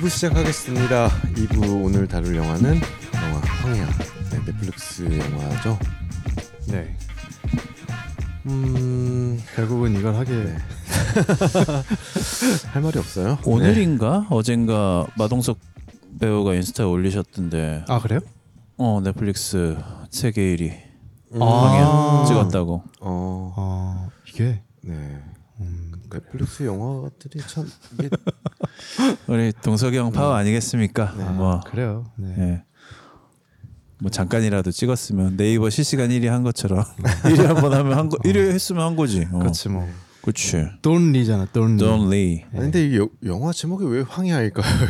네, 0.00 0.06
2부 0.06 0.08
시작하겠습니다. 0.08 1.10
2부 1.34 1.84
오늘 1.84 2.08
다룰 2.08 2.34
영화는 2.34 2.80
영화 3.14 3.38
황야. 3.40 3.86
네, 4.30 4.44
넷플릭스 4.46 5.02
영화죠. 5.02 5.78
네. 6.68 6.96
음, 8.46 9.38
결국은 9.54 9.94
이걸 9.94 10.14
하게 10.14 10.32
네. 10.32 10.56
할 12.72 12.80
말이 12.82 12.98
없어요. 12.98 13.38
오늘인가 13.44 14.26
어젠가 14.30 15.06
마동석 15.18 15.58
배우가 16.18 16.54
인스타에 16.54 16.86
올리셨던데 16.86 17.84
아 17.86 18.00
그래요? 18.00 18.20
어 18.78 19.02
넷플릭스 19.04 19.76
세계 20.08 20.56
1위 20.56 20.60
네. 20.60 20.90
방향 21.38 22.24
찍었다고 22.26 22.84
어, 23.00 23.54
아 23.56 24.08
이게 24.26 24.62
네. 24.80 25.22
음, 25.60 25.92
넷플릭스 26.10 26.62
영화들이 26.62 27.40
참 27.46 27.68
이게 27.98 28.08
우리 29.26 29.52
동석이 29.62 29.96
형 29.96 30.12
파워 30.12 30.34
아니겠습니까? 30.34 31.14
네. 31.16 31.24
뭐, 31.30 31.60
그래요. 31.60 32.04
네. 32.16 32.34
예. 32.38 32.62
뭐 34.00 34.10
잠깐이라도 34.10 34.70
찍었으면 34.70 35.36
네이버 35.36 35.68
실시간 35.70 36.08
1위 36.10 36.26
한 36.26 36.42
것처럼 36.42 36.84
1위 37.24 37.44
한 37.46 37.56
번 37.56 37.72
하면 37.74 37.96
한 37.98 38.08
거, 38.08 38.16
1위 38.18 38.36
했으면 38.50 38.84
한 38.84 38.96
거지. 38.96 39.26
어. 39.32 39.38
그렇지 39.38 39.68
뭐. 39.68 39.88
그렇지. 40.22 40.66
돈리잖아. 40.82 41.46
돈리. 41.52 41.82
Don't 41.82 42.08
Lee. 42.10 42.44
아니, 42.52 42.60
근데 42.62 42.86
이 42.88 42.98
여- 42.98 43.08
영화 43.24 43.52
제목이 43.52 43.84
왜 43.86 44.02
황야일까요? 44.02 44.64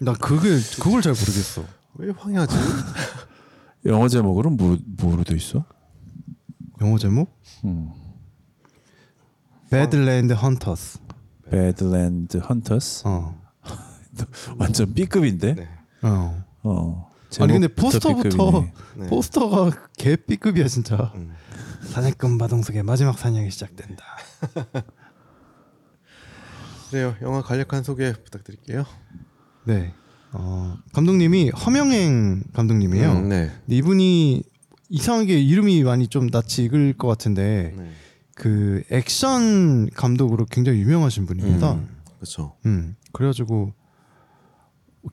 이거 0.00 0.04
나 0.04 0.12
그걸 0.14 0.60
그걸 0.80 1.02
잘 1.02 1.12
모르겠어. 1.12 1.64
왜 1.94 2.12
황야지? 2.16 2.54
영어 3.86 4.08
제목으로 4.08 4.50
뭐 4.50 4.76
뭐로 5.00 5.22
돼 5.24 5.34
있어? 5.36 5.64
영어 6.80 6.96
제목? 6.98 7.36
음. 7.64 7.90
Badland 9.70 10.32
Hunters. 10.34 10.98
Badland 11.50 12.38
Hunters. 12.38 13.02
어. 13.06 13.40
완전 14.58 14.92
B급인데. 14.94 15.54
네. 15.54 15.68
어. 16.02 16.44
어. 16.62 17.10
아니 17.40 17.52
근데 17.52 17.68
포스터부터 17.68 18.22
B급이네. 18.62 18.72
네. 18.96 19.06
포스터가 19.08 19.70
개 19.96 20.16
B급이야 20.16 20.66
진짜. 20.68 21.12
음. 21.14 21.34
사냥꾼 21.90 22.36
마동석의 22.38 22.82
마지막 22.82 23.18
사냥이 23.18 23.50
시작된다. 23.50 24.04
그래요. 26.90 27.14
영화 27.22 27.42
간략한 27.42 27.82
소개 27.84 28.12
부탁드릴게요. 28.12 28.84
네. 29.64 29.92
어, 30.32 30.76
감독님이 30.92 31.50
허명행 31.50 32.44
감독님이에요. 32.52 33.12
음, 33.12 33.28
네. 33.28 33.50
근데 33.60 33.76
이분이 33.76 34.42
이상하게 34.90 35.40
이름이 35.40 35.82
많이 35.84 36.08
좀 36.08 36.28
낯이 36.28 36.64
익을 36.66 36.94
것 36.94 37.08
같은데 37.08 37.74
네. 37.76 37.90
그 38.38 38.82
액션 38.92 39.90
감독으로 39.90 40.46
굉장히 40.46 40.78
유명하신 40.80 41.26
분입니다. 41.26 41.72
음. 41.74 41.88
그렇죠. 42.16 42.54
그래가지고 43.12 43.72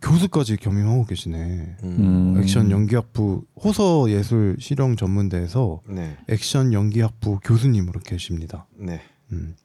교수까지 0.01 0.57
겸임하고 0.57 1.05
계시네. 1.05 1.77
음. 1.83 2.35
음. 2.35 2.41
액션 2.41 2.69
연기학부 2.69 3.45
호서 3.63 4.09
예술 4.11 4.57
실용 4.59 4.95
전문대에서 4.95 5.81
네. 5.89 6.17
액션 6.27 6.73
연기학부 6.73 7.39
교수님으로 7.43 7.99
계십니다. 8.01 8.67
네. 8.77 9.01
음. 9.31 9.55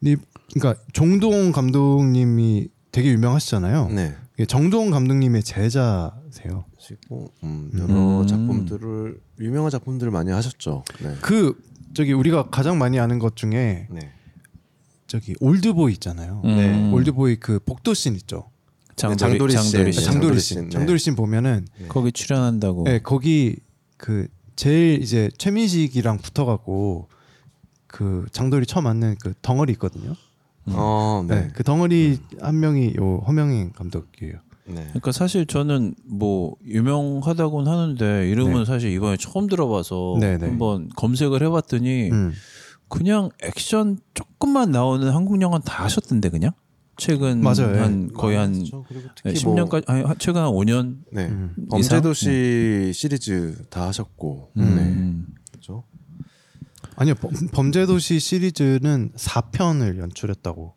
근데 0.00 0.12
이- 0.12 0.16
그러니까 0.58 0.82
종동 0.92 1.52
감독님이 1.52 2.68
되게 2.92 3.10
유명하시잖아요. 3.12 3.88
네. 3.88 4.16
정동 4.48 4.90
감독님의 4.90 5.42
제자세요. 5.44 6.64
그리고 6.86 7.30
음, 7.44 7.70
여러 7.78 8.20
음. 8.22 8.26
작품들을 8.26 9.20
유명한 9.40 9.70
작품들을 9.70 10.10
많이 10.12 10.30
하셨죠. 10.32 10.84
네. 11.02 11.14
그 11.20 11.54
저기 11.94 12.12
우리가 12.12 12.50
가장 12.50 12.78
많이 12.78 12.98
아는 12.98 13.18
것 13.18 13.36
중에 13.36 13.86
네. 13.90 14.12
저기 15.06 15.34
올드보이 15.40 15.92
있잖아요. 15.94 16.42
음. 16.44 16.56
네. 16.56 16.90
올드보이 16.92 17.36
그 17.36 17.60
복도 17.60 17.94
씬 17.94 18.14
있죠. 18.16 18.50
장도리, 18.96 19.18
장도리 19.18 19.52
씬. 19.52 19.58
장도리 19.58 19.84
네, 19.84 19.92
씬. 19.92 20.04
장도리 20.04 20.20
장도리 20.20 20.40
씬. 20.40 20.56
씬, 20.56 20.64
네. 20.64 20.70
장도리 20.70 20.98
씬 20.98 21.16
보면은 21.16 21.66
네. 21.78 21.88
거기 21.88 22.12
출연한다고. 22.12 22.84
네, 22.84 23.00
거기 23.00 23.56
그 23.96 24.28
제일 24.56 25.02
이제 25.02 25.30
최민식이랑 25.38 26.18
붙어갖고 26.18 27.08
그 27.86 28.26
장도리 28.32 28.66
처음 28.66 28.84
맞는 28.84 29.16
그 29.20 29.34
덩어리 29.42 29.72
있거든요. 29.72 30.14
어, 30.66 31.24
네. 31.28 31.42
네. 31.42 31.48
그 31.54 31.62
덩어리 31.62 32.18
한 32.40 32.58
명이 32.60 32.94
요 32.98 33.18
허명행 33.26 33.72
감독이에요. 33.72 34.34
네. 34.66 34.74
그러니까 34.88 35.12
사실 35.12 35.46
저는 35.46 35.94
뭐 36.04 36.56
유명하다고는 36.64 37.70
하는데 37.70 38.30
이름은 38.30 38.60
네. 38.60 38.64
사실 38.64 38.90
이번에 38.92 39.16
처음 39.18 39.46
들어봐서 39.46 40.16
네, 40.20 40.38
네. 40.38 40.46
한번 40.46 40.88
검색을 40.96 41.42
해봤더니 41.42 42.10
음. 42.10 42.32
그냥 42.88 43.30
액션 43.42 43.98
조금만 44.14 44.70
나오는 44.70 45.10
한국 45.12 45.40
영화 45.42 45.58
다 45.58 45.84
하셨던데 45.84 46.28
그냥 46.30 46.52
최근 46.96 47.40
맞아요. 47.42 47.82
한 47.82 48.12
거의 48.12 48.36
한 48.38 48.52
그렇죠. 48.52 48.84
그리고 48.88 49.08
특히 49.16 49.34
10년까지 49.34 49.82
아니 49.88 50.02
한- 50.04 50.16
최근 50.18 50.42
한 50.42 50.50
5년 50.50 50.98
네. 51.12 51.26
음. 51.26 51.54
범죄도시 51.70 52.92
시리즈 52.94 53.64
다 53.68 53.88
하셨고. 53.88 54.52
음. 54.56 54.62
네. 54.76 54.82
음. 54.82 55.26
그렇죠. 55.50 55.84
아니요 56.96 57.14
범, 57.16 57.32
범죄도시 57.52 58.20
시리즈는 58.20 59.10
4편을 59.16 59.98
연출했다고. 59.98 60.74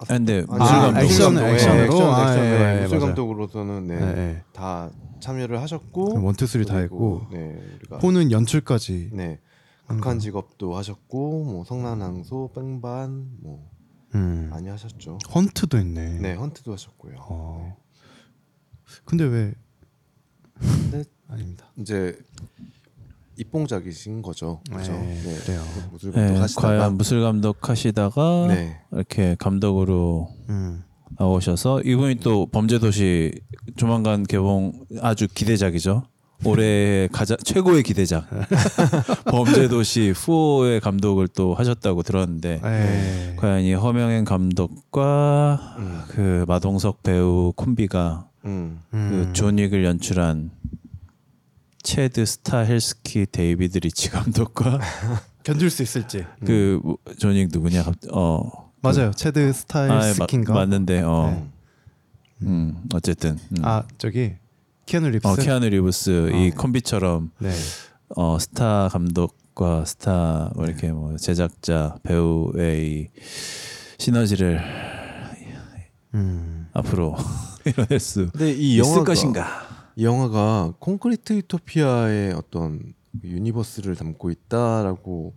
아, 0.00 0.04
근데 0.06 0.44
아, 0.48 0.56
무술 0.56 0.62
아, 0.76 0.80
감독 0.80 1.00
액션, 1.00 1.34
네, 1.34 1.52
액션으로? 1.52 1.84
액션, 1.84 2.14
아, 2.14 2.22
액션, 2.32 2.44
예, 2.44 2.50
네. 2.50 2.76
예, 2.78 2.82
무술 2.82 2.98
맞아요. 2.98 3.06
감독으로서는 3.06 3.86
네. 3.86 4.00
네, 4.00 4.12
네. 4.14 4.42
다 4.52 4.90
참여를 5.20 5.60
하셨고 5.60 6.22
one 6.22 6.34
two 6.34 6.46
three 6.46 6.64
다 6.64 6.78
했고 6.78 7.26
네. 7.30 7.58
우리가 7.80 7.98
four는 7.98 8.30
연출까지. 8.30 9.10
네. 9.12 9.38
한 9.86 9.96
극한 9.98 10.14
거. 10.16 10.20
직업도 10.20 10.76
하셨고 10.76 11.44
뭐 11.44 11.64
성난항소, 11.64 12.52
뺑반 12.54 13.28
뭐 13.40 13.68
음. 14.14 14.48
많이 14.50 14.68
하셨죠. 14.68 15.18
헌트도 15.34 15.76
했네. 15.78 16.18
네, 16.20 16.34
헌트도 16.34 16.72
하셨고요. 16.72 17.16
어. 17.18 17.76
근데 19.04 19.24
왜 19.24 19.52
근데 20.58 21.04
아닙니다. 21.28 21.66
이제 21.76 22.16
입봉작이신 23.40 24.22
거죠. 24.22 24.60
그렇죠. 24.70 24.92
네, 24.92 25.18
그래요. 25.44 25.62
무술 25.90 26.12
네, 26.12 26.26
감독 26.26 26.42
하시다가 26.42 26.68
과연 26.68 26.96
무술 26.96 27.22
감독 27.22 27.68
하시다가 27.68 28.46
네. 28.48 28.76
이렇게 28.92 29.36
감독으로 29.38 30.28
음. 30.50 30.84
나오셔서 31.18 31.82
이분이 31.82 32.16
또 32.16 32.46
범죄도시 32.46 33.32
조만간 33.76 34.24
개봉 34.24 34.72
아주 35.00 35.26
기대작이죠. 35.32 36.04
올해 36.44 37.06
가장 37.12 37.36
최고의 37.44 37.82
기대작 37.82 38.26
범죄도시 39.30 40.12
후의 40.16 40.80
감독을 40.80 41.28
또 41.28 41.54
하셨다고 41.54 42.02
들었는데 42.02 42.60
에. 42.64 43.36
과연 43.36 43.60
이 43.62 43.74
허명행 43.74 44.24
감독과 44.24 45.74
음. 45.78 46.00
그 46.08 46.44
마동석 46.48 47.02
배우 47.02 47.52
콤비가 47.56 48.26
음. 48.46 48.80
음. 48.94 49.10
그 49.26 49.32
존 49.34 49.58
윅을 49.58 49.84
연출한 49.84 50.50
채드 51.82 52.24
스타헬스키 52.26 53.26
데이비드 53.30 53.78
리치 53.78 54.10
감독과 54.10 54.78
견줄 55.42 55.70
수 55.70 55.82
있을지. 55.82 56.26
그 56.44 56.78
뭐, 56.82 56.98
존윅 57.18 57.48
누구냐 57.50 57.82
갑- 57.84 57.94
어 58.12 58.70
맞아요. 58.82 59.10
채드 59.12 59.52
스타헬 59.52 59.90
아, 59.92 60.02
맞는데 60.52 61.02
어 61.02 61.30
네. 62.40 62.46
음, 62.46 62.82
어쨌든 62.94 63.38
음. 63.52 63.56
아 63.64 63.82
저기 63.98 64.34
키아누 64.86 65.08
리브스. 65.10 65.26
어, 65.28 65.34
키아누 65.36 65.66
리브스 65.68 66.30
이 66.34 66.50
어. 66.50 66.60
콤비처럼 66.60 67.30
네. 67.38 67.50
어, 68.16 68.38
스타 68.38 68.88
감독과 68.88 69.84
스타 69.84 70.50
뭐 70.54 70.64
이렇게 70.66 70.90
뭐 70.92 71.16
제작자 71.16 71.96
배우의 72.02 72.90
이 72.92 73.08
시너지를 73.98 74.60
음. 76.14 76.68
앞으로 76.72 77.16
이뤄낼 77.64 78.00
수 78.00 78.28
근데 78.32 78.52
이 78.52 78.74
있을 78.76 78.78
영화가 78.78 79.04
것인가? 79.04 79.69
이 80.00 80.04
영화가 80.06 80.72
콘크리트 80.78 81.34
유토피아의 81.34 82.32
어떤 82.32 82.80
universe를 83.22 83.96
담고 83.96 84.30
있다라고 84.30 85.34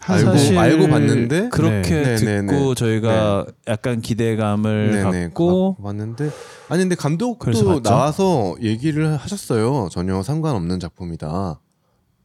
알고 0.00 0.58
알고 0.60 0.88
봤는데 0.88 1.48
그렇게 1.48 2.02
네. 2.02 2.16
네, 2.16 2.16
듣고 2.42 2.52
네, 2.52 2.74
저희가 2.74 3.46
약간 3.68 4.02
기대감을 4.02 4.90
네네, 4.92 5.22
갖고 5.28 5.76
가- 5.76 5.82
봤는데 5.82 6.28
아니 6.68 6.82
근데 6.82 6.94
감독도? 6.94 7.80
나와서 7.80 8.54
얘기를 8.60 9.16
하셨어요. 9.18 9.88
전혀 9.90 10.22
상관없는 10.22 10.78
작품이다. 10.78 11.58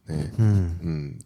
네, 0.08 0.30
음. 0.38 0.78
음, 0.82 1.18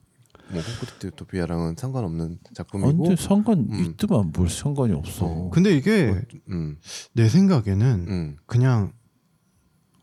뭐 0.53 0.63
콘크리트 0.63 1.07
유토피아랑은 1.09 1.75
상관없는 1.77 2.39
작품이고, 2.55 3.05
언제 3.09 3.21
상관 3.21 3.67
음. 3.69 3.85
있더만 3.99 4.31
뭘 4.33 4.49
상관이 4.49 4.93
없어. 4.93 5.25
어. 5.27 5.51
근데 5.53 5.75
이게 5.77 6.23
음, 6.51 6.77
내 7.15 7.29
생각에는 7.29 8.07
음, 8.09 8.37
그냥 8.47 8.93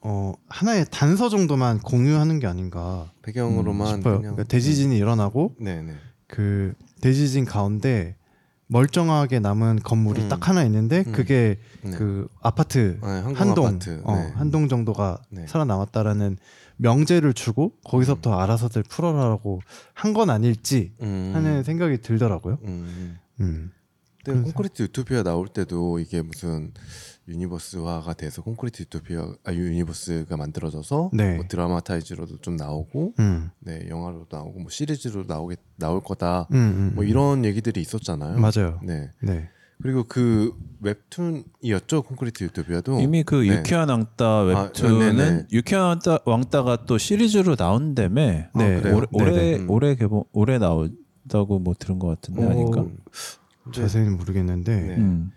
어 0.02 0.34
하나의 0.48 0.86
단서 0.92 1.30
정도만 1.30 1.80
공유하는 1.80 2.40
게 2.40 2.48
아닌가 2.48 3.12
배경으로만 3.22 3.88
싶어요. 3.88 4.18
그냥 4.20 4.36
그러니까 4.36 4.44
대지진이 4.44 4.98
일어나고 4.98 5.56
네네, 5.60 5.94
그 6.28 6.74
대지진 7.02 7.46
가운데 7.46 8.16
멀쩡하게 8.68 9.40
남은 9.40 9.80
건물이 9.84 10.22
음. 10.24 10.30
딱 10.30 10.48
하나 10.48 10.64
있는데 10.64 11.04
음. 11.06 11.12
그게 11.12 11.58
네. 11.82 11.92
그 11.92 12.28
아파트 12.40 13.00
아, 13.02 13.08
한동, 13.08 13.36
한동 13.36 13.66
아파트, 13.68 14.02
어, 14.04 14.16
네. 14.16 14.32
한동 14.36 14.70
정도가 14.70 15.22
네. 15.32 15.48
살아남았다라는 15.48 16.38
명제를 16.78 17.34
주고 17.34 17.74
거기서부터 17.84 18.40
알아서들 18.40 18.84
풀어라라고 18.84 19.60
한 19.94 20.14
건 20.14 20.30
아닐지 20.30 20.94
음, 21.02 21.32
하는 21.34 21.64
생각이 21.64 21.98
들더라고요. 22.02 22.60
음, 22.64 23.18
음. 23.42 23.72
그때 24.24 24.40
콘크리트 24.40 24.84
유토피아 24.84 25.24
나올 25.24 25.48
때도 25.48 26.00
이게 26.00 26.22
무슨 26.22 26.72
universe화가 27.30 28.14
돼서 28.16 28.42
콘크리트 28.42 28.82
유토피아 28.82 29.34
아 29.46 29.54
universe가 29.54 30.36
만들어져서 30.36 31.12
네. 31.14 31.36
뭐 31.36 31.46
dramatize로도 31.48 32.40
좀 32.40 32.56
나오고 32.56 33.14
음. 33.20 33.52
네 33.60 33.88
영화로도 33.88 34.36
나오고 34.36 34.60
뭐 34.60 34.70
시리즈로 34.70 35.24
나오게 35.28 35.56
나올 35.78 36.02
거다 36.02 36.48
음, 36.52 36.56
음, 36.56 36.92
뭐 36.96 37.04
음. 37.04 37.10
이런 37.10 37.46
얘기들이 37.46 37.80
있었잖아요. 37.82 38.40
맞아요. 38.40 38.80
네 38.84 39.12
네. 39.22 39.50
그리고 39.82 40.04
그 40.04 40.52
웹툰이었죠 40.82 42.02
콘크리트 42.02 42.44
유토피아도 42.44 43.00
이미 43.00 43.24
그 43.24 43.36
네. 43.36 43.60
유쾌한 43.60 43.90
왕따 43.90 44.26
아, 44.26 44.42
웹툰은 44.42 45.16
네네. 45.16 45.46
유쾌한 45.54 45.86
왕따, 45.88 46.20
왕따가 46.26 46.86
또 46.86 46.98
시리즈로 46.98 47.56
나온다며 47.56 48.22
아, 48.22 48.58
네. 48.58 48.82
그래요? 48.82 48.98
올해 48.98 49.08
올해, 49.12 49.32
네네. 49.32 49.58
음. 49.58 49.70
올해 49.70 49.96
개봉 49.96 50.24
올해 50.34 50.58
나온다고 50.58 51.60
뭐 51.60 51.76
들은 51.78 52.00
것 52.00 52.08
같은데 52.08 52.44
어, 52.44 52.50
아닌가? 52.50 52.86
자세히는 53.72 54.18
모르겠는데 54.18 54.82
네. 54.98 55.30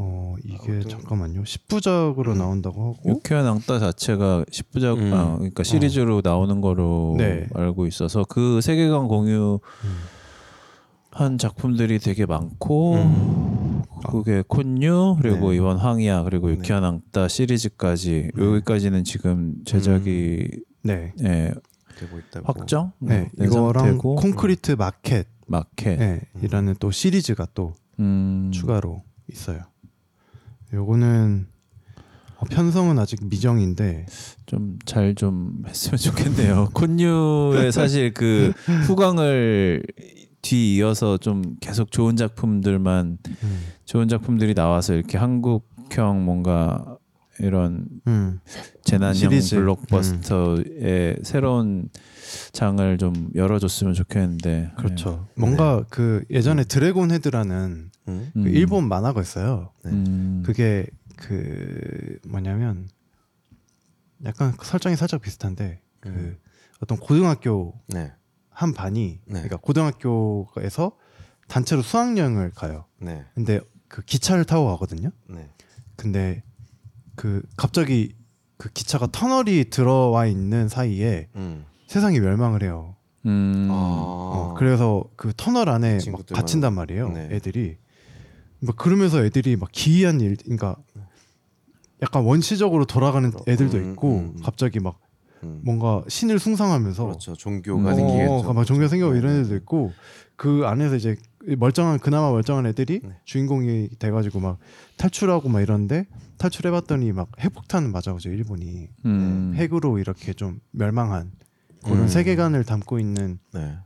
음. 0.00 0.02
어 0.02 0.34
이게 0.44 0.72
아무튼- 0.72 0.88
잠깐만요. 0.88 1.42
10부작으로 1.42 2.28
음. 2.32 2.38
나온다고 2.38 2.94
하고 2.94 2.96
유쾌한 3.08 3.44
왕따 3.46 3.78
자체가 3.78 4.44
10부작 4.50 4.98
음. 4.98 5.12
아, 5.14 5.36
그러니까 5.36 5.62
시리즈로 5.62 6.20
나오는 6.24 6.60
거로 6.60 7.14
네. 7.18 7.46
알고 7.54 7.86
있어서 7.86 8.24
그 8.24 8.60
세계관 8.60 9.08
공유 9.08 9.60
음. 9.84 9.96
한 11.12 11.38
작품들이 11.38 11.98
되게 11.98 12.24
많고 12.24 12.94
음. 12.94 13.82
그게 14.10 14.42
콘유 14.46 15.16
그리고 15.20 15.50
네. 15.50 15.56
이번 15.56 15.76
황이야 15.76 16.22
그리고 16.22 16.46
네. 16.48 16.54
유쾌한 16.54 16.82
왕따 16.84 17.28
시리즈까지 17.28 18.30
네. 18.34 18.42
여기까지는 18.44 19.04
지금 19.04 19.54
제작이 19.64 20.48
네. 20.82 21.12
예, 21.22 21.52
되고 21.98 22.18
있다고 22.18 22.46
확정 22.46 22.92
네, 23.00 23.28
된 23.36 23.46
이거랑 23.48 23.84
상태고 23.84 24.16
콘크리트 24.16 24.72
마켓 24.72 25.26
마켓 25.46 25.96
네, 25.96 26.20
이라는 26.42 26.76
또 26.78 26.90
시리즈가 26.90 27.46
또 27.54 27.74
음, 27.98 28.50
추가로 28.54 29.02
있어요. 29.30 29.62
요거는 30.72 31.46
어, 32.36 32.44
편성은 32.46 32.98
아직 32.98 33.20
미정인데 33.22 34.06
좀잘좀 34.46 35.64
했으면 35.66 35.98
좋겠네요. 35.98 36.68
콘유의 36.74 37.70
사실 37.72 38.14
그 38.14 38.52
후광을 38.86 39.82
뒤 40.42 40.76
이어서 40.76 41.18
좀 41.18 41.56
계속 41.60 41.90
좋은 41.90 42.16
작품들만 42.16 43.18
음, 43.42 43.62
좋은 43.84 44.08
작품들이 44.08 44.54
나와서 44.54 44.94
이렇게 44.94 45.18
한국형 45.18 46.24
뭔가 46.24 46.96
이런 47.40 47.86
음, 48.06 48.40
재난형 48.84 49.14
시리즈. 49.14 49.56
블록버스터의 49.56 51.18
새로운 51.22 51.88
장을 52.52 52.98
좀 52.98 53.30
열어줬으면 53.34 53.94
좋겠는데 53.94 54.72
그렇죠. 54.76 55.26
뭔가 55.36 55.84
그 55.90 56.24
예전에 56.30 56.64
드래곤 56.64 57.10
헤드라는 57.10 57.90
음? 58.08 58.32
네. 58.34 58.42
그 58.42 58.48
음. 58.48 58.54
일본 58.54 58.88
만화가 58.88 59.20
있어요. 59.20 59.72
음. 59.86 60.42
그게 60.44 60.86
그 61.16 62.18
뭐냐면 62.28 62.88
약간 64.24 64.52
그 64.56 64.66
설정이 64.66 64.96
살짝 64.96 65.20
비슷한데 65.22 65.80
그 66.00 66.08
음. 66.08 66.36
어떤 66.80 66.98
고등학교 66.98 67.78
네, 67.88 68.12
한 68.50 68.72
반이 68.72 69.20
네. 69.24 69.32
그러니까 69.32 69.56
고등학교에서 69.56 70.96
단체로 71.48 71.82
수학여행을 71.82 72.52
가요. 72.54 72.84
네, 73.00 73.24
근데 73.34 73.60
그 73.88 74.02
기차를 74.02 74.44
타고 74.44 74.66
가거든요. 74.66 75.10
네. 75.28 75.48
근데 75.96 76.42
그 77.16 77.42
갑자기 77.56 78.14
그 78.56 78.70
기차가 78.70 79.08
터널이 79.10 79.70
들어와 79.70 80.26
있는 80.26 80.68
사이에 80.68 81.28
음. 81.36 81.64
세상이 81.86 82.20
멸망을 82.20 82.62
해요. 82.62 82.96
음. 83.26 83.68
아, 83.70 83.74
어, 83.74 84.54
그래서 84.56 85.04
그 85.16 85.32
터널 85.36 85.68
안에 85.68 85.98
막 86.12 86.26
갇힌단 86.26 86.74
말이에요. 86.74 87.10
네. 87.10 87.28
애들이 87.32 87.76
막 88.60 88.76
그러면서 88.76 89.24
애들이 89.24 89.56
막 89.56 89.70
기이한 89.72 90.20
일, 90.20 90.36
그러니까 90.36 90.76
약간 92.02 92.24
원시적으로 92.24 92.84
돌아가는 92.84 93.30
애들도 93.46 93.76
음, 93.78 93.92
있고 93.92 94.18
음, 94.18 94.32
음. 94.36 94.42
갑자기 94.42 94.80
막 94.80 95.00
음. 95.42 95.60
뭔가 95.64 96.02
신을 96.08 96.38
숭상하면서 96.38 97.04
그렇죠. 97.04 97.34
종교가 97.34 97.90
음. 97.90 97.96
생기겠죠. 97.96 98.32
어, 98.32 98.52
막 98.52 98.64
종교가 98.64 98.88
생기고 98.88 99.14
이런 99.14 99.34
네. 99.34 99.40
애들도 99.40 99.56
있고 99.56 99.92
그 100.36 100.62
안에서 100.64 100.96
이제 100.96 101.16
멀쩡한 101.46 101.98
그나마 101.98 102.30
멀쩡한 102.30 102.66
애들이 102.66 103.00
네. 103.02 103.10
주인공이 103.24 103.90
돼가지고 103.98 104.40
막 104.40 104.58
탈출하고 104.96 105.48
막 105.48 105.60
이런데 105.60 106.06
탈출해봤더니 106.38 107.12
막 107.12 107.30
핵폭탄 107.40 107.90
맞아가지고 107.90 108.34
일본이 108.34 108.88
음. 109.04 109.52
핵으로 109.54 109.98
이렇게 109.98 110.32
좀 110.32 110.60
멸망한 110.72 111.32
그런 111.82 112.02
음. 112.02 112.08
세계관을 112.08 112.64
담고 112.64 112.98
있는 112.98 113.38
네. 113.52 113.76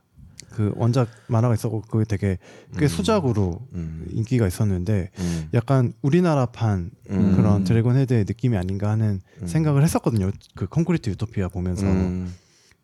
그 0.50 0.72
원작 0.76 1.08
만화가 1.28 1.54
있었고 1.54 1.82
그게 1.82 2.04
되게 2.04 2.38
꽤 2.78 2.84
음. 2.84 2.88
수작으로 2.88 3.66
음. 3.74 4.06
인기가 4.10 4.46
있었는데 4.46 5.10
음. 5.18 5.48
약간 5.52 5.92
우리나라판 6.02 6.90
음. 7.10 7.36
그런 7.36 7.64
드래곤 7.64 7.96
헤드의 7.96 8.24
느낌이 8.26 8.56
아닌가 8.56 8.90
하는 8.90 9.20
음. 9.42 9.46
생각을 9.46 9.82
했었거든요. 9.82 10.30
그 10.54 10.66
콘크리트 10.66 11.10
유토피아 11.10 11.48
보면서. 11.48 11.86
음. 11.86 12.32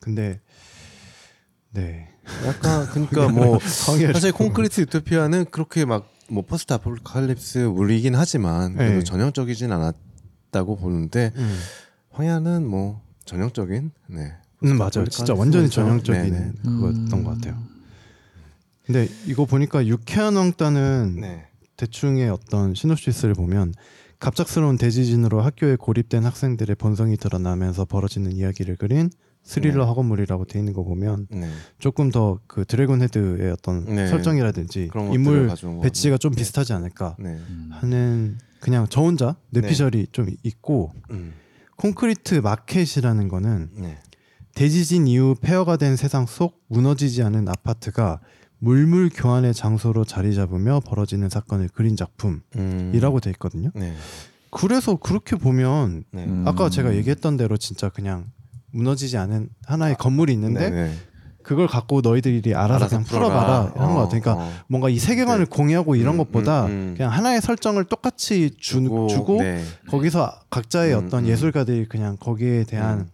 근데 0.00 0.40
네. 1.72 2.08
약간 2.47 2.87
그러니까 2.87 3.29
뭐 3.29 3.59
사실 4.12 4.32
콘크리트 4.32 4.81
유토피아는 4.82 5.47
그렇게 5.50 5.85
막뭐 5.85 6.43
포스트 6.47 6.73
아포칼립스 6.73 7.59
물이긴 7.59 8.15
하지만 8.15 8.75
그래도 8.75 8.99
네. 8.99 9.05
전형적이진 9.05 9.73
않았다고 9.73 10.77
보는데 10.77 11.32
음. 11.37 11.59
황야는 12.11 12.67
뭐 12.67 13.03
전형적인 13.25 13.91
네. 14.09 14.32
음 14.65 14.77
맞아요. 14.77 15.06
진짜 15.09 15.35
완전히 15.35 15.71
전형적인 15.71 16.23
네네. 16.23 16.53
그거였던 16.65 17.12
음. 17.12 17.25
것 17.25 17.31
같아요. 17.35 17.56
근데 18.85 19.09
이거 19.27 19.44
보니까 19.44 19.87
유쾌한 19.87 20.37
왕따는 20.37 21.19
네. 21.20 21.46
대충의 21.77 22.29
어떤 22.29 22.75
시놉시스를 22.75 23.34
보면 23.34 23.72
갑작스러운 24.19 24.77
대지진으로 24.77 25.41
학교에 25.41 25.77
고립된 25.77 26.25
학생들의 26.25 26.77
본성이 26.77 27.17
드러나면서 27.17 27.87
벌어지는 27.87 28.32
이야기를 28.32 28.77
그린 28.77 29.10
스릴러 29.43 29.82
네. 29.82 29.89
학원물이라고 29.89 30.44
돼 30.44 30.59
있는 30.59 30.73
거 30.73 30.85
보면 30.85 31.27
네. 31.31 31.49
조금 31.79 32.11
더 32.11 32.39
그 32.47 32.65
드래곤 32.65 33.03
헤드의 33.03 33.51
어떤 33.53 33.85
네. 33.85 34.06
설정이라든지 34.06 34.91
인물 35.13 35.51
배치가 35.82 36.19
좀 36.19 36.32
네. 36.32 36.39
비슷하지 36.39 36.73
않을까 36.73 37.17
네. 37.19 37.31
음. 37.31 37.69
하는 37.73 38.39
그냥 38.61 38.87
저 38.91 39.01
혼자 39.01 39.37
뇌피셜이 39.51 40.09
좀 40.13 40.29
있고 40.43 40.93
음. 41.11 41.32
콘크리트 41.77 42.35
마켓이라는 42.37 43.29
거는 43.29 43.70
네. 43.75 43.99
대지진 44.55 45.06
이후 45.06 45.35
폐허가 45.41 45.77
된 45.77 45.97
세상 45.97 46.27
속 46.27 46.61
무너지지 46.69 47.23
않은 47.23 47.49
아파트가 47.49 48.20
물물 48.59 49.09
교환의 49.13 49.55
장소로 49.55 50.05
자리 50.05 50.35
잡으며 50.35 50.81
벌어지는 50.81 51.31
사건을 51.31 51.69
그린 51.69 51.97
작품이라고 51.97 52.43
음. 52.56 53.20
돼 53.23 53.31
있거든요. 53.31 53.70
네. 53.75 53.94
그래서 54.51 54.97
그렇게 54.97 55.37
보면 55.37 56.05
네. 56.11 56.25
음. 56.25 56.44
아까 56.47 56.69
제가 56.69 56.94
얘기했던 56.97 57.37
대로 57.39 57.56
진짜 57.56 57.89
그냥 57.89 58.27
무너지지 58.72 59.17
않은 59.17 59.48
하나의 59.67 59.96
건물이 59.96 60.32
있는데 60.32 60.70
네, 60.70 60.84
네. 60.84 60.94
그걸 61.43 61.67
갖고 61.67 62.00
너희들이 62.00 62.55
알아서, 62.55 62.89
그냥 62.89 63.05
풀어봐라 63.05 63.72
이런 63.74 63.94
거 63.94 64.03
같아요. 64.03 64.20
그러니까 64.20 64.34
어. 64.34 64.53
뭔가 64.69 64.89
이 64.89 64.98
세계관을 64.98 65.46
네. 65.46 65.50
공유하고 65.50 65.96
이런 65.96 66.15
음, 66.15 66.19
것보다 66.19 66.67
음, 66.67 66.70
음. 66.70 66.94
그냥 66.96 67.12
하나의 67.12 67.41
설정을 67.41 67.84
똑같이 67.84 68.50
주, 68.58 68.82
주고, 69.08 69.39
네. 69.41 69.62
거기서 69.89 70.32
각자의 70.50 70.94
음, 70.94 71.06
어떤 71.06 71.24
음. 71.24 71.29
예술가들이 71.29 71.89
그냥 71.89 72.17
거기에 72.19 72.65
대한 72.65 73.00
음. 73.00 73.06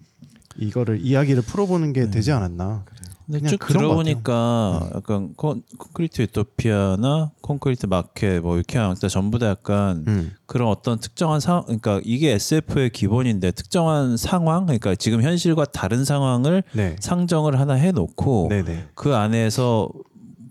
이거를 0.58 1.00
이야기를 1.00 1.42
풀어보는 1.42 1.92
게 1.92 2.04
네. 2.04 2.10
되지 2.10 2.32
않았나. 2.32 2.84
근데 3.26 3.40
그냥 3.40 3.50
쭉 3.50 3.66
들어보니까 3.66 4.90
약간 4.94 5.34
콘, 5.34 5.62
콘크리트 5.76 6.22
유토피아나 6.22 7.32
콘크리트 7.40 7.86
마켓 7.86 8.40
뭐 8.40 8.56
이렇게 8.56 8.78
왕따 8.78 9.08
전부 9.08 9.38
다 9.38 9.48
약간 9.48 10.04
음. 10.06 10.32
그런 10.46 10.68
어떤 10.68 11.00
특정한 11.00 11.40
상황 11.40 11.64
그러니까 11.64 12.00
이게 12.04 12.32
SF의 12.32 12.90
기본인데 12.90 13.50
특정한 13.50 14.16
상황 14.16 14.66
그러니까 14.66 14.94
지금 14.94 15.22
현실과 15.22 15.64
다른 15.64 16.04
상황을 16.04 16.62
네. 16.72 16.96
상정을 17.00 17.58
하나 17.58 17.74
해놓고 17.74 18.46
네네. 18.48 18.88
그 18.94 19.16
안에서 19.16 19.90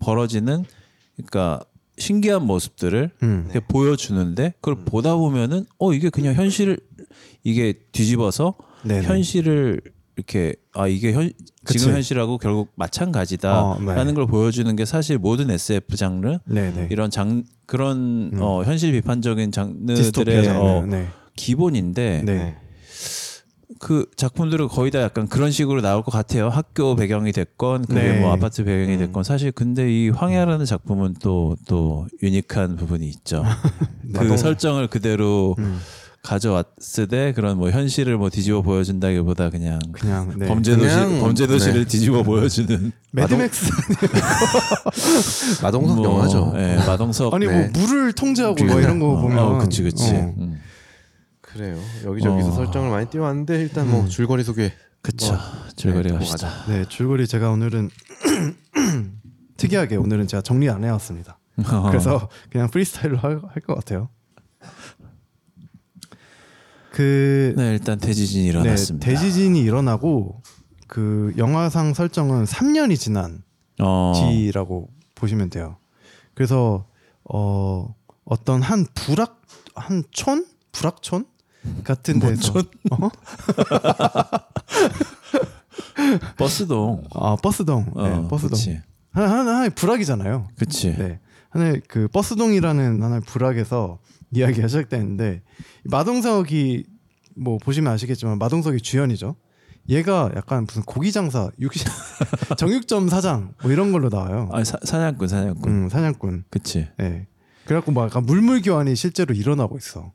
벌어지는 0.00 0.64
그러니까 1.16 1.64
신기한 1.96 2.44
모습들을 2.46 3.10
음. 3.22 3.50
보여주는데 3.68 4.52
그걸 4.60 4.84
보다 4.84 5.16
보면은 5.16 5.64
어 5.78 5.94
이게 5.94 6.10
그냥 6.10 6.34
현실을 6.34 6.78
이게 7.42 7.72
뒤집어서 7.92 8.54
네네. 8.84 9.06
현실을 9.06 9.80
이렇게 10.16 10.54
아 10.72 10.88
이게 10.88 11.12
현 11.12 11.30
그치. 11.64 11.78
지금 11.78 11.94
현실하고 11.94 12.38
결국 12.38 12.70
마찬가지다라는 12.74 13.98
어, 13.98 14.04
네. 14.04 14.12
걸 14.14 14.26
보여주는 14.26 14.74
게 14.74 14.84
사실 14.84 15.18
모든 15.18 15.50
SF 15.50 15.96
장르 15.96 16.38
네네. 16.46 16.88
이런 16.90 17.10
장 17.10 17.44
그런 17.66 18.30
음. 18.32 18.38
어, 18.40 18.62
현실 18.64 18.92
비판적인 18.92 19.52
장르들의. 19.52 20.48
어, 20.48 20.86
네. 20.86 21.08
기본인데 21.36 22.22
네. 22.24 22.56
그 23.78 24.06
작품들은 24.16 24.68
거의 24.68 24.90
다 24.90 25.02
약간 25.02 25.28
그런 25.28 25.50
식으로 25.50 25.82
나올 25.82 26.02
것 26.02 26.10
같아요. 26.10 26.48
학교 26.48 26.96
배경이 26.96 27.32
됐건 27.32 27.84
그게 27.84 28.00
네. 28.00 28.20
뭐 28.20 28.32
아파트 28.32 28.64
배경이 28.64 28.94
음. 28.94 28.98
됐건 28.98 29.22
사실 29.22 29.52
근데 29.52 29.92
이 29.92 30.08
황야라는 30.08 30.64
작품은 30.64 31.16
또또 31.20 32.06
유니크한 32.22 32.76
부분이 32.76 33.06
있죠. 33.08 33.44
네. 34.02 34.18
그 34.20 34.36
설정을 34.38 34.86
그대로 34.88 35.56
음. 35.58 35.78
가져왔을 36.26 37.06
때 37.06 37.32
그런 37.32 37.56
뭐 37.56 37.70
현실을 37.70 38.16
뭐 38.18 38.30
뒤집어 38.30 38.60
보여준다기보다 38.60 39.50
그냥 39.50 39.78
그냥 39.92 40.32
네. 40.36 40.46
범죄 40.46 40.76
도시 40.76 40.94
그냥, 40.94 41.20
범죄 41.20 41.46
도시를 41.46 41.82
네. 41.82 41.86
뒤집어 41.86 42.22
보여주는 42.24 42.90
매드맥스 43.12 43.70
마동석 45.62 45.96
뭐, 45.96 46.04
영화죠. 46.04 46.52
예, 46.56 46.76
마동석 46.86 47.32
아니 47.32 47.46
네. 47.46 47.68
뭐 47.68 47.80
물을 47.86 48.12
통제하고 48.12 48.64
뭐 48.64 48.80
이런 48.80 48.98
거 48.98 49.10
어, 49.12 49.20
보면 49.20 49.38
어, 49.38 49.58
그치 49.58 49.82
그치. 49.82 50.10
어. 50.10 50.34
음. 50.38 50.60
그래요. 51.40 51.78
여기저기서 52.04 52.48
어. 52.48 52.52
설정을 52.52 52.90
많이 52.90 53.06
띄워왔는데 53.08 53.60
일단 53.60 53.88
뭐 53.90 54.00
음. 54.02 54.08
줄거리 54.08 54.42
소개. 54.42 54.72
그쵸. 55.02 55.32
뭐, 55.32 55.40
줄거리 55.76 56.10
네, 56.10 56.18
갑시다. 56.18 56.48
넘어가자. 56.48 56.72
네 56.72 56.84
줄거리 56.88 57.26
제가 57.28 57.50
오늘은 57.50 57.88
특이하게 59.56 59.96
오늘은 59.96 60.26
제가 60.26 60.42
정리 60.42 60.68
안 60.68 60.82
해왔습니다. 60.84 61.38
그래서 61.88 62.28
그냥 62.50 62.68
프리스타일로 62.68 63.16
할 63.18 63.40
것 63.62 63.74
같아요. 63.76 64.08
그 66.96 67.54
네 67.56 67.72
일단 67.72 67.98
대지진이 67.98 68.44
네, 68.44 68.48
일어났습니다. 68.48 69.04
대지진이 69.04 69.60
일어나고 69.60 70.42
그 70.86 71.32
영화상 71.36 71.94
설정은 71.94 72.44
3년이 72.44 72.98
지난 72.98 73.42
어, 73.80 74.12
뒤라고 74.14 74.88
보시면 75.14 75.50
돼요. 75.50 75.76
그래서 76.34 76.86
어 77.24 77.94
어떤 78.24 78.62
한 78.62 78.86
부락 78.94 79.42
한 79.74 80.04
촌? 80.10 80.46
불악촌 80.72 81.26
같은 81.84 82.18
뭔 82.18 82.34
데서 82.34 82.52
촌? 82.52 82.64
어? 82.90 83.08
버스동. 86.38 87.04
아 87.14 87.36
버스동. 87.42 87.86
어, 87.94 88.08
네, 88.08 88.28
버스동. 88.28 88.58
하나 89.12 89.30
하나의 89.40 89.70
불악이잖아요. 89.70 90.48
그치. 90.58 90.94
네. 90.96 91.18
하나의 91.50 91.82
그 91.88 92.08
버스동이라는 92.08 93.02
하나의 93.02 93.20
불악에서 93.22 93.98
이야기가 94.36 94.68
시작되는데 94.68 95.42
마동석이 95.84 96.84
뭐 97.36 97.58
보시면 97.58 97.92
아시겠지만 97.92 98.38
마동석이 98.38 98.80
주연이죠. 98.80 99.36
얘가 99.88 100.32
약간 100.34 100.64
무슨 100.66 100.82
고기 100.82 101.12
장사, 101.12 101.50
육식 101.60 101.86
정육점 102.58 103.08
사장 103.08 103.54
뭐 103.62 103.70
이런 103.70 103.92
걸로 103.92 104.08
나와요. 104.08 104.48
아 104.52 104.64
사, 104.64 104.78
사냥꾼 104.82 105.28
사냥꾼. 105.28 105.72
음, 105.72 105.88
사냥꾼. 105.88 106.44
그치. 106.50 106.88
예. 107.00 107.26
그래갖고 107.66 107.92
막 107.92 108.04
약간 108.04 108.24
물물 108.24 108.62
교환이 108.62 108.96
실제로 108.96 109.34
일어나고 109.34 109.76
있어. 109.76 110.12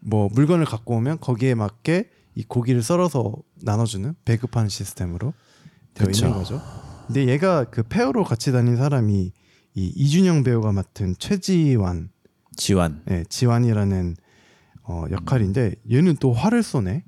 뭐 0.00 0.28
물건을 0.32 0.64
갖고 0.64 0.96
오면 0.96 1.20
거기에 1.20 1.54
맞게 1.54 2.10
이 2.34 2.44
고기를 2.44 2.82
썰어서 2.82 3.34
나눠주는 3.62 4.14
배급하는 4.24 4.68
시스템으로 4.68 5.34
되어 5.94 6.06
그쵸. 6.06 6.26
있는 6.26 6.38
거죠. 6.38 6.62
근데 7.06 7.26
얘가 7.26 7.64
그 7.64 7.82
페어로 7.82 8.22
같이 8.24 8.52
다닌 8.52 8.76
사람이 8.76 9.32
이 9.74 9.92
이준영 9.96 10.44
배우가 10.44 10.72
맡은 10.72 11.14
최지완, 11.18 12.10
지완. 12.62 13.02
예, 13.10 13.24
지완이라는 13.28 14.16
어, 14.82 15.04
역할인데 15.10 15.76
얘는 15.90 16.16
또 16.16 16.32
활을 16.32 16.62
쏘네. 16.62 17.04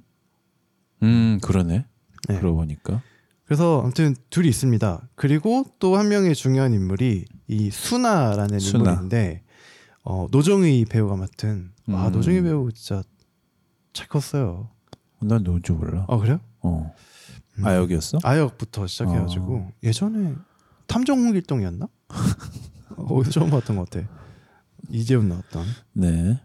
음 1.03 1.39
그러네. 1.43 1.87
네. 2.29 2.39
그러고 2.39 2.59
보니까. 2.59 3.03
그래서 3.45 3.81
아무튼 3.83 4.15
둘이 4.31 4.49
있습니다. 4.49 5.09
그리고 5.17 5.67
또 5.81 5.97
한 5.97 6.09
명의 6.09 6.35
중요한 6.35 6.73
인물이 6.73 7.25
이 7.49 7.71
수나라는 7.71 8.59
수나. 8.61 8.91
인물인데 8.93 9.43
어, 10.05 10.27
노정의 10.31 10.85
배우가 10.85 11.17
맡은 11.17 11.73
와 11.89 12.07
음. 12.09 12.13
노정의 12.13 12.43
배우 12.43 12.71
진짜 12.73 13.03
잘 13.93 14.07
컸어요. 14.09 14.71
난 15.21 15.43
누군지 15.43 15.73
몰라. 15.73 16.07
아 16.09 16.17
그래요? 16.17 16.39
어. 16.61 16.95
음. 17.59 17.67
아 17.67 17.75
여기였어? 17.75 18.19
아역부터 18.23 18.87
시작해가지고 18.87 19.73
예전에 19.83 20.35
탐정홍길동이었나? 20.87 21.89
어디서 22.97 23.31
처음 23.41 23.51
봤던 23.51 23.77
것 23.77 23.91
같아. 23.91 24.07
이재훈 24.89 25.29
나왔던. 25.29 25.65
네. 25.95 26.41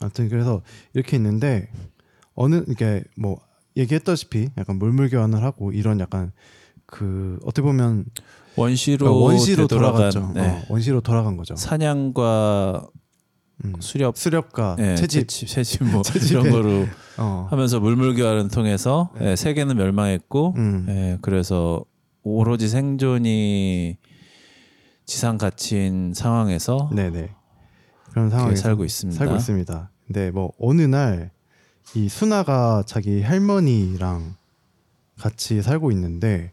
아무튼 0.00 0.28
그래서 0.28 0.62
이렇게 0.94 1.16
있는데 1.16 1.68
어느 2.34 2.64
이게 2.68 3.02
뭐 3.16 3.40
얘기했다시피 3.76 4.50
약간 4.58 4.78
물물 4.78 5.08
교환을 5.10 5.42
하고 5.42 5.72
이런 5.72 6.00
약간 6.00 6.32
그 6.86 7.38
어떻게 7.44 7.62
보면 7.62 8.04
원시로 8.56 9.06
그러니까 9.06 9.24
원시로 9.24 9.66
되돌아간, 9.66 10.10
돌아갔죠. 10.10 10.32
네. 10.34 10.48
어, 10.48 10.62
원시로 10.68 11.00
돌아간 11.00 11.36
거죠. 11.36 11.56
사냥과 11.56 12.86
음. 13.64 13.72
수렵, 13.80 14.16
수렵과 14.16 14.76
예, 14.78 14.96
채집. 14.96 15.28
채집, 15.28 15.48
채집 15.48 15.84
뭐 15.84 16.02
채집에. 16.04 16.40
이런 16.40 16.50
거로 16.50 16.86
어. 17.18 17.46
하면서 17.50 17.80
물물 17.80 18.14
교환을 18.14 18.48
통해서 18.48 19.10
네. 19.18 19.30
예, 19.30 19.36
세계는 19.36 19.76
멸망했고, 19.76 20.54
음. 20.56 20.86
예, 20.88 21.18
그래서 21.22 21.84
오로지 22.22 22.68
생존이 22.68 23.96
지상 25.06 25.38
가치인 25.38 26.12
상황에서 26.14 26.90
네네. 26.94 27.30
그런 28.10 28.30
상황에서 28.30 28.62
살고 28.62 28.84
있습니다. 28.84 29.18
살고 29.18 29.36
있습니다. 29.36 29.90
근데 30.06 30.30
뭐 30.30 30.52
어느 30.58 30.82
날 30.82 31.30
이 31.94 32.08
수나가 32.08 32.82
자기 32.84 33.22
할머니랑 33.22 34.34
같이 35.18 35.62
살고 35.62 35.92
있는데 35.92 36.52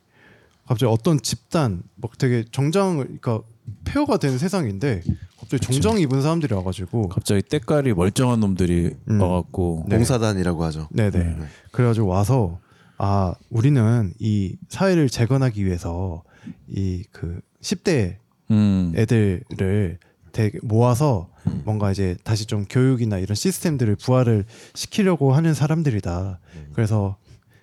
갑자기 0.68 0.92
어떤 0.92 1.20
집단 1.20 1.82
뭐 1.96 2.10
되게 2.18 2.46
정장을 2.52 3.04
그러니까 3.20 3.42
폐허가 3.84 4.18
된 4.18 4.38
세상인데 4.38 5.02
갑자기. 5.40 5.66
정장 5.66 6.00
입은 6.00 6.22
사람들이 6.22 6.54
와가지고 6.54 7.10
갑자기 7.10 7.42
때깔이 7.42 7.94
멀쩡한 7.94 8.40
놈들이 8.40 8.96
음. 9.10 9.22
와갖고 9.22 9.86
네. 9.90 9.96
봉사단이라고 9.98 10.64
하죠. 10.66 10.88
네네. 10.92 11.18
네. 11.18 11.38
그래가지고 11.72 12.08
와서 12.08 12.60
아 12.98 13.34
우리는 13.50 14.14
이 14.20 14.56
사회를 14.70 15.10
재건하기 15.10 15.66
위해서 15.66 16.24
이 16.70 17.04
그 17.12 17.42
10대 17.62 18.18
음, 18.54 18.94
애들을 18.96 19.98
되게 20.32 20.60
모아서 20.64 21.30
음. 21.48 21.62
뭔가 21.66 21.92
이제 21.92 22.16
다시 22.24 22.46
좀 22.46 22.66
교육이나 22.66 23.18
이런 23.18 23.36
시스템들을 23.36 23.96
부활을 23.98 24.46
시키려고 24.74 25.34
하는 25.34 25.54
사람들이다. 25.54 26.40
음. 26.56 26.70
그래서 26.74 27.18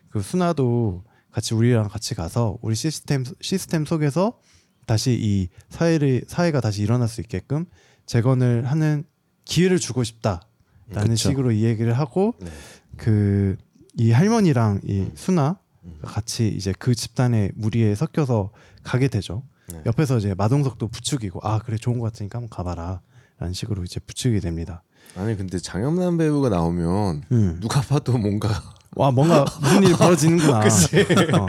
그 0.08 0.20
수나도 0.20 1.04
같이 1.30 1.54
우리랑 1.54 1.88
같이 1.88 2.14
가서 2.14 2.58
우리 2.60 2.74
시스템 2.74 3.24
시스템 3.40 3.84
속에서 3.84 4.38
다시 4.86 5.16
이 5.20 5.48
사회를 5.68 6.22
사회가 6.26 6.60
다시 6.60 6.82
일어날 6.82 7.08
수 7.08 7.20
있게끔 7.20 7.66
재건을 8.06 8.66
하는 8.66 9.04
기회를 9.44 9.78
주고 9.78 10.02
싶다라는 10.02 11.10
그쵸. 11.10 11.16
식으로 11.16 11.52
이 11.52 11.64
얘기를 11.64 11.92
하고 11.92 12.34
네. 12.40 12.50
그이 12.96 14.10
할머니랑 14.12 14.80
이 14.84 15.06
수나 15.14 15.60
음. 15.84 15.98
같이 16.02 16.48
이제 16.48 16.74
그 16.78 16.94
집단의 16.94 17.52
무리에 17.54 17.94
섞여서 17.94 18.50
가게 18.82 19.08
되죠. 19.08 19.44
네. 19.72 19.82
옆에서 19.86 20.18
이제 20.18 20.34
마동석도 20.34 20.88
부추기고 20.88 21.40
아 21.42 21.58
그래 21.60 21.76
좋은 21.76 21.98
것 21.98 22.12
같으니까 22.12 22.38
한번 22.38 22.50
가봐라 22.50 23.00
라는 23.38 23.54
식으로 23.54 23.84
이제 23.84 24.00
부추기게 24.00 24.40
됩니다. 24.40 24.82
아니 25.16 25.36
근데 25.36 25.58
장영란 25.58 26.18
배우가 26.18 26.48
나오면 26.48 27.24
음. 27.32 27.58
누가 27.60 27.80
봐도 27.80 28.16
뭔가 28.18 28.48
와 28.96 29.10
뭔가 29.10 29.44
무슨 29.60 29.82
일이 29.84 29.92
벌어지는구나. 29.94 30.60
그치. 30.64 31.00
어, 31.00 31.46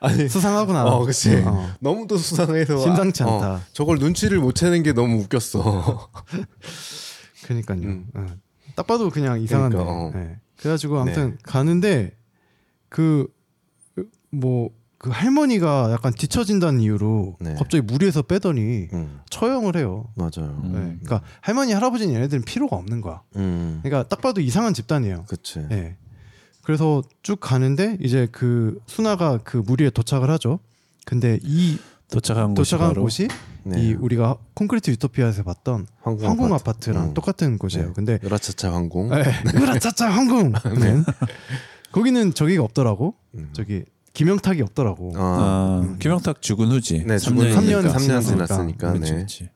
아니 0.00 0.28
수상하구나. 0.28 0.84
어 0.84 1.04
그치 1.04 1.34
어. 1.44 1.68
너무도 1.80 2.16
수상해서 2.16 2.78
심상치 2.78 3.22
아, 3.22 3.26
않다. 3.26 3.52
어, 3.54 3.60
저걸 3.72 3.98
눈치를 3.98 4.38
못 4.38 4.54
채는 4.54 4.82
게 4.82 4.92
너무 4.92 5.20
웃겼어. 5.22 6.10
그러니까요. 7.44 7.80
음. 7.80 8.06
어. 8.14 8.26
딱 8.76 8.86
봐도 8.86 9.10
그냥 9.10 9.40
이상한데. 9.40 9.76
그러니까, 9.76 10.06
어. 10.06 10.10
네. 10.14 10.38
그래가지고 10.58 11.00
아무튼 11.00 11.30
네. 11.32 11.36
가는데 11.42 12.16
그 12.88 13.26
뭐 14.30 14.70
그 14.98 15.10
할머니가 15.10 15.90
약간 15.92 16.12
뒤처진다는 16.12 16.80
이유로 16.80 17.36
네. 17.40 17.54
갑자기 17.54 17.82
무리에서 17.82 18.22
빼더니 18.22 18.88
음, 18.92 19.20
처형을 19.30 19.76
해요. 19.76 20.06
맞아요. 20.14 20.60
음. 20.64 20.72
네. 20.72 20.78
그러니까 21.04 21.22
할머니 21.42 21.72
할아버지는 21.72 22.14
얘네들은 22.14 22.44
필요가 22.44 22.76
없는 22.76 23.00
거야. 23.02 23.20
음, 23.36 23.80
그러니까 23.82 24.08
딱 24.08 24.20
봐도 24.22 24.40
이상한 24.40 24.72
집단이에요. 24.74 25.24
그치. 25.28 25.66
예. 25.70 25.96
그래서 26.62 27.02
쭉 27.22 27.38
가는데 27.40 27.98
이제 28.00 28.26
그 28.32 28.80
수나가 28.86 29.38
그 29.44 29.58
무리에 29.58 29.90
도착을 29.90 30.30
하죠. 30.30 30.58
근데 31.04 31.38
이 31.42 31.78
도착한 32.10 32.54
곳이 32.54 32.70
도착한 32.70 32.94
곳이 32.94 33.28
네. 33.64 33.80
이 33.82 33.92
우리가 33.94 34.36
콘크리트 34.54 34.90
유토피아에서 34.92 35.42
봤던 35.42 35.86
황궁, 36.02 36.26
황궁 36.28 36.46
아파트. 36.46 36.62
아파트랑 36.70 37.04
음. 37.10 37.14
똑같은 37.14 37.58
곳이에요. 37.58 37.88
네. 37.88 37.92
근데 37.94 38.18
으라차차 38.24 38.72
황궁. 38.72 39.10
네. 39.10 39.22
으라차차 39.54 40.08
황궁. 40.10 40.52
네. 40.80 41.02
거기는 41.92 42.32
저기가 42.34 42.62
없더라고. 42.64 43.14
음. 43.34 43.50
저기 43.52 43.84
김영탁이 44.16 44.62
없더라고. 44.62 45.12
아, 45.14 45.20
아, 45.20 45.96
김영탁 45.98 46.40
죽은 46.40 46.68
후지. 46.68 47.04
네, 47.06 47.18
삼 47.18 47.36
죽은 47.36 47.50
년이니까. 47.50 47.98
3년 47.98 48.20
3년 48.20 48.24
지났으니까. 48.24 48.92
그렇지, 48.94 49.12
네. 49.12 49.16
그렇지. 49.18 49.50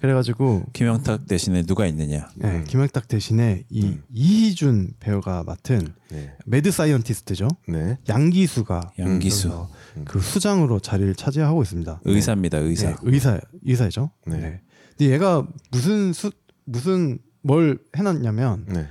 그래가지고 0.00 0.62
김영탁 0.72 1.26
대신에 1.26 1.62
누가 1.62 1.84
있느냐? 1.86 2.28
네, 2.36 2.48
음. 2.58 2.64
김영탁 2.68 3.08
대신에 3.08 3.64
이 3.68 3.82
음. 3.84 4.04
이희준 4.14 4.92
배우가 5.00 5.42
맡은 5.42 5.88
네. 6.10 6.32
mad 6.46 6.70
scientist죠. 6.70 7.48
네. 7.66 7.98
양기수가 8.08 8.92
양기수 8.96 9.66
음. 9.96 10.04
그 10.04 10.20
수장으로 10.20 10.78
자리를 10.78 11.12
차지하고 11.16 11.60
있습니다. 11.62 12.02
의사입니다. 12.04 12.58
의사. 12.58 12.90
네, 12.90 12.96
의사 13.02 13.40
의사죠. 13.64 14.12
네. 14.24 14.36
네. 14.36 14.60
근데 14.96 15.12
얘가 15.12 15.44
무슨 15.72 16.12
수 16.12 16.30
무슨 16.64 17.18
뭘 17.42 17.80
해놨냐면 17.96 18.66
네. 18.68 18.86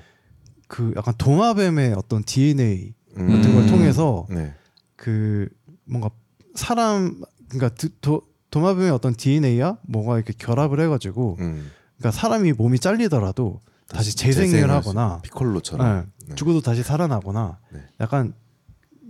그 0.68 0.94
약간 0.98 1.14
도마뱀의 1.18 1.94
어떤 1.94 2.22
DNA 2.24 2.88
음. 2.90 2.97
같은 3.18 3.54
걸 3.54 3.64
음. 3.64 3.68
통해서 3.68 4.26
네. 4.30 4.54
그 4.96 5.48
뭔가 5.86 6.10
사람 6.56 7.22
그러니까 7.50 7.70
드- 7.76 7.90
도, 8.02 8.22
도마뱀의 8.52 8.92
어떤 8.92 9.16
DNA와 9.16 9.78
뭔가 9.84 10.16
이렇게 10.18 10.34
결합을 10.38 10.80
해가지고 10.82 11.38
음. 11.40 11.72
그러니까 11.98 12.12
사람이 12.20 12.54
몸이 12.54 12.80
잘리더라도 12.80 13.62
다시 13.88 14.16
재생을 14.16 14.70
하거나 14.70 15.22
피콜로처럼. 15.24 16.08
네, 16.28 16.36
죽어도 16.36 16.62
다시 16.62 16.84
살아나거나 16.84 17.58
네. 17.74 17.80
약간 18.02 18.34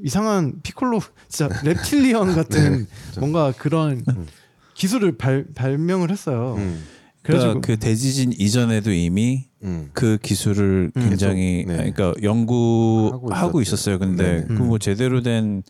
이상한 0.04 0.62
피콜로 0.62 1.02
진짜 1.28 1.54
reptilian 1.62 2.36
같은 2.36 2.88
좀- 3.14 3.22
뭔가 3.22 3.52
그런 3.58 4.04
음. 4.08 4.28
기술을 4.76 5.18
발, 5.18 5.46
발명을 5.56 6.12
했어요. 6.12 6.54
음, 6.58 6.84
그래가지고 7.24 7.62
그러니까 7.62 7.68
그 7.68 7.80
대지진 7.80 8.32
이전에도 8.32 8.92
이미 8.92 9.47
음. 9.64 9.90
그 9.94 10.18
기술을 10.22 10.92
음. 10.96 11.02
굉장히 11.10 11.66
계속, 11.66 11.72
네. 11.84 11.92
그러니까 11.92 12.14
연구하고 12.22 13.34
하고 13.34 13.62
있었어요. 13.62 13.98
근데 14.00 14.46
네. 14.48 14.56
그뭐 14.56 14.78
제대로 14.78 15.22
된 15.22 15.64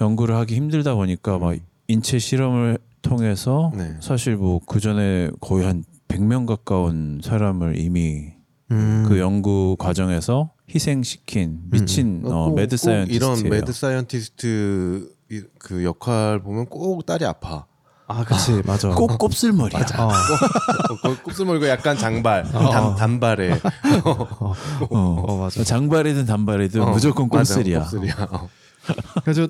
연구를 0.00 0.34
하기 0.36 0.54
힘들다 0.56 0.94
보니까 0.94 1.38
막 1.38 1.56
인체 1.88 2.18
실험을 2.18 2.78
통해서 3.02 3.72
네. 3.76 3.96
사실 4.00 4.36
뭐 4.36 4.60
그 4.66 4.80
전에 4.80 5.30
거의 5.40 5.66
한 5.66 5.84
100명 6.08 6.46
가까운 6.46 7.20
사람을 7.22 7.78
이미 7.78 8.32
음. 8.70 9.04
그 9.08 9.18
연구 9.18 9.76
과정에서 9.78 10.52
희생시킨 10.74 11.60
미친 11.70 12.22
어, 12.24 12.46
꼭- 12.48 12.54
mad 12.54 12.76
꼭 12.76 12.84
scientist예요. 12.84 13.34
이런 13.36 13.50
mad 13.50 13.72
scientist 13.72 15.10
이- 15.30 15.42
그 15.58 15.84
역할 15.84 16.40
보면 16.42 16.66
꼭 16.66 17.04
딸이 17.04 17.24
아파. 17.26 17.66
아, 18.12 18.24
그치, 18.24 18.62
맞아. 18.66 18.90
꼭 18.90 19.18
곱슬머리야. 19.18 19.80
어, 19.98 20.10
꼭 21.02 21.22
곱슬머리고 21.24 21.66
약간 21.68 21.96
장발, 21.96 22.44
어. 22.52 22.70
단, 22.70 22.94
단발에. 22.96 23.60
어, 24.04 24.54
어, 24.90 25.36
맞아. 25.38 25.64
장발이든 25.64 26.26
단발이든 26.26 26.82
어, 26.82 26.90
무조건 26.90 27.28
맞아, 27.28 27.54
곱슬이야. 27.54 27.80
곱슬이야. 27.80 28.28
어. 28.30 28.48
그래서 29.24 29.48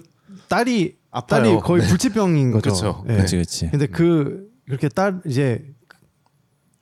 딸이 0.48 0.96
아파요. 1.10 1.42
딸이 1.42 1.60
거의 1.60 1.82
네. 1.82 1.88
불치병인 1.88 2.52
거죠. 2.52 2.70
그쵸. 2.70 3.04
예. 3.08 3.14
그렇지, 3.16 3.36
그렇지. 3.36 3.68
근데 3.70 3.86
그 3.86 4.48
그렇게 4.66 4.88
딸 4.88 5.20
이제 5.26 5.64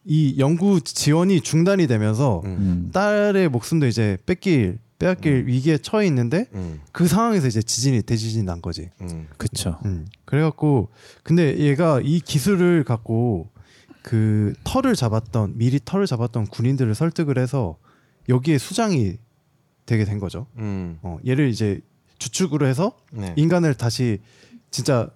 이 0.05 0.37
연구 0.39 0.81
지원이 0.81 1.41
중단이 1.41 1.87
되면서 1.87 2.43
음. 2.45 2.49
음. 2.59 2.91
딸의 2.93 3.49
목숨도 3.49 3.87
이제 3.87 4.19
뺏길 4.27 4.79
빼앗길 5.01 5.47
위기에 5.47 5.79
처해 5.79 6.07
있는데 6.07 6.47
음, 6.55 6.81
그 6.93 7.09
상황에서 7.09 7.49
이제 7.49 7.63
지진이 7.63 8.03
대지진이 8.03 8.45
난 8.45 8.61
거지. 8.61 8.91
음. 9.01 9.27
그쵸. 9.39 9.79
음. 9.87 10.07
그래갖고 10.27 10.91
근데 11.25 11.59
얘가 11.59 12.01
이 12.05 12.21
기술을 12.21 12.85
갖고 12.85 13.49
그 14.03 14.53
털을 14.63 14.95
잡았던 14.95 15.57
미리 15.57 15.81
털을 15.83 16.07
잡았던 16.07 16.47
군인들을 16.49 16.95
설득을 16.95 17.39
해서 17.39 17.79
여기에 18.29 18.59
수장이 18.59 19.17
되게 19.87 20.05
된 20.05 20.21
거죠. 20.21 20.47
음. 20.59 20.99
어, 21.03 21.19
얘를 21.27 21.49
이제 21.49 21.81
주축으로 22.19 22.67
해서 22.67 22.95
네. 23.11 23.33
인간을 23.37 23.75
다시 23.75 24.19
진짜 24.71 25.09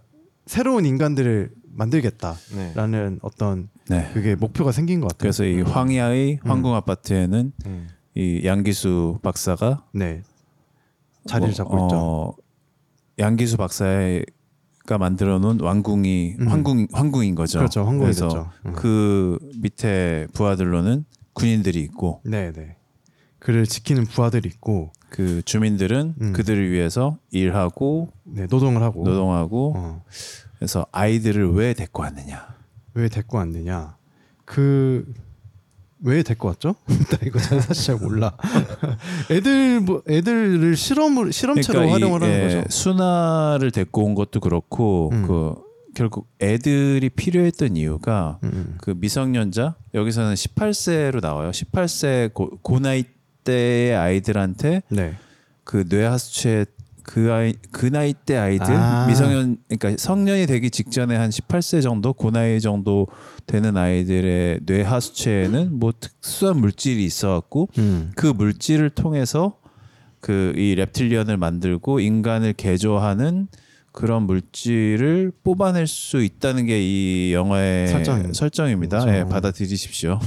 새로운 0.46 0.86
인간들을 0.86 1.50
만들겠다라는 1.74 3.10
네. 3.12 3.18
어떤 3.20 3.68
네. 3.90 4.10
그게 4.14 4.34
목표가 4.34 4.72
생긴 4.72 5.00
것 5.00 5.08
같아요. 5.08 5.18
그래서 5.18 5.44
이 5.44 5.60
황야의 5.60 6.40
음. 6.42 6.50
황궁 6.50 6.74
아파트에는 6.74 7.52
음. 7.66 7.88
이 8.14 8.42
양기수 8.44 9.18
박사가 9.22 9.84
네 9.92 10.22
자리를 11.26 11.48
뭐, 11.48 11.54
잡고 11.54 11.86
있죠. 11.86 11.96
어, 11.96 12.34
양기수 13.18 13.56
박사가 13.56 14.98
만들어 14.98 15.38
놓은 15.38 15.60
왕궁이 15.60 16.36
음. 16.40 16.48
황궁 16.48 16.88
황궁인 16.92 17.34
거죠. 17.34 17.58
그렇죠, 17.58 17.80
황궁이 17.80 18.00
그래서 18.00 18.28
됐죠. 18.28 18.50
음. 18.66 18.72
그 18.74 19.38
밑에 19.60 20.26
부하들로는 20.32 21.04
군인들이 21.32 21.80
있고 21.80 22.20
네, 22.24 22.52
네. 22.52 22.76
그를 23.38 23.66
지키는 23.66 24.04
부하들이 24.04 24.48
있고 24.48 24.92
그 25.10 25.42
주민들은 25.42 26.14
음. 26.20 26.32
그들을 26.32 26.70
위해서 26.70 27.18
일하고 27.30 28.12
네, 28.24 28.46
노동을 28.46 28.82
하고 28.82 29.04
노동하고 29.04 29.74
어, 29.76 30.04
그래서 30.56 30.86
아이들을 30.92 31.52
왜 31.52 31.74
데리고 31.74 32.02
왔느냐. 32.02 32.54
왜 32.94 33.08
데리고 33.08 33.36
왔느냐? 33.38 33.96
그 34.44 35.12
왜 36.04 36.22
데리고 36.22 36.48
왔죠? 36.48 36.74
나 36.86 37.18
이거 37.24 37.38
잘 37.38 37.60
사실 37.62 37.84
잘 37.86 37.96
몰라. 37.96 38.36
애들 39.30 39.80
뭐 39.80 40.02
애들을 40.08 40.76
실험을 40.76 41.32
실험체로 41.32 41.78
그러니까 41.80 41.88
이, 41.88 41.92
활용을 41.92 42.22
하는 42.22 42.34
예, 42.34 42.42
거죠. 42.42 42.64
순화를 42.68 43.70
데리고 43.70 44.04
온 44.04 44.14
것도 44.14 44.40
그렇고 44.40 45.10
음. 45.12 45.26
그 45.26 45.54
결국 45.94 46.28
애들이 46.42 47.08
필요했던 47.08 47.76
이유가 47.76 48.38
음, 48.44 48.76
그 48.80 48.94
미성년자 48.96 49.76
여기서는 49.94 50.34
18세로 50.34 51.22
나와요. 51.22 51.50
18세 51.50 52.34
고, 52.34 52.50
고 52.58 52.80
나이 52.80 53.04
때의 53.44 53.96
아이들한테 53.96 54.82
네. 54.90 55.14
그 55.64 55.86
뇌하수체 55.88 56.66
그 57.04 57.32
아이 57.32 57.54
그 57.70 57.86
나이 57.86 58.12
때 58.14 58.36
아이들 58.36 58.66
아. 58.74 59.06
미성년 59.06 59.58
그러니까 59.68 60.02
성년이 60.02 60.46
되기 60.46 60.70
직전에 60.70 61.14
한 61.16 61.30
18세 61.30 61.82
정도 61.82 62.12
고 62.12 62.30
나이 62.30 62.60
정도 62.60 63.06
되는 63.46 63.76
아이들의 63.76 64.60
뇌 64.66 64.82
하수체에는 64.82 65.78
뭐 65.78 65.92
특수한 65.98 66.56
물질이 66.58 67.04
있어갖고 67.04 67.68
음. 67.78 68.10
그 68.16 68.26
물질을 68.26 68.90
통해서 68.90 69.58
그이 70.20 70.72
reptilian을 70.72 71.36
만들고 71.36 72.00
인간을 72.00 72.54
개조하는 72.54 73.48
그런 73.92 74.24
물질을 74.24 75.30
뽑아낼 75.44 75.86
수 75.86 76.24
있다는 76.24 76.66
게 76.66 76.80
이 76.80 77.32
영화의 77.32 77.88
설정. 77.88 78.32
설정입니다. 78.32 79.00
그렇죠. 79.00 79.18
예, 79.18 79.24
받아들이십시오. 79.24 80.18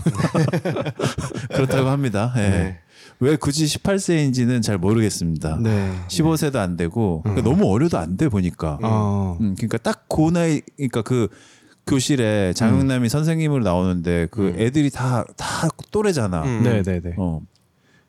그렇다고 1.53 1.89
합니다. 1.89 2.33
예. 2.37 2.41
네. 2.41 2.79
왜 3.19 3.35
굳이 3.35 3.65
18세인지는 3.65 4.61
잘 4.61 4.77
모르겠습니다. 4.77 5.57
네. 5.61 5.91
15세도 6.07 6.57
안 6.57 6.77
되고 6.77 7.21
그러니까 7.23 7.47
음. 7.49 7.51
너무 7.51 7.71
어려도 7.71 7.97
안 7.97 8.15
돼 8.17 8.29
보니까. 8.29 8.77
어. 8.83 9.37
음, 9.41 9.55
그러니까 9.55 9.77
딱 9.79 10.05
그 10.07 10.29
나이 10.31 10.61
그러니까 10.75 11.01
그 11.01 11.27
교실에 11.87 12.53
장영남이 12.53 13.07
선생님으로 13.09 13.63
나오는데 13.63 14.27
그 14.31 14.49
음. 14.49 14.59
애들이 14.59 14.89
다 14.89 15.25
다 15.35 15.67
또래잖아. 15.91 16.43
음. 16.43 16.63
네, 16.63 16.83
네, 16.83 16.99
네. 16.99 17.13
어. 17.17 17.41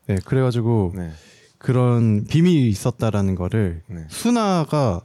네, 0.06 0.16
그래가지고 0.24 0.92
네. 0.96 1.10
그런 1.58 2.24
비밀이 2.24 2.68
있었다라는 2.68 3.34
거를 3.34 3.82
네. 3.88 4.04
수나가 4.08 5.00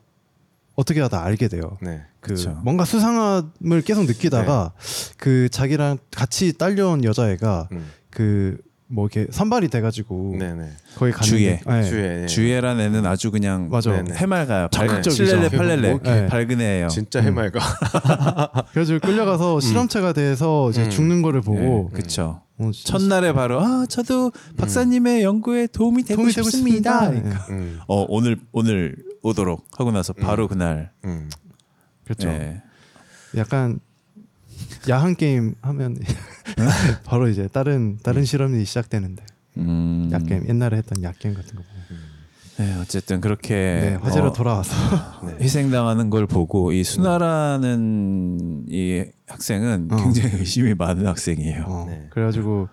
어떻게 0.75 1.01
하다 1.01 1.23
알게 1.23 1.47
돼요. 1.47 1.77
네. 1.81 2.01
그 2.19 2.29
그쵸. 2.35 2.57
뭔가 2.63 2.85
수상함을 2.85 3.81
계속 3.85 4.05
느끼다가 4.05 4.71
그 5.17 5.49
자기랑 5.49 5.97
같이 6.11 6.53
딸려온 6.57 7.03
여자애가 7.03 7.69
음. 7.73 7.85
그 8.09 8.57
뭐 8.93 9.07
이렇게 9.11 9.27
선발이 9.31 9.69
돼가지고 9.69 10.35
네, 10.37 10.53
네. 10.53 10.69
거기 10.95 11.11
주예. 11.23 11.59
네. 11.65 11.83
주에 11.83 12.25
주애란 12.27 12.79
애는 12.79 13.07
아주 13.07 13.31
그냥 13.31 13.69
맞아. 13.71 13.91
네, 13.91 14.03
네. 14.03 14.13
해맑아요. 14.13 14.67
밝- 14.71 14.87
적극적이죠. 14.87 15.25
칠렐레 15.25 15.49
팔렐레 15.49 15.89
뭐 15.93 15.99
이렇게 16.03 16.27
밝은 16.27 16.61
애예요. 16.61 16.87
진짜 16.89 17.19
음. 17.19 17.25
해맑아. 17.25 17.59
그래가지고 18.71 18.99
끌려가서 18.99 19.59
실험체가 19.61 20.13
돼서 20.13 20.69
이제 20.69 20.83
음. 20.83 20.89
죽는 20.91 21.23
거를 21.23 21.41
보고 21.41 21.89
네, 21.91 22.01
그쵸. 22.01 22.41
어, 22.59 22.69
진짜 22.71 22.91
첫날에 22.99 23.33
바로 23.33 23.59
아 23.61 23.85
저도 23.89 24.31
박사님의 24.57 25.23
연구에 25.23 25.65
도움이 25.67 26.03
되고, 26.03 26.17
도움이 26.21 26.31
되고 26.33 26.49
싶습니다. 26.51 26.99
싶습니다. 27.05 27.21
그러니까, 27.31 27.45
음. 27.49 27.79
어 27.87 28.05
오늘 28.07 28.37
오늘 28.51 28.95
오도록 29.23 29.65
하고 29.75 29.91
나서 29.91 30.13
바로 30.13 30.47
그날 30.47 30.91
음. 31.03 31.31
그렇죠. 32.03 32.27
예. 32.29 32.61
약간 33.37 33.79
야한 34.87 35.15
게임 35.15 35.55
하면 35.63 35.97
바로 37.05 37.27
이제 37.27 37.47
다른 37.47 37.97
다른 38.03 38.25
실험이 38.25 38.65
시작되는데 38.65 39.23
음, 39.57 40.09
약게임 40.11 40.47
옛날에 40.49 40.77
했던 40.77 41.03
약게임 41.03 41.35
같은 41.35 41.55
거 41.55 41.61
보면 41.61 42.13
네, 42.57 42.79
어쨌든 42.79 43.19
그렇게 43.19 43.53
네, 43.55 43.95
화제로 43.95 44.27
어, 44.27 44.33
돌아와서 44.33 44.75
네. 45.25 45.37
희생당하는 45.43 46.09
걸 46.09 46.27
보고 46.27 46.71
이 46.71 46.83
순아라는 46.83 48.65
이 48.69 49.05
학생은 49.27 49.89
어. 49.91 49.97
굉장히 49.97 50.37
의심이 50.37 50.75
많은 50.75 51.07
학생이에요. 51.07 51.63
어, 51.67 51.85
네. 51.87 52.07
그래가지고 52.11 52.69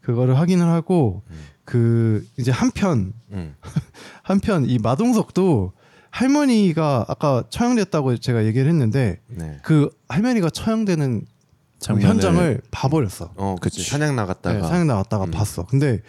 그거를 0.00 0.38
확인을 0.38 0.66
하고 0.66 1.22
음. 1.30 1.36
그 1.64 2.26
이제 2.38 2.50
한편 2.50 3.12
음. 3.32 3.54
한편 4.22 4.64
이 4.64 4.78
마동석도 4.78 5.72
할머니가 6.10 7.04
아까 7.06 7.44
처형됐다고 7.50 8.16
제가 8.16 8.46
얘기를 8.46 8.66
했는데 8.68 9.20
네. 9.26 9.58
그 9.62 9.90
할머니가 10.08 10.48
처형되는 10.48 11.22
장면을- 11.80 12.02
현장을 12.02 12.60
봐버렸어. 12.70 13.32
어, 13.36 13.56
그치. 13.60 13.82
사냥 13.88 14.16
나갔다가 14.16 14.60
네, 14.60 14.66
사냥 14.68 14.86
나왔다가 14.88 15.24
음. 15.26 15.30
봤어. 15.30 15.64
근데 15.66 16.02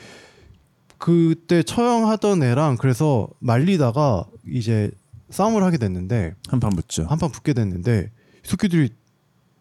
그때 0.98 1.64
처형하던 1.64 2.44
애랑 2.44 2.78
그래서 2.78 3.28
말리다가 3.40 4.26
이제 4.48 4.92
싸움을 5.30 5.64
하게 5.64 5.78
됐는데 5.78 6.34
한판 6.48 6.72
붙죠. 6.72 7.06
한판 7.06 7.32
붙게 7.32 7.54
됐는데 7.54 8.12
이 8.44 8.48
새끼들이 8.48 8.90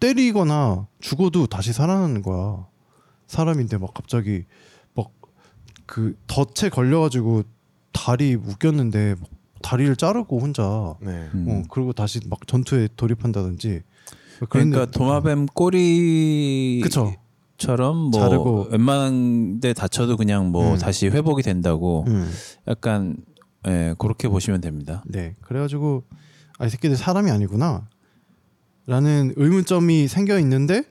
때리거나 0.01 0.87
죽어도 1.01 1.47
다시 1.47 1.73
살아나는 1.73 2.23
거야. 2.23 2.67
사람인데 3.27 3.79
막 3.79 3.93
갑자기 3.95 4.45
막 4.95 5.11
그 5.87 6.19
덫에 6.27 6.69
걸려가지고 6.69 7.45
다리 7.93 8.37
묶였는데 8.37 9.15
막 9.19 9.31
다리를 9.63 9.97
자르고 9.97 10.39
혼자 10.39 10.95
네. 11.01 11.29
음. 11.35 11.47
어 11.49 11.63
그리고 11.71 11.93
다시 11.95 12.21
막 12.29 12.47
전투에 12.47 12.89
돌입한다든지 12.97 13.83
그러니까 14.49 14.87
도마뱀 14.87 15.47
꼬리 15.47 16.81
그쵸. 16.83 17.15
처럼 17.57 17.97
뭐 18.11 18.21
자르고. 18.21 18.69
웬만한 18.71 19.61
데 19.61 19.73
다쳐도 19.73 20.17
그냥 20.17 20.51
뭐 20.51 20.75
음. 20.75 20.79
다시 20.79 21.09
회복이 21.09 21.43
된다고 21.43 22.05
음. 22.09 22.31
약간 22.69 23.17
예, 23.67 23.95
그렇게 23.99 24.29
보시면 24.29 24.61
됩니다. 24.61 25.03
네 25.07 25.35
그래가지고 25.43 26.05
아 26.59 26.67
이 26.67 26.71
새끼들 26.71 26.97
사람이 26.97 27.31
아니구나 27.31 27.89
라는 28.87 29.33
의문점이 29.37 30.09
생겨 30.09 30.39
있는데 30.41 30.83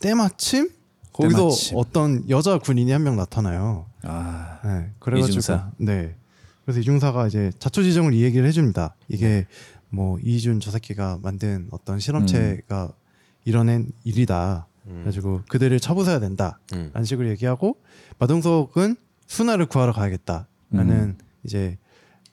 때마침 0.00 0.70
거기서 1.12 1.38
때마침. 1.38 1.76
어떤 1.78 2.28
여자 2.30 2.58
군인이 2.58 2.90
한 2.92 3.02
명 3.02 3.16
나타나요. 3.16 3.86
아, 4.02 4.58
네, 4.64 4.90
그래가지고 4.98 5.30
이중사. 5.30 5.70
네. 5.78 6.14
그래서 6.64 6.80
이중사가 6.80 7.26
이제 7.28 7.50
자초지종을 7.58 8.12
이 8.12 8.22
얘기를 8.22 8.46
해줍니다. 8.46 8.94
이게 9.08 9.46
뭐 9.90 10.18
이준 10.22 10.60
저 10.60 10.70
새끼가 10.70 11.18
만든 11.22 11.68
어떤 11.70 11.98
실험체가 11.98 12.92
이뤄낸 13.44 13.92
일이다. 14.04 14.66
음. 14.86 14.92
그래가지고 14.94 15.42
그들을 15.48 15.78
쳐부숴야 15.78 16.20
된다. 16.20 16.58
음. 16.74 16.90
라는 16.92 17.04
식으로 17.04 17.28
얘기하고 17.30 17.76
마동석은 18.18 18.96
순화를 19.26 19.66
구하러 19.66 19.92
가야겠다라는 19.92 20.46
음. 20.72 21.18
이제 21.44 21.78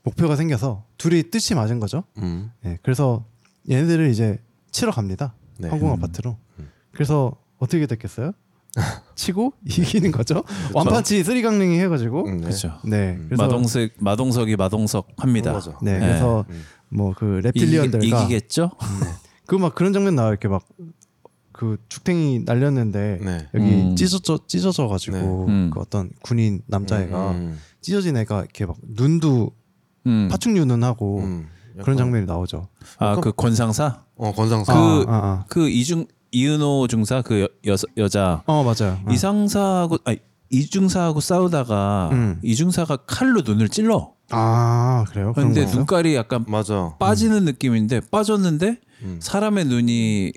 목표가 0.03 0.35
생겨서 0.35 0.85
둘이 0.97 1.23
뜻이 1.23 1.55
맞은 1.55 1.79
거죠. 1.79 2.03
음. 2.17 2.51
네, 2.61 2.77
그래서 2.83 3.25
얘네들을 3.69 4.09
이제 4.09 4.39
치러 4.71 4.91
갑니다. 4.91 5.33
네. 5.57 5.69
황궁 5.69 5.89
음. 5.89 5.93
아파트로. 5.93 6.37
음. 6.59 6.69
그래서 6.91 7.35
어떻게 7.57 7.85
됐겠어요? 7.85 8.33
치고 9.15 9.53
이기는 9.65 10.11
거죠. 10.11 10.43
one 10.73 10.92
punch 10.92 11.23
three 11.23 11.41
강냉이 11.41 11.79
해가지고. 11.79 12.25
음, 12.25 12.37
네. 12.37 12.43
그렇죠. 12.45 12.79
네, 12.83 13.15
음. 13.17 13.25
그래서 13.27 13.43
마동석 13.43 13.89
마동석이 13.99 14.55
마동석 14.55 15.07
합니다. 15.17 15.59
네, 15.81 15.93
네. 15.93 15.99
그래서 15.99 16.45
음. 16.49 16.63
뭐그 16.95 17.41
이기, 17.45 17.65
reptilian들과 17.65 18.03
이기겠죠? 18.23 18.71
그 19.45 19.57
막 19.57 19.75
그런 19.75 19.93
장면 19.93 20.15
나와 20.15 20.29
이렇게 20.29 20.47
막 20.47 20.63
그 21.55 21.77
죽탱이 21.87 22.39
날렸는데 22.45 23.19
네. 23.21 23.47
여기 23.53 23.65
음. 23.65 23.95
찢어져 23.95 24.39
찢어져 24.47 24.87
가지고 24.87 25.17
네. 25.17 25.23
음. 25.53 25.71
그 25.71 25.79
어떤 25.79 26.09
군인 26.23 26.63
남자애가 26.65 27.31
음. 27.31 27.59
찢어진 27.79 28.17
애가 28.17 28.39
이렇게 28.39 28.65
막 28.65 28.75
눈도 28.81 29.51
음. 30.07 30.27
파충류는 30.31 30.83
하고 30.83 31.19
음. 31.19 31.47
그런 31.81 31.95
장면이 31.95 32.25
나오죠. 32.25 32.69
아 32.97 33.15
그 33.21 33.31
권상사 33.33 34.03
어 34.15 34.31
권상사. 34.33 34.73
그- 34.73 35.05
아, 35.07 35.13
아, 35.13 35.45
그 35.47 35.69
이중 35.69 36.07
이은호 36.31 36.87
중사 36.87 37.21
그 37.21 37.41
여, 37.67 37.71
여, 37.71 37.75
여자 37.97 38.41
아. 38.47 38.51
어 38.51 38.63
맞아요. 38.63 38.99
아. 39.05 39.11
이상사하고 39.13 39.99
아니 40.05 40.17
이중사하고 40.53 41.19
싸우다가 41.19 42.09
음. 42.11 42.39
이중사가 42.43 42.97
칼로 43.07 43.41
눈을 43.41 43.69
찔러. 43.69 44.13
아 44.29 45.03
그래요? 45.09 45.33
그런 45.33 45.53
근데? 45.53 45.65
눈깔이 45.71 46.15
약간 46.15 46.45
맞아. 46.47 46.95
빠지는 46.99 47.43
느낌인데 47.45 48.01
빠졌는데 48.11 48.79
음. 49.01 49.19
사람의 49.21 49.65
눈이 49.65 50.31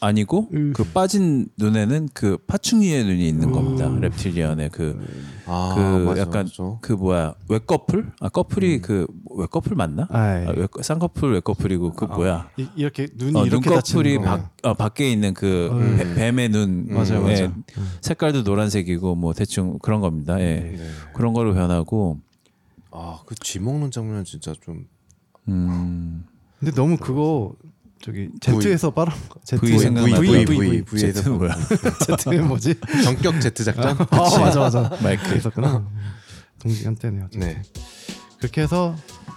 아니고 0.00 0.48
음. 0.52 0.72
그 0.76 0.84
빠진 0.84 1.48
눈에는 1.56 2.10
그 2.14 2.36
파충류의 2.46 3.04
눈이 3.04 3.26
있는 3.28 3.48
음. 3.48 3.52
겁니다. 3.52 3.88
랩틸리언의 3.88 4.70
그 4.70 5.00
아, 5.50 5.72
그 5.74 6.04
맞아, 6.08 6.20
약간 6.20 6.44
맞아. 6.44 6.78
그 6.82 6.92
뭐야 6.92 7.34
외꺼풀? 7.48 8.12
아 8.20 8.28
커플이 8.28 8.80
그 8.80 9.06
외꺼풀 9.30 9.74
맞나? 9.76 10.06
아, 10.10 10.40
예. 10.42 10.46
아, 10.46 10.50
외, 10.54 10.66
쌍꺼풀 10.82 11.32
외꺼풀이고 11.32 11.92
그 11.94 12.04
뭐야? 12.04 12.50
이, 12.58 12.68
이렇게 12.76 13.08
눈이 13.16 13.38
어, 13.38 13.46
이렇게 13.46 13.70
눈꺼풀이. 13.70 14.18
밖 14.18 14.50
어, 14.62 14.74
밖에 14.74 15.10
있는 15.10 15.32
그 15.32 15.68
음. 15.72 15.96
뱀- 15.96 16.14
뱀의 16.36 16.48
눈 16.50 16.86
맞아요, 16.88 17.26
예, 17.30 17.46
맞아요. 17.46 17.54
색깔도 18.02 18.42
노란색이고 18.42 19.14
뭐 19.14 19.32
대충 19.32 19.78
그런 19.80 20.00
겁니다. 20.02 20.38
예. 20.40 20.72
네. 20.76 20.90
그런 21.14 21.32
거로 21.32 21.54
변하고 21.54 22.20
아, 22.90 23.20
그 23.26 23.34
쥐 23.36 23.58
먹는 23.58 23.90
장면 23.90 24.24
진짜 24.24 24.52
좀 24.60 24.86
음, 25.48 26.24
근데 26.58 26.72
너무 26.74 26.96
그거 26.98 27.54
저기 28.00 28.28
Z에서 28.40 28.90
빨아 28.90 29.14
Z 29.44 29.58
V 29.58 29.78
생각나. 29.78 30.18
V, 30.20 30.44
V 30.44 30.58
V, 30.58 30.82
V 30.84 30.84
V에서 30.84 31.30
뭐야? 31.30 31.56
Z는 32.18 32.48
뭐지? 32.48 32.74
전격 33.04 33.40
Z 33.40 33.64
작전. 33.64 33.96
아 34.10 34.38
맞아 34.40 34.60
맞아 34.60 34.90
마이크. 35.02 35.34
있었구나. 35.36 35.84
어쨌든. 36.64 37.28
네. 37.34 37.62
그렇게 38.38 38.62
해서 38.62 38.94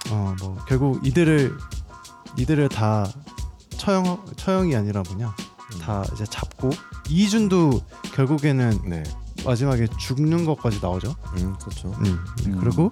어 0.09 0.35
뭐 0.39 0.57
결국 0.67 1.05
이들을 1.05 1.55
이들을 2.37 2.69
다 2.69 3.07
처형 3.77 4.25
처형이 4.35 4.75
아니라 4.75 5.03
뭐냐 5.09 5.35
다 5.81 6.03
이제 6.13 6.23
잡고 6.25 6.69
이준도 7.09 7.81
결국에는 8.13 8.79
네. 8.85 9.03
마지막에 9.45 9.87
죽는 9.99 10.45
것까지 10.45 10.79
나오죠. 10.81 11.15
음, 11.37 11.55
그렇죠. 11.59 11.89
음. 12.05 12.19
음. 12.45 12.57
그리고 12.59 12.91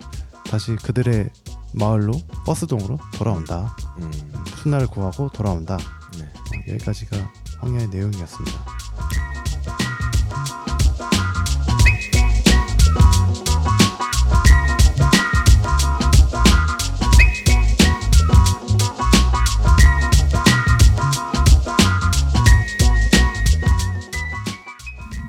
다시 0.49 0.75
그들의 0.77 1.29
마을로 1.73 2.13
버스동으로 2.45 2.97
돌아온다. 3.13 3.75
음. 3.99 4.11
순나를 4.59 4.87
구하고 4.87 5.29
돌아온다. 5.29 5.77
네. 6.17 6.23
어, 6.25 6.73
여기까지가 6.73 7.17
황야의 7.59 7.87
내용이었습니다. 7.87 8.79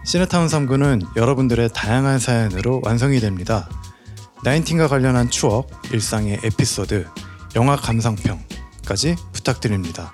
시네타운 0.05 0.49
3구는 0.49 1.17
여러분들의 1.17 1.69
다양한 1.73 2.19
사연으로 2.19 2.81
완성이 2.83 3.21
됩니다. 3.21 3.69
나인틴과 4.43 4.89
관련한 4.89 5.31
추억, 5.31 5.71
일상의 5.93 6.41
에피소드, 6.43 7.07
영화 7.55 7.77
감상평 7.77 8.41
까지 8.91 9.15
부탁드립니다. 9.31 10.13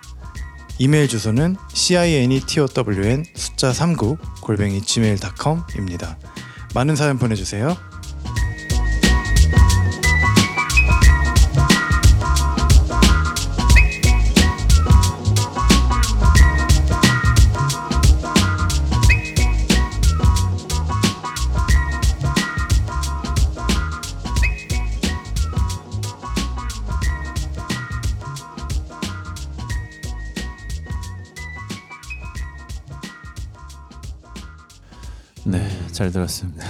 이메일 0.78 1.08
주소는 1.08 1.56
cinetown 1.72 3.24
숫자 3.34 3.72
39 3.72 4.18
골뱅이 4.42 4.82
gmail.com입니다. 4.82 6.18
많은 6.74 6.94
사연 6.94 7.18
보내주세요. 7.18 7.74
잘 35.96 36.12
들었습니다. 36.12 36.64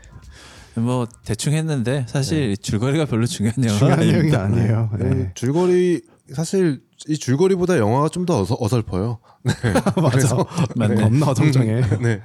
뭐 0.74 1.06
대충 1.24 1.52
했는데 1.52 2.04
사실 2.08 2.56
줄거리가 2.56 3.04
별로 3.06 3.26
중요한 3.26 3.54
내용은 3.58 3.78
중요한 3.78 4.00
아닙니다. 4.00 4.42
아니에요. 4.44 4.90
네. 4.98 5.08
네. 5.14 5.30
줄거리 5.34 6.02
사실 6.34 6.80
이 7.08 7.16
줄거리보다 7.16 7.78
영화가 7.78 8.08
좀 8.08 8.26
더 8.26 8.44
어설 8.60 8.82
퍼요. 8.82 9.18
맞아. 10.02 10.36
맞네. 10.76 10.94
겁나 11.02 11.32
정정해. 11.34 11.80
네. 12.00 12.20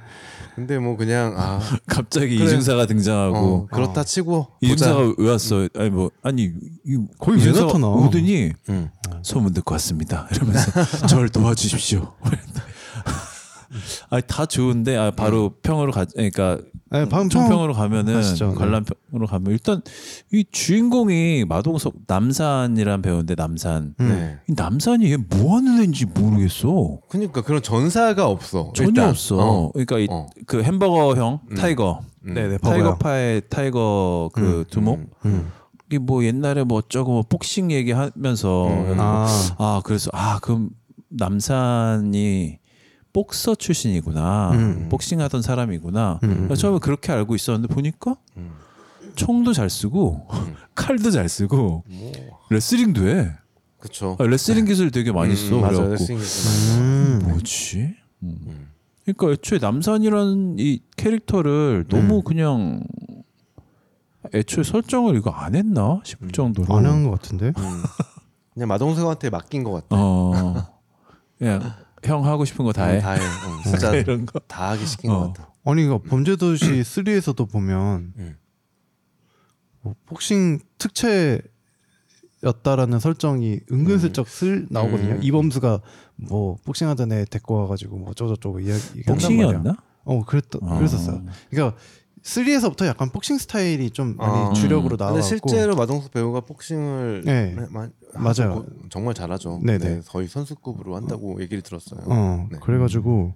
근데 0.54 0.78
뭐 0.78 0.96
그냥 0.96 1.34
아 1.36 1.60
갑자기 1.86 2.36
그래. 2.38 2.46
이중사가 2.46 2.86
등장하고 2.86 3.36
어, 3.36 3.66
그렇다 3.66 4.02
치고 4.04 4.48
이중사가 4.62 4.94
보자. 5.02 5.14
왜 5.18 5.30
왔어? 5.30 5.68
아니 5.76 5.90
뭐 5.90 6.10
아니 6.22 6.44
이 6.84 6.98
거의 7.18 7.36
왜 7.38 7.42
이중사가 7.42 7.66
나타나? 7.66 7.86
오더니 7.88 8.52
음. 8.70 8.88
소문 9.22 9.52
듣고 9.54 9.74
왔습니다. 9.74 10.28
이러면서 10.32 11.06
저를 11.06 11.28
도와주십시오. 11.28 12.12
아니 14.10 14.22
다 14.26 14.46
좋은데 14.46 14.96
아 14.96 15.10
바로 15.10 15.54
평으로 15.62 15.92
가 15.92 16.04
그러니까 16.04 16.58
네, 16.90 17.04
방금 17.08 17.28
총평으로 17.28 17.74
가면은 17.74 18.14
가시죠. 18.14 18.48
네. 18.50 18.54
관람평으로 18.54 19.26
가면 19.26 19.50
일단 19.52 19.82
이 20.32 20.44
주인공이 20.50 21.44
마동석 21.48 21.94
남산이란 22.06 23.02
배우인데 23.02 23.34
남산 23.34 23.94
음. 24.00 24.08
네. 24.08 24.38
이 24.48 24.54
남산이 24.56 25.10
얘 25.12 25.16
뭐 25.16 25.56
하는 25.56 25.80
애인지 25.80 26.06
모르겠어. 26.06 27.00
그러니까 27.08 27.42
그런 27.42 27.60
전사가 27.62 28.28
없어. 28.28 28.72
전혀 28.74 28.88
일단. 28.90 29.08
없어. 29.10 29.36
어. 29.38 29.72
그러니까 29.72 29.98
이, 29.98 30.06
어. 30.10 30.26
그 30.46 30.62
햄버거 30.62 31.14
형 31.16 31.40
음. 31.50 31.56
타이거 31.56 32.00
음. 32.26 32.34
네네 32.34 32.58
타이거. 32.58 32.96
파의 32.98 33.42
타이거 33.48 34.30
그 34.32 34.40
음, 34.60 34.64
두목 34.70 34.98
음. 35.00 35.06
음. 35.24 35.52
이게 35.88 35.98
뭐 35.98 36.24
옛날에 36.24 36.64
뭐 36.64 36.78
어쩌고 36.78 37.12
뭐 37.12 37.22
복싱 37.28 37.70
얘기하면서 37.72 38.66
음. 38.68 38.94
아, 39.00 39.26
아 39.58 39.80
그래서 39.84 40.10
아 40.12 40.38
그럼 40.40 40.70
남산이 41.08 42.58
복서 43.16 43.54
출신이구나 43.54 44.50
음. 44.52 44.88
복싱하던 44.90 45.40
사람이구나 45.40 46.20
음, 46.22 46.48
음. 46.50 46.54
처음에 46.54 46.78
그렇게 46.80 47.12
알고 47.12 47.34
있었는데 47.34 47.72
보니까 47.72 48.16
음. 48.36 48.50
총도 49.14 49.54
잘 49.54 49.70
쓰고 49.70 50.26
음. 50.34 50.54
칼도 50.76 51.10
잘 51.10 51.26
쓰고 51.26 51.84
뭐 51.88 52.12
레슬링도 52.50 53.08
해 53.08 53.30
그쵸. 53.78 54.18
아, 54.20 54.24
레슬링 54.24 54.66
기술 54.66 54.90
되게 54.90 55.12
많이 55.12 55.34
써 55.34 55.56
음, 55.56 55.60
맞아. 55.62 55.82
그래갖고 55.82 56.12
음. 56.12 57.20
뭐지 57.24 57.94
음. 58.22 58.38
음. 58.48 58.68
그러니까 59.06 59.30
애초에 59.32 59.60
남산이라는 59.62 60.56
이 60.58 60.80
캐릭터를 60.98 61.86
너무 61.88 62.16
음. 62.18 62.22
그냥 62.22 62.82
애초에 64.34 64.62
설정을 64.62 65.16
이거 65.16 65.30
안 65.30 65.54
했나 65.54 66.02
싶을 66.04 66.28
음. 66.28 66.32
정도로 66.32 66.76
안 66.76 66.84
한 66.84 67.02
것 67.04 67.12
같은데. 67.12 67.46
음. 67.56 67.82
그냥 68.52 68.68
마동석한테 68.68 69.30
맡긴 69.30 69.64
것 69.64 69.72
같아. 69.72 69.86
어 69.92 70.66
그냥 71.38 71.62
형 72.06 72.24
하고 72.26 72.44
싶은 72.44 72.64
거 72.64 72.72
다 72.72 72.86
해. 72.86 73.00
다 73.00 73.12
해. 73.12 73.20
어, 73.20 73.62
진짜 73.64 73.94
이런 73.94 74.24
거. 74.26 74.38
다 74.40 74.70
하게 74.70 74.84
시킨 74.84 75.10
어. 75.10 75.18
것 75.20 75.32
같아. 75.34 75.52
아니 75.64 75.84
이거 75.84 75.98
범죄도시 75.98 76.64
3에서도 76.82 77.50
보면 77.50 78.12
음. 78.18 78.36
뭐 79.82 79.94
복싱 80.06 80.60
특채 80.78 81.40
복싱선수였다라는 82.42 82.98
설정이 83.00 83.60
은근슬쩍 83.72 84.28
슬 84.28 84.66
나오거든요. 84.70 85.14
음. 85.14 85.22
이범수가 85.22 85.80
뭐 86.16 86.56
복싱하던 86.64 87.12
애 87.12 87.24
데리고 87.24 87.54
와가지고 87.62 87.98
뭐 87.98 88.10
어쩌고저쩌고 88.10 88.60
이야기. 88.60 89.02
복싱이었나? 89.02 89.76
어 90.04 90.24
그랬다 90.24 90.58
아. 90.62 90.76
그랬었어요. 90.78 91.24
그러니까 91.50 91.76
3에서부터 92.22 92.86
약간 92.86 93.10
복싱 93.10 93.38
스타일이 93.38 93.90
좀 93.90 94.16
많이 94.16 94.32
아. 94.50 94.52
주력으로 94.52 94.96
근데 94.96 95.04
나와고 95.04 95.22
실제로 95.22 95.76
마동석 95.76 96.10
배우가 96.12 96.40
복싱을 96.40 97.22
네. 97.24 97.54
마- 97.54 97.68
마- 97.70 97.88
맞아요. 98.14 98.64
정말 98.90 99.14
잘하죠. 99.14 99.60
네네. 99.62 99.78
네, 99.78 100.00
거의 100.08 100.26
선수급으로 100.26 100.96
한다고 100.96 101.40
얘기를 101.40 101.62
들었어요. 101.62 102.00
어 102.06 102.48
네. 102.50 102.58
그래가지고 102.60 103.34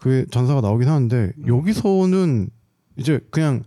그 0.00 0.26
전사가 0.30 0.60
나오긴 0.60 0.88
하는데 0.88 1.32
여기서는 1.46 2.48
이제 2.96 3.20
그냥 3.30 3.62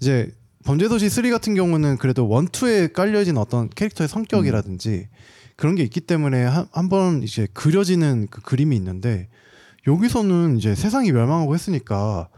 이제 0.00 0.30
범죄도시 0.64 1.08
3 1.08 1.30
같은 1.30 1.54
경우는 1.54 1.96
그래도 1.96 2.28
원투에 2.28 2.88
깔려진 2.88 3.36
어떤 3.38 3.68
캐릭터의 3.70 4.06
성격이라든지 4.08 5.08
그런 5.56 5.74
게 5.74 5.82
있기 5.82 6.00
때문에 6.00 6.44
한번 6.70 7.22
이제 7.22 7.48
그려지는 7.52 8.28
그 8.30 8.40
그림이 8.42 8.76
있는데 8.76 9.28
여기서는 9.88 10.58
이제 10.58 10.74
세상이 10.76 11.10
멸망하고 11.10 11.54
했으니까 11.54 12.28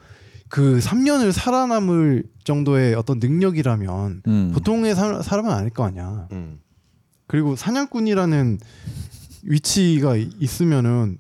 그 0.55 0.79
3년을 0.79 1.33
살아남을 1.33 2.23
정도의 2.45 2.95
어떤 2.95 3.19
능력이라면 3.19 4.23
음. 4.29 4.51
보통의 4.55 4.95
사, 4.95 5.21
사람은 5.21 5.51
아닐 5.51 5.71
거 5.71 5.83
아니야. 5.85 6.29
음. 6.31 6.61
그리고 7.27 7.57
사냥꾼이라는 7.57 8.61
위치가 9.43 10.15
이- 10.17 10.31
있으면은 10.39 11.19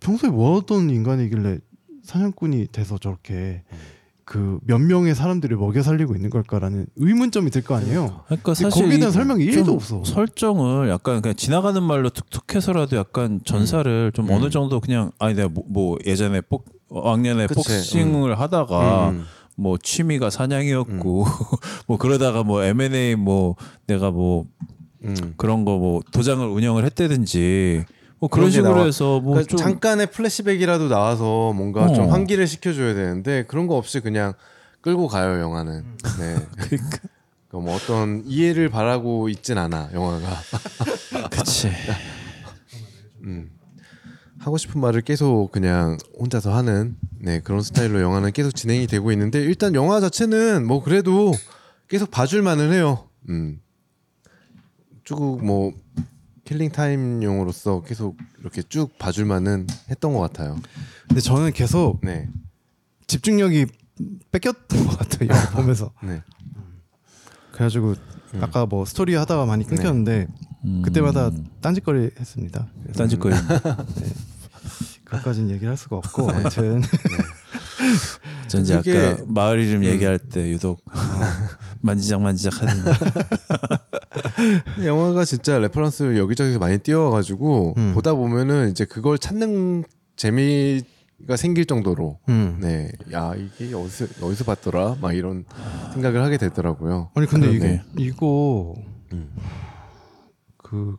평소에 0.00 0.30
뭐 0.30 0.58
하던 0.58 0.90
인간이길래 0.90 1.58
사냥꾼이 2.02 2.66
돼서 2.72 2.98
저렇게 2.98 3.62
그몇 4.24 4.80
명의 4.80 5.14
사람들을 5.14 5.56
먹여 5.56 5.82
살리고 5.82 6.16
있는 6.16 6.28
걸까라는 6.30 6.86
의문점이 6.96 7.50
들 7.50 7.62
거 7.62 7.76
아니에요. 7.76 8.22
그러니까 8.26 8.54
사실 8.54 8.68
거기에 8.82 8.96
대한 8.98 9.10
이- 9.10 9.12
설명이 9.12 9.52
좀 9.52 9.64
1도 9.64 9.74
없어. 9.74 10.02
설정을 10.04 10.88
약간 10.88 11.22
그냥 11.22 11.36
지나가는 11.36 11.80
말로 11.80 12.10
툭툭해서라도 12.10 12.96
약간 12.96 13.38
전사를 13.44 14.10
좀 14.12 14.26
음. 14.28 14.30
어느 14.32 14.50
정도 14.50 14.80
그냥 14.80 15.12
아니 15.20 15.36
내가 15.36 15.48
뭐, 15.48 15.62
뭐 15.68 15.98
예전에 16.04 16.40
복 16.40 16.73
왕년에 17.02 17.46
그치. 17.46 17.54
복싱을 17.56 18.38
하다가 18.38 19.10
음. 19.10 19.24
뭐 19.56 19.76
취미가 19.80 20.30
사냥이었고 20.30 21.24
뭐 21.86 21.96
그러다가 21.98 22.42
뭐 22.42 22.62
M&A 22.62 23.14
뭐 23.16 23.56
내가 23.86 24.10
뭐 24.10 24.46
음. 25.04 25.34
그런 25.36 25.64
거 25.64 25.76
뭐 25.78 26.02
도장을 26.12 26.46
운영을 26.46 26.84
했다든지 26.86 27.84
뭐 28.20 28.28
그런 28.28 28.50
식으로. 28.50 28.86
해서 28.86 29.20
뭐 29.20 29.32
그러니까 29.34 29.48
좀 29.50 29.58
잠깐의 29.58 30.06
플래시백이라도 30.10 30.88
나와서 30.88 31.52
뭔가 31.52 31.92
좀 31.92 32.06
어. 32.06 32.08
환기를 32.10 32.46
시켜줘야 32.46 32.94
되는데 32.94 33.44
그런 33.46 33.66
거 33.66 33.76
없이 33.76 34.00
그냥 34.00 34.32
끌고 34.80 35.08
가요 35.08 35.40
영화는. 35.40 35.84
네. 36.18 36.36
그러니까 36.56 36.98
그뭐 37.50 37.74
어떤 37.74 38.22
이해를 38.26 38.68
바라고 38.70 39.28
있진 39.28 39.58
않아 39.58 39.90
영화가. 39.92 40.26
그치 41.30 41.70
음. 43.24 43.50
하고 44.44 44.58
싶은 44.58 44.78
말을 44.80 45.00
계속 45.00 45.50
그냥 45.52 45.96
혼자서 46.20 46.54
하는 46.54 46.96
네 47.18 47.40
그런 47.40 47.62
스타일로 47.62 48.02
영화는 48.02 48.32
계속 48.32 48.52
진행이 48.54 48.86
되고 48.86 49.10
있는데 49.10 49.40
일단 49.40 49.74
영화 49.74 50.00
자체는 50.00 50.66
뭐 50.66 50.82
그래도 50.82 51.32
계속 51.88 52.10
봐줄 52.10 52.42
만은 52.42 52.70
해요. 52.72 53.08
음. 53.30 53.60
쭉 55.04 55.18
뭐 55.18 55.72
killing 56.44 56.70
time용으로서 56.72 57.82
계속 57.84 58.18
이렇게 58.40 58.62
쭉 58.62 58.98
봐줄 58.98 59.24
만은 59.24 59.66
했던 59.88 60.12
것 60.12 60.20
같아요. 60.20 60.58
근데 61.08 61.22
저는 61.22 61.52
계속 61.52 62.00
네, 62.02 62.28
집중력이 63.06 63.64
뺏겼던 64.30 64.86
것 64.86 64.98
같아요. 64.98 65.30
영화 65.30 65.50
보면서. 65.56 65.90
네. 66.02 66.22
그래가지고 67.52 67.94
음. 68.34 68.42
아까 68.42 68.66
뭐 68.66 68.84
스토리 68.84 69.14
하다가 69.14 69.46
많이 69.46 69.64
끊겼는데 69.64 70.26
음. 70.66 70.82
그때마다 70.82 71.30
딴짓거리 71.62 72.10
했습니다. 72.20 72.66
딴짓거리 72.94 73.34
그것까지는 75.18 75.50
얘기를 75.50 75.70
할 75.70 75.76
수가 75.76 75.96
없고 75.96 76.30
네. 76.30 76.38
아무튼 76.38 76.82
전 78.48 78.62
이제 78.62 78.76
그게- 78.76 78.98
아까 78.98 79.22
마을 79.26 79.60
이름 79.60 79.80
음. 79.82 79.84
얘기할 79.84 80.18
때 80.18 80.48
유독 80.50 80.80
만지작 81.80 82.20
만지작 82.22 82.62
하는 82.62 82.74
영화가 84.84 85.24
진짜 85.24 85.58
reference를 85.58 86.18
여기저기서 86.18 86.58
많이 86.58 86.78
띄워가지고 86.78 87.74
음. 87.76 87.92
보다 87.94 88.14
보면은 88.14 88.70
이제 88.70 88.84
그걸 88.84 89.18
찾는 89.18 89.84
재미가 90.16 91.36
생길 91.36 91.64
정도로 91.66 92.18
음. 92.28 92.58
네, 92.60 92.90
야 93.12 93.32
이게 93.34 93.74
어디서 93.74 94.06
어디서 94.24 94.44
봤더라, 94.44 94.96
막 95.00 95.12
이런 95.14 95.44
생각을 95.94 96.22
하게 96.22 96.36
되더라고요. 96.38 97.10
아니 97.14 97.26
근데 97.26 97.48
이게 97.50 97.58
그러게. 97.58 97.82
이거 97.98 98.74
음. 99.12 99.30
그 100.62 100.96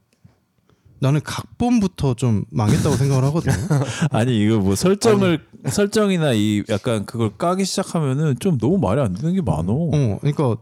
나는 1.06 1.22
각본부터 1.24 2.15
좀 2.15 2.46
망했다고 2.50 2.96
생각을 2.96 3.24
하거든요. 3.26 3.54
아니 4.10 4.41
이거 4.41 4.58
뭐 4.58 4.74
설정을 4.76 5.46
설정이나 5.70 6.34
이 6.34 6.63
약간 6.68 7.06
그걸 7.06 7.38
까기 7.38 7.63
시작하면은 7.63 8.39
좀 8.39 8.58
너무 8.58 8.80
말이 8.80 9.00
안 9.00 9.13
되는 9.13 9.36
게 9.36 9.41
많어. 9.41 9.72
어, 9.72 10.18
그러니까 10.20 10.58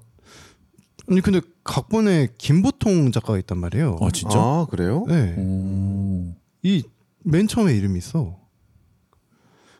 아니 1.09 1.21
근데 1.21 1.39
각본에 1.63 2.27
김보통 2.37 3.13
작가가 3.13 3.39
있단 3.39 3.57
말이에요. 3.57 3.97
아 4.01 4.09
진짜? 4.11 4.37
아 4.37 4.67
그래요? 4.69 5.05
네, 5.07 5.33
오. 5.37 6.33
이맨 6.61 7.47
처음에 7.47 7.73
이름이 7.73 7.97
있어. 7.99 8.37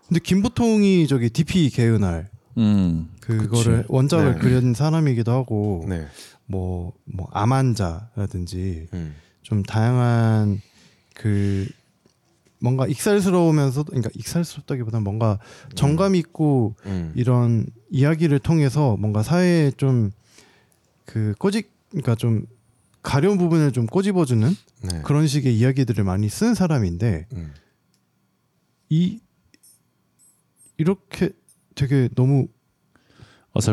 근데 0.07 0.21
김보통이 0.21 1.07
저기 1.07 1.29
DP 1.29 1.71
개은할 1.71 2.29
음. 2.57 3.09
그거를 3.19 3.77
그치. 3.81 3.87
원작을 3.89 4.35
네. 4.35 4.39
그린 4.39 4.73
사람이기도 4.73 5.29
하고 5.29 5.83
네. 5.89 6.07
뭐뭐 6.45 7.27
암환자라든지 7.31 8.87
음. 8.93 9.15
좀 9.43 9.63
다양한 9.63 10.61
그 11.13 11.67
뭔가 12.59 12.87
익살스러우면서도 12.87 13.91
그러니까 13.91 14.09
익살스럽다기보다는 14.15 15.03
뭔가 15.03 15.37
정감 15.75 16.15
있고 16.15 16.75
음. 16.85 17.11
이런 17.15 17.65
이야기를 17.91 18.39
통해서 18.39 18.97
뭔가 18.97 19.21
사회에 19.21 19.71
좀 19.71 20.11
그 21.05 21.35
꼬집 21.37 21.69
그러니까 21.89 22.15
좀 22.15 22.45
가려운 23.01 23.37
부분을 23.37 23.71
좀 23.71 23.85
꼬집어주는 23.85 24.49
네. 24.81 25.01
그런 25.03 25.27
식의 25.27 25.55
이야기들을 25.57 26.03
많이 26.03 26.29
쓴 26.29 26.53
사람인데 26.53 27.27
음. 27.33 27.53
이 28.89 29.19
이렇게 30.77 31.29
되게 31.75 32.09
너무 32.15 32.47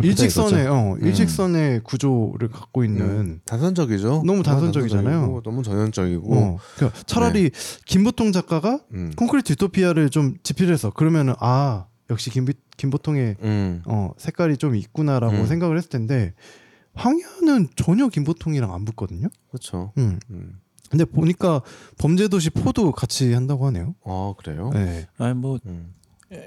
일직선의. 0.02 0.66
어 0.66 0.96
일직선의 1.00 1.80
구조를 1.84 2.48
갖고 2.48 2.84
있는 2.84 3.00
음. 3.02 3.40
단선적이죠. 3.46 4.22
너무 4.26 4.42
단선적이잖아요. 4.42 5.40
너무 5.42 5.62
전형적이고. 5.62 6.34
어 6.34 6.58
그러니까 6.76 7.02
차라리 7.06 7.50
김보통 7.86 8.32
작가가 8.32 8.80
음. 8.92 9.12
콘크리트 9.16 9.52
유토피아를 9.52 10.10
좀 10.10 10.36
집필해서 10.42 10.90
그러면은 10.90 11.34
아 11.38 11.86
역시 12.10 12.28
김비, 12.30 12.52
김보통의 12.76 13.36
음. 13.42 13.82
어 13.86 14.10
색깔이 14.18 14.58
좀 14.58 14.76
있구나라고 14.76 15.34
음. 15.34 15.46
생각을 15.46 15.78
했을 15.78 15.88
텐데 15.88 16.34
황야는 16.94 17.68
전혀 17.76 18.08
김보통이랑 18.08 18.74
안 18.74 18.84
붙거든요. 18.84 19.28
그렇죠. 19.48 19.92
음. 19.96 20.18
음. 20.30 20.60
근데 20.90 21.04
보니까 21.04 21.62
범죄도시 21.98 22.50
포도 22.50 22.90
같이 22.90 23.32
한다고 23.32 23.64
하네요. 23.66 23.94
아 24.04 24.34
그래요? 24.36 24.70
네. 24.74 25.06
아니 25.18 25.34
뭐 25.34 25.58
음. 25.66 25.94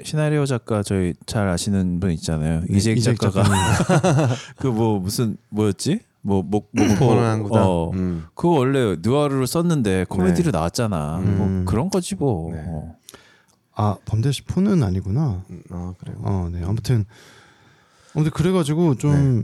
시나리오 0.03 0.45
작가 0.45 0.81
저희 0.81 1.13
잘 1.25 1.49
아시는 1.49 1.99
분 1.99 2.11
있잖아요. 2.11 2.61
네, 2.61 2.77
이재익 2.77 2.97
이재익 2.97 3.19
작가가. 3.19 3.43
그 4.57 4.67
뭐 4.71 4.99
무슨 4.99 5.35
뭐였지? 5.49 5.99
뭐목 6.21 6.69
뭐 6.71 6.87
목포 6.87 7.07
번호한 7.07 7.43
거다. 7.43 7.67
어. 7.67 7.91
음. 7.93 8.25
그거 8.33 8.49
원래 8.49 8.95
누아르로 9.01 9.45
썼는데 9.45 10.05
코미디로 10.07 10.51
네. 10.51 10.57
나왔잖아. 10.57 11.17
음. 11.17 11.37
뭐 11.37 11.65
그런 11.65 11.89
거지 11.89 12.15
뭐. 12.15 12.53
네. 12.53 12.63
어. 12.65 12.95
아 13.75 13.97
범죄도시 14.05 14.43
포는 14.43 14.83
아니구나. 14.83 15.43
음. 15.49 15.63
아 15.69 15.93
그래요. 15.99 16.15
어, 16.21 16.49
네. 16.51 16.61
아무튼 16.63 17.03
아무튼 18.15 18.31
그래가지고 18.31 18.95
좀 18.95 19.43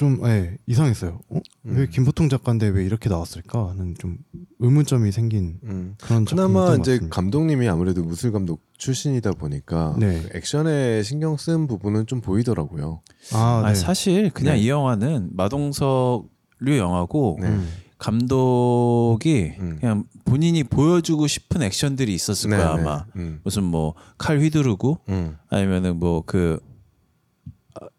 좀 0.00 0.18
예, 0.24 0.56
이상했어요. 0.66 1.20
어? 1.28 1.40
왜 1.64 1.82
음. 1.82 1.88
김보통 1.90 2.30
작가인데 2.30 2.68
왜 2.68 2.86
이렇게 2.86 3.10
나왔을까 3.10 3.68
하는 3.68 3.94
좀 3.98 4.16
의문점이 4.58 5.12
생긴 5.12 5.58
음. 5.64 5.94
그런 6.00 6.24
그나마 6.24 6.64
것 6.68 6.78
이제 6.78 6.92
같습니다. 6.92 7.14
감독님이 7.14 7.68
아무래도 7.68 8.02
무술 8.02 8.32
감독 8.32 8.62
출신이다 8.78 9.32
보니까 9.32 9.94
네. 9.98 10.22
그 10.22 10.38
액션에 10.38 11.02
신경 11.02 11.36
쓴 11.36 11.66
부분은 11.66 12.06
좀 12.06 12.22
보이더라고요. 12.22 13.02
아, 13.34 13.60
아니, 13.62 13.74
네. 13.74 13.78
사실 13.78 14.30
그냥 14.30 14.54
네. 14.54 14.62
이 14.62 14.70
영화는 14.70 15.32
마동석류 15.34 16.78
영화고 16.78 17.36
네. 17.42 17.48
음. 17.48 17.68
감독이 17.98 19.52
음. 19.58 19.76
그냥 19.80 20.04
본인이 20.24 20.64
보여주고 20.64 21.26
싶은 21.26 21.60
액션들이 21.60 22.14
있었을 22.14 22.48
네, 22.48 22.56
거야 22.56 22.74
네. 22.76 22.80
아마 22.80 23.04
음. 23.16 23.40
무슨 23.44 23.64
뭐 23.64 23.92
칼 24.16 24.40
휘두르고 24.40 25.00
음. 25.10 25.36
아니면은 25.50 25.98
뭐 25.98 26.22
그 26.24 26.58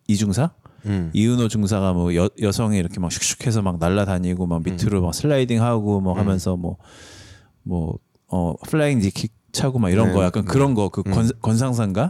이중사 0.07 0.51
음. 0.85 1.09
이은호 1.13 1.47
중사가 1.47 1.93
뭐 1.93 2.15
여, 2.15 2.29
여성이 2.41 2.77
이렇게 2.77 2.99
막 2.99 3.09
슉슉해서 3.11 3.61
막 3.61 3.77
날아다니고 3.79 4.47
막 4.47 4.63
밑으로 4.63 5.01
막 5.01 5.13
슬라이딩하고 5.13 6.01
뭐 6.01 6.13
음. 6.13 6.19
하면서 6.19 6.55
뭐 6.55 6.77
뭐 7.63 7.99
어 8.31 8.55
flying 8.67 8.99
knee 8.99 9.16
kick 9.16 9.33
차고 9.51 9.77
막 9.77 9.89
이런 9.89 10.07
네. 10.07 10.13
거 10.13 10.23
약간 10.23 10.45
그런 10.45 10.73
거그 10.73 11.03
음. 11.05 11.11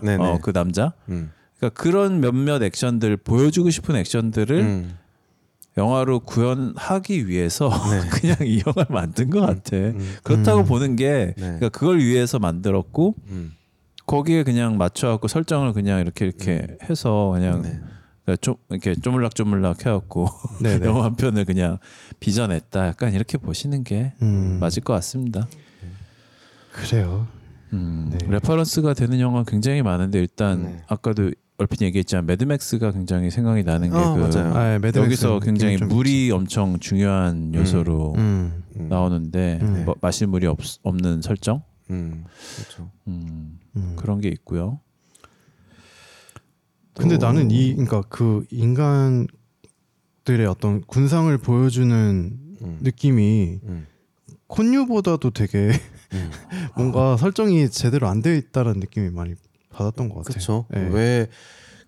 네네. 0.03 0.23
어그 0.23 0.53
남자 0.53 0.93
음. 1.09 1.31
그러니까 1.57 1.81
그런 1.81 2.21
몇몇 2.21 2.61
액션들 2.61 3.17
보여주고 3.17 3.71
싶은 3.71 3.95
액션들을 3.95 4.59
음. 4.59 4.97
영화로 5.77 6.19
구현하기 6.19 7.27
위해서 7.27 7.69
네. 7.89 8.07
그냥 8.09 8.37
이 8.43 8.61
영화를 8.65 8.93
만든 8.93 9.29
것 9.29 9.41
같아. 9.41 9.77
음. 9.77 10.15
그렇다고 10.23 10.61
음. 10.61 10.65
보는 10.65 10.95
게 10.95 11.33
네. 11.37 11.43
그러니까 11.43 11.69
그걸 11.69 11.97
위해서 11.99 12.37
만들었고 12.37 13.15
음. 13.29 13.53
거기에 14.05 14.43
그냥 14.43 14.77
맞춰갖고 14.77 15.27
설정을 15.27 15.73
그냥 15.73 16.01
이렇게 16.01 16.25
이렇게 16.25 16.67
해서 16.87 17.31
그냥 17.33 17.63
네. 17.63 17.79
그러니까 18.35 18.41
좀 18.41 18.55
이렇게 18.69 18.95
쪼물락쪼물락 18.95 19.85
해갖고 19.85 20.27
네네. 20.61 20.85
영화 20.87 21.05
한 21.05 21.15
편을 21.15 21.45
그냥 21.45 21.77
빚어냈다. 22.19 22.87
약간 22.87 23.13
이렇게 23.13 23.37
보시는 23.37 23.83
게 23.83 24.13
음, 24.21 24.57
맞을 24.59 24.83
것 24.83 24.93
같습니다. 24.93 25.47
그래요. 26.71 27.27
음, 27.73 28.09
네. 28.11 28.17
reference가 28.27 28.93
되는 28.93 29.19
영화 29.19 29.43
굉장히 29.43 29.81
많은데 29.81 30.19
일단 30.19 30.63
네. 30.63 30.81
아까도 30.87 31.31
얼핏 31.57 31.81
얘기했지만 31.83 32.25
매드맥스가 32.25 32.91
굉장히 32.91 33.29
생각이 33.29 33.63
나는 33.63 33.91
게 33.91 33.95
어, 33.95 34.15
그 34.15 34.19
맞아요. 34.19 34.53
아, 34.55 34.79
매드맥스 34.79 34.97
여기서 34.97 35.39
굉장히 35.39 35.77
물이 35.77 36.31
엄청 36.31 36.79
중요한 36.79 37.53
요소로 37.53 38.15
음, 38.17 38.63
음. 38.77 38.89
나오는데 38.89 39.59
음. 39.61 39.83
뭐, 39.85 39.95
마실 40.01 40.27
물이 40.27 40.47
없, 40.47 40.57
없는 40.81 41.21
설정 41.21 41.61
음. 41.91 42.23
그렇죠. 42.55 42.89
음, 43.07 43.59
음. 43.75 43.93
그런 43.95 44.19
게 44.21 44.29
있고요. 44.29 44.79
근데 46.95 47.17
또- 47.17 47.25
나는 47.25 47.51
이 47.51 47.71
그러니까 47.73 48.01
그 48.09 48.45
인간들의 48.51 49.27
어떤 50.47 50.81
군상을 50.81 51.35
보여주는 51.39 52.37
음. 52.61 52.79
느낌이 52.81 53.59
음. 53.63 53.87
콘유보다도 54.47 55.31
되게 55.31 55.71
음. 56.13 56.31
뭔가 56.75 57.15
설정이 57.17 57.69
제대로 57.69 58.07
안 58.07 58.21
되어 58.21 58.35
있다라는 58.35 58.79
느낌이 58.81 59.09
많이 59.11 59.35
받았던 59.69 60.09
것 60.09 60.15
같아요. 60.25 60.33
그렇죠. 60.33 60.65
네. 60.69 60.89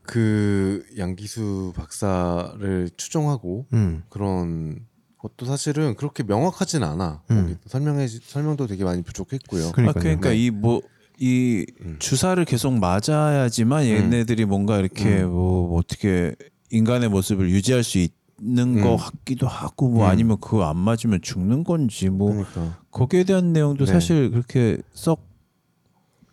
왜그 0.08 0.86
양기수 0.98 1.74
박사를 1.76 2.90
추종하고 2.96 3.66
음, 3.74 4.04
그런 4.10 4.86
것도 5.18 5.46
사실은 5.46 5.96
그렇게 5.96 6.24
명확하진 6.24 6.84
않아. 6.84 7.22
음. 7.32 7.58
설명해 7.68 8.08
설명도 8.08 8.68
되게 8.68 8.84
많이 8.84 9.02
부족했고요. 9.02 9.72
그러니까요. 9.74 9.90
아, 9.90 9.94
그러니까 10.02 10.30
네. 10.30 10.38
이뭐 10.38 10.82
이 11.20 11.66
음. 11.82 11.98
주사를 12.00 12.44
계속 12.46 12.74
맞아야지만 12.74 13.86
얘네들이 13.86 14.46
뭔가 14.46 14.80
이렇게 14.80 15.24
음. 15.24 15.30
뭐 15.32 15.78
어떻게 15.78 16.36
인간의 16.72 17.10
모습을 17.10 17.50
유지할 17.50 17.84
수 17.84 18.00
있는 18.00 18.82
것 18.82 18.94
음. 18.94 18.98
같기도 18.98 19.48
하고 19.48 19.90
뭐 19.90 20.06
음. 20.06 20.10
아니면 20.10 20.38
그거 20.40 20.68
안 20.68 20.78
맞으면 20.78 21.22
죽는 21.22 21.64
건지 21.64 22.10
뭐 22.10 22.32
그러니까 22.32 22.80
거기에 22.92 23.24
대한 23.24 23.54
내용도 23.54 23.86
네. 23.86 23.92
사실 23.92 24.32
그렇게 24.32 24.78
썩 24.94 25.28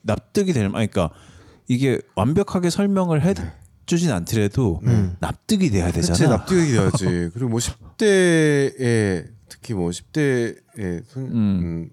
납득이 0.03 0.53
되는 0.53 0.75
아니 0.75 0.87
그러니까 0.87 1.15
이게 1.69 2.01
완벽하게 2.17 2.71
설명을 2.71 3.23
해 3.25 3.35
주진 3.87 4.13
않더라도 4.13 4.81
음. 4.85 5.17
납득이 5.21 5.71
돼야 5.71 5.91
그치 5.91 6.09
되잖아. 6.09 6.37
납득이 6.37 6.73
돼야지. 6.73 7.31
그리고 7.35 7.49
뭐 7.49 7.59
10대에 7.99 9.27
특히 9.49 9.75
뭐 9.75 9.91
10대에 9.91 11.03
손, 11.07 11.23
음. 11.25 11.91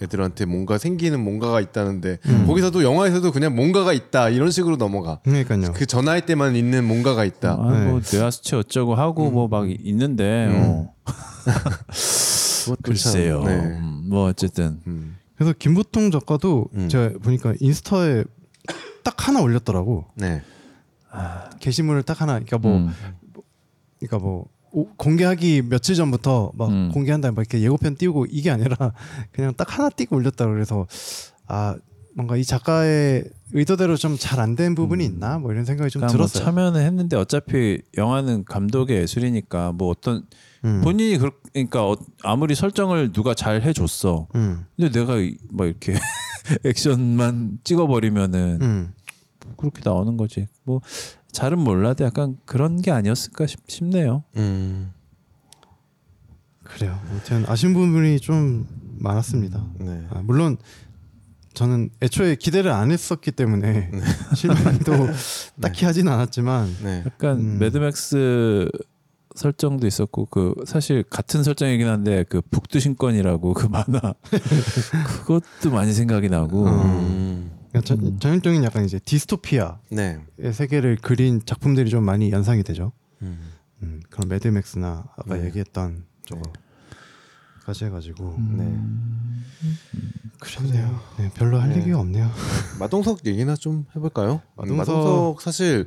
음, 0.00 0.04
애들한테 0.04 0.44
뭔가 0.44 0.78
생기는 0.78 1.18
뭔가가 1.22 1.60
있다는데 1.60 2.18
음. 2.26 2.46
거기서도 2.46 2.82
영화에서도 2.82 3.32
그냥 3.32 3.54
뭔가가 3.54 3.92
있다 3.92 4.28
이런 4.28 4.50
식으로 4.50 4.76
넘어가. 4.76 5.20
그러니까요. 5.24 5.72
그 5.72 5.86
전화할 5.86 6.26
때만 6.26 6.56
있는 6.56 6.84
뭔가가 6.84 7.24
있다. 7.24 7.52
아, 7.52 7.56
뭐 7.56 8.00
네. 8.00 8.16
뇌하수체 8.16 8.56
어쩌고 8.56 8.94
하고 8.94 9.30
뭐막 9.30 9.68
있는데 9.84 10.46
음. 10.48 10.54
어, 10.56 10.94
그것도 12.64 12.76
글쎄요. 12.82 13.42
참, 13.42 13.48
네. 13.48 13.78
음, 13.78 14.06
뭐 14.08 14.28
어쨌든 14.28 14.80
음. 14.86 15.16
그래서 15.36 15.54
김보통 15.58 16.10
작가도 16.10 16.68
음. 16.74 16.88
제가 16.88 17.18
보니까 17.22 17.54
인스타에 17.60 18.24
딱 19.02 19.28
하나 19.28 19.40
올렸더라고. 19.40 20.06
네. 20.14 20.42
게시물을 21.60 22.02
딱 22.02 22.20
하나. 22.20 22.34
그러니까 22.34 22.58
뭐, 22.58 22.76
음. 22.76 22.90
그러니까 23.98 24.18
뭐 24.18 24.46
오- 24.76 24.88
공개하기 24.96 25.62
며칠 25.70 25.94
전부터 25.94 26.52
막 26.54 26.68
음. 26.68 26.90
공개한다 26.92 27.30
막 27.32 27.38
이렇게 27.40 27.60
예고편 27.62 27.96
띄우고 27.96 28.26
이게 28.28 28.50
아니라 28.50 28.76
그냥 29.32 29.54
딱 29.56 29.78
하나 29.78 29.88
띄고 29.88 30.16
올렸다 30.16 30.46
그래서 30.46 30.86
아 31.46 31.76
뭔가 32.14 32.36
이 32.36 32.44
작가의 32.44 33.24
의도대로 33.52 33.96
좀 33.96 34.16
잘 34.18 34.38
안 34.40 34.54
된 34.56 34.74
부분이 34.74 35.04
있나 35.04 35.38
뭐 35.38 35.52
이런 35.52 35.64
생각이 35.64 35.90
좀 35.90 36.00
그러니까 36.00 36.18
뭐 36.18 36.26
들었어요. 36.26 36.44
참여는 36.44 36.80
했는데 36.82 37.16
어차피 37.16 37.80
영화는 37.96 38.44
감독의 38.44 38.98
예술이니까 39.02 39.72
뭐 39.72 39.88
어떤 39.88 40.24
음. 40.64 40.80
본인이 40.82 41.16
그렇- 41.18 41.32
그러니까 41.52 41.86
어- 41.88 41.96
아무리 42.22 42.54
설정을 42.54 43.12
누가 43.12 43.32
잘 43.34 43.62
해줬어. 43.62 44.28
음. 44.34 44.64
근데 44.76 44.98
내가 44.98 45.16
이- 45.18 45.36
막 45.52 45.66
이렇게 45.66 45.94
액션만 46.64 47.58
찍어버리면은 47.64 48.58
음. 48.62 48.92
그렇게 49.56 49.80
나오는 49.84 50.16
거지. 50.16 50.46
뭐 50.64 50.80
잘은 51.36 51.58
몰라도 51.58 52.02
약간 52.04 52.38
그런 52.46 52.80
게 52.80 52.90
아니었을까 52.90 53.46
싶, 53.46 53.60
싶네요. 53.68 54.24
음. 54.36 54.90
그래요. 56.64 56.98
아무튼 57.10 57.44
아쉬운 57.46 57.74
부분이 57.74 58.20
좀 58.20 58.66
많았습니다. 58.98 59.62
네. 59.78 60.06
아, 60.08 60.22
물론 60.24 60.56
저는 61.52 61.90
애초에 62.00 62.36
기대를 62.36 62.70
안 62.70 62.90
했었기 62.90 63.32
때문에 63.32 63.90
네. 63.92 64.00
실망도 64.34 64.92
딱히 65.60 65.84
하진 65.84 66.08
않았지만 66.08 66.74
네. 66.82 67.02
약간 67.04 67.38
음. 67.38 67.58
매드맥스 67.58 68.70
설정도 69.34 69.86
있었고 69.86 70.24
그 70.26 70.54
사실 70.64 71.02
같은 71.02 71.42
설정이긴 71.42 71.86
한데 71.86 72.24
그 72.30 72.40
북두신권이라고 72.50 73.52
그 73.52 73.66
만화 73.66 74.14
그것도 75.04 75.70
많이 75.70 75.92
생각이 75.92 76.30
나고 76.30 76.66
음. 76.66 77.50
그러니까 77.80 78.08
전- 78.08 78.20
전형적인 78.20 78.64
약간 78.64 78.84
이제 78.84 78.98
디스토피아의 78.98 79.76
네. 79.90 80.18
세계를 80.52 80.96
그린 81.00 81.40
작품들이 81.44 81.90
좀 81.90 82.04
많이 82.04 82.30
연상이 82.30 82.62
되죠. 82.62 82.92
음. 83.22 83.38
음, 83.82 84.00
그런 84.10 84.28
매드맥스나 84.28 85.04
아까 85.16 85.36
네. 85.36 85.46
얘기했던 85.46 86.04
저거까지 86.26 87.84
해가지고 87.86 88.36
네. 88.56 88.78
그러네요. 90.40 91.00
네, 91.18 91.30
별로 91.34 91.58
할 91.60 91.70
네. 91.70 91.78
얘기가 91.78 91.98
없네요. 92.00 92.30
마동석 92.78 93.24
얘기나 93.26 93.54
좀 93.56 93.86
해볼까요? 93.96 94.42
마동석- 94.56 94.76
마동석 94.76 95.40
사실 95.42 95.86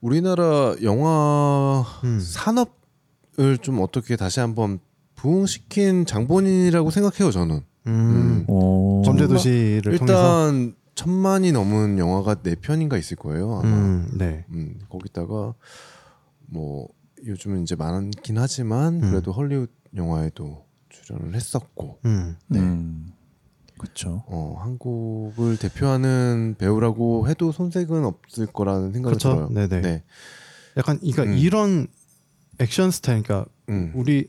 우리나라 0.00 0.74
영화 0.82 1.84
음. 2.04 2.20
산업을 2.20 3.58
좀 3.62 3.80
어떻게 3.80 4.16
다시 4.16 4.40
한번 4.40 4.78
부흥시킨 5.14 6.04
장본인이라고 6.06 6.90
생각해요 6.90 7.30
저는. 7.30 7.62
음, 7.86 8.44
오. 8.48 9.02
범죄 9.02 9.26
도시를 9.28 9.96
통해서 9.98 10.02
일단 10.50 10.74
천만이 10.96 11.52
넘은 11.52 11.98
영화가 11.98 12.42
네 12.42 12.56
편인가 12.56 12.96
있을 12.96 13.16
거예요. 13.16 13.60
아마. 13.60 13.68
음, 13.68 14.10
네. 14.18 14.44
음, 14.50 14.80
거기다가 14.88 15.54
뭐 16.46 16.88
요즘은 17.24 17.62
이제 17.62 17.76
많긴 17.76 18.38
하지만 18.38 19.02
음. 19.02 19.10
그래도 19.10 19.30
헐리우드 19.30 19.70
영화에도 19.94 20.64
출연을 20.88 21.34
했었고 21.34 22.00
음, 22.06 22.36
네. 22.48 22.58
음. 22.58 23.12
그렇죠. 23.78 24.24
어, 24.26 24.56
한국을 24.58 25.58
대표하는 25.58 26.56
배우라고 26.58 27.28
해도 27.28 27.52
손색은 27.52 28.04
없을 28.06 28.46
거라는 28.46 28.92
생각이. 28.92 29.18
들어요. 29.18 29.48
네네. 29.50 29.80
네. 29.82 30.02
약간 30.78 30.98
그러니까 30.98 31.24
음. 31.24 31.34
이런 31.34 31.86
액션 32.58 32.90
스타일, 32.90 33.22
그러니까 33.22 33.50
음. 33.68 33.92
우리 33.94 34.28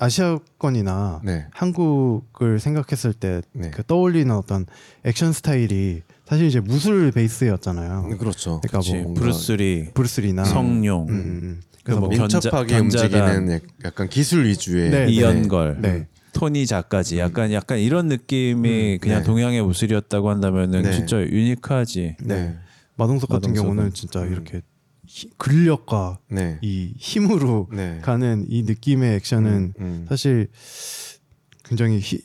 아시아권이나 0.00 1.20
네. 1.24 1.46
한국을 1.52 2.58
생각했을 2.58 3.12
때 3.12 3.42
네. 3.52 3.70
그 3.70 3.82
떠올리는 3.84 4.30
어떤 4.34 4.66
액션 5.04 5.32
스타일이 5.32 6.02
사실 6.26 6.46
이제 6.46 6.60
무술 6.60 7.10
베이스였잖아요. 7.12 8.06
음, 8.10 8.18
그렇죠. 8.18 8.60
그러니까 8.62 8.78
그치. 8.78 8.94
뭐 8.98 9.14
브루스리, 9.14 9.90
브루스리나 9.94 10.44
성룡, 10.44 11.06
음, 11.08 11.14
음, 11.14 11.14
음. 11.42 11.60
그 11.60 11.78
그래서 11.84 12.00
뭐뭐 12.00 12.16
민첩하게 12.16 12.74
견자단. 12.74 13.36
움직이는 13.36 13.52
약- 13.52 13.62
약간 13.84 14.08
기술 14.08 14.44
위주의 14.46 14.90
네, 14.90 15.06
네. 15.06 15.12
이연걸, 15.12 15.78
네. 15.80 16.06
토니 16.32 16.66
작가지 16.66 17.18
약간 17.18 17.52
약간 17.52 17.78
이런 17.78 18.06
느낌이 18.06 18.94
음, 18.94 18.98
그냥 19.00 19.18
네. 19.20 19.24
동양의 19.24 19.62
무술이었다고 19.62 20.30
한다면은 20.30 20.82
네. 20.82 20.92
진짜 20.92 21.20
유니크하지. 21.20 22.16
네. 22.22 22.56
마동석 22.96 23.28
같은 23.30 23.50
마동석은. 23.50 23.74
경우는 23.76 23.92
진짜 23.94 24.20
음. 24.22 24.32
이렇게 24.32 24.58
히- 24.58 24.62
근력과 25.38 26.18
네. 26.28 26.58
이 26.62 26.94
힘으로 26.96 27.68
네. 27.72 27.98
가는 28.02 28.44
이 28.48 28.62
느낌의 28.62 29.16
액션은 29.16 29.74
음. 29.78 30.06
사실 30.08 30.48
굉장히 31.64 31.98
희, 32.00 32.22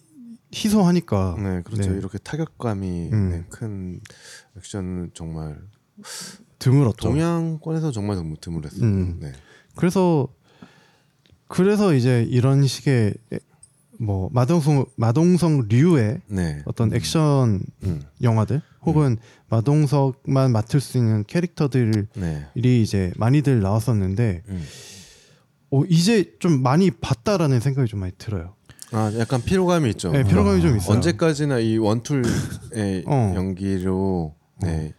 희소하니까 0.53 1.35
네, 1.37 1.61
그렇죠. 1.63 1.91
네. 1.91 1.97
이렇게 1.97 2.17
타격감이 2.19 3.09
음. 3.11 3.29
네, 3.31 3.43
큰 3.49 3.99
액션은 4.57 5.11
정말 5.13 5.57
드물었죠. 6.59 7.09
동양권에서 7.09 7.91
정말 7.91 8.15
너무 8.17 8.35
드물했어요. 8.39 8.83
음. 8.83 9.19
네. 9.19 9.31
그래서 9.75 10.27
그래서 11.47 11.93
이제 11.93 12.23
이런 12.29 12.65
식의 12.65 13.13
에- 13.33 13.39
뭐 13.99 14.29
마동성 14.33 14.85
마동석 14.97 15.67
류의 15.69 16.21
네. 16.27 16.61
어떤 16.65 16.93
액션 16.93 17.61
음. 17.83 18.01
영화들 18.21 18.61
혹은 18.85 19.17
마동석만 19.49 20.51
맡을 20.51 20.79
수 20.79 20.97
있는 20.97 21.23
캐릭터들이 21.25 22.03
네. 22.15 22.45
이제 22.55 23.11
많이들 23.17 23.61
나왔었는데 23.61 24.43
음. 24.47 24.63
어, 25.71 25.83
이제 25.89 26.35
좀 26.39 26.61
많이 26.61 26.91
봤다라는 26.91 27.59
생각이 27.59 27.89
좀 27.89 27.99
많이 27.99 28.13
들어요. 28.17 28.55
아, 28.91 29.11
약간 29.17 29.41
피로감이 29.43 29.89
있죠. 29.91 30.11
네, 30.11 30.23
피로감이 30.23 30.61
좀 30.61 30.77
있어요. 30.77 30.95
언제까지나 30.95 31.59
이 31.59 31.77
원툴의 31.77 33.03
어. 33.07 33.33
연기로 33.35 34.35
네. 34.61 34.93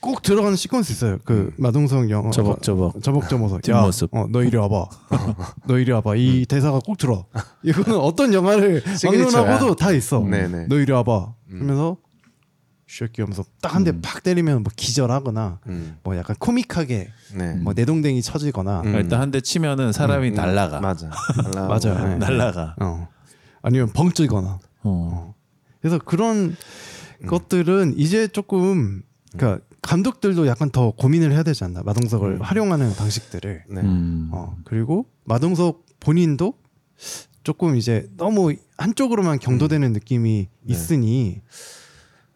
꼭 0.00 0.22
들어가는 0.22 0.54
시퀀스 0.54 0.90
있어요. 0.92 1.18
그 1.24 1.52
마동석 1.56 2.08
영화 2.10 2.30
저벅저벅. 2.30 3.02
저벅저벅 3.02 3.62
뒷모습. 3.62 4.14
야, 4.14 4.20
어, 4.20 4.26
너 4.30 4.44
이리 4.44 4.56
와봐. 4.56 4.86
너 5.66 5.78
이리 5.78 5.90
와봐. 5.90 6.14
이 6.16 6.46
대사가 6.46 6.78
꼭 6.78 6.96
들어. 6.98 7.26
이거는 7.64 7.98
어떤 7.98 8.32
영화를. 8.32 8.82
막론하고도 9.04 9.74
다 9.74 9.90
있어. 9.90 10.20
네네. 10.20 10.66
너 10.68 10.76
이리 10.78 10.92
와봐. 10.92 11.34
하면서 11.50 11.96
쉐끼 12.88 13.20
하면서 13.20 13.44
딱 13.60 13.74
한 13.74 13.84
대 13.84 13.92
팍 14.00 14.22
때리면 14.22 14.62
뭐 14.62 14.72
기절하거나 14.74 15.60
음. 15.66 15.98
뭐 16.02 16.16
약간 16.16 16.34
코믹하게 16.38 17.10
네. 17.36 17.54
뭐 17.56 17.72
내동댕이 17.74 18.22
쳐지거나 18.22 18.80
음. 18.82 18.94
일단 18.94 19.20
한 19.20 19.30
대 19.30 19.40
치면은 19.42 19.92
사람이 19.92 20.30
날라가. 20.30 20.80
맞아. 20.80 21.10
맞아요. 21.54 22.08
네. 22.08 22.16
날라가. 22.16 22.76
어. 22.80 23.08
아니면 23.62 23.92
벙찌거나. 23.92 24.58
어. 24.84 25.34
그래서 25.80 25.98
그런 25.98 26.56
것들은 27.26 27.94
이제 27.98 28.26
조금 28.28 29.02
그러니까 29.36 29.62
감독들도 29.82 30.46
약간 30.46 30.70
더 30.70 30.90
고민을 30.92 31.32
해야 31.32 31.42
되지 31.42 31.64
않나 31.64 31.82
마동석을 31.82 32.40
활용하는 32.40 32.94
방식들을 32.96 33.64
네. 33.68 33.80
음. 33.82 34.30
어 34.32 34.56
그리고 34.64 35.06
마동석 35.24 35.84
본인도 36.00 36.54
조금 37.44 37.76
이제 37.76 38.08
너무 38.16 38.54
한쪽으로만 38.76 39.38
경도되는 39.40 39.92
느낌이 39.92 40.48
네. 40.62 40.72
있으니 40.72 41.42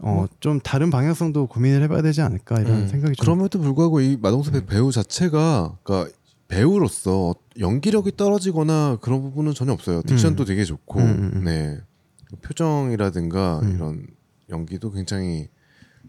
어 0.03 0.27
좀 0.41 0.61
다른 0.61 0.91
방향성도 0.91 1.47
고민을 1.47 1.83
해봐야 1.83 2.03
되지 2.03 2.21
않을까 2.23 2.61
이런 2.61 2.83
음. 2.83 2.89
생각이 2.89 3.15
좀 3.15 3.25
그럼에도 3.25 3.61
불구하고 3.61 4.01
이 4.01 4.19
마동석 4.21 4.67
배우 4.67 4.91
자체가 4.91 5.79
그러니까 5.83 6.13
배우로서 6.49 7.35
연기력이 7.59 8.17
떨어지거나 8.17 8.99
그런 9.01 9.23
부분은 9.23 9.55
전혀 9.55 9.73
없어요. 9.73 10.03
딕션도 10.03 10.47
되게 10.47 10.65
좋고, 10.65 11.01
음, 11.01 11.05
음, 11.07 11.31
음. 11.37 11.45
네 11.45 11.79
표정이라든가 12.43 13.61
음. 13.63 13.75
이런 13.75 14.07
연기도 14.51 14.91
굉장히 14.91 15.49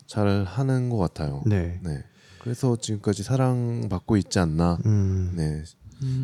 잘 0.05 0.43
하는 0.43 0.89
것 0.89 0.97
같아요. 0.97 1.43
네. 1.45 1.79
네. 1.83 2.03
그래서 2.39 2.75
지금까지 2.75 3.23
사랑받고 3.23 4.17
있지 4.17 4.39
않나, 4.39 4.79
음. 4.85 5.31
네 5.35 5.63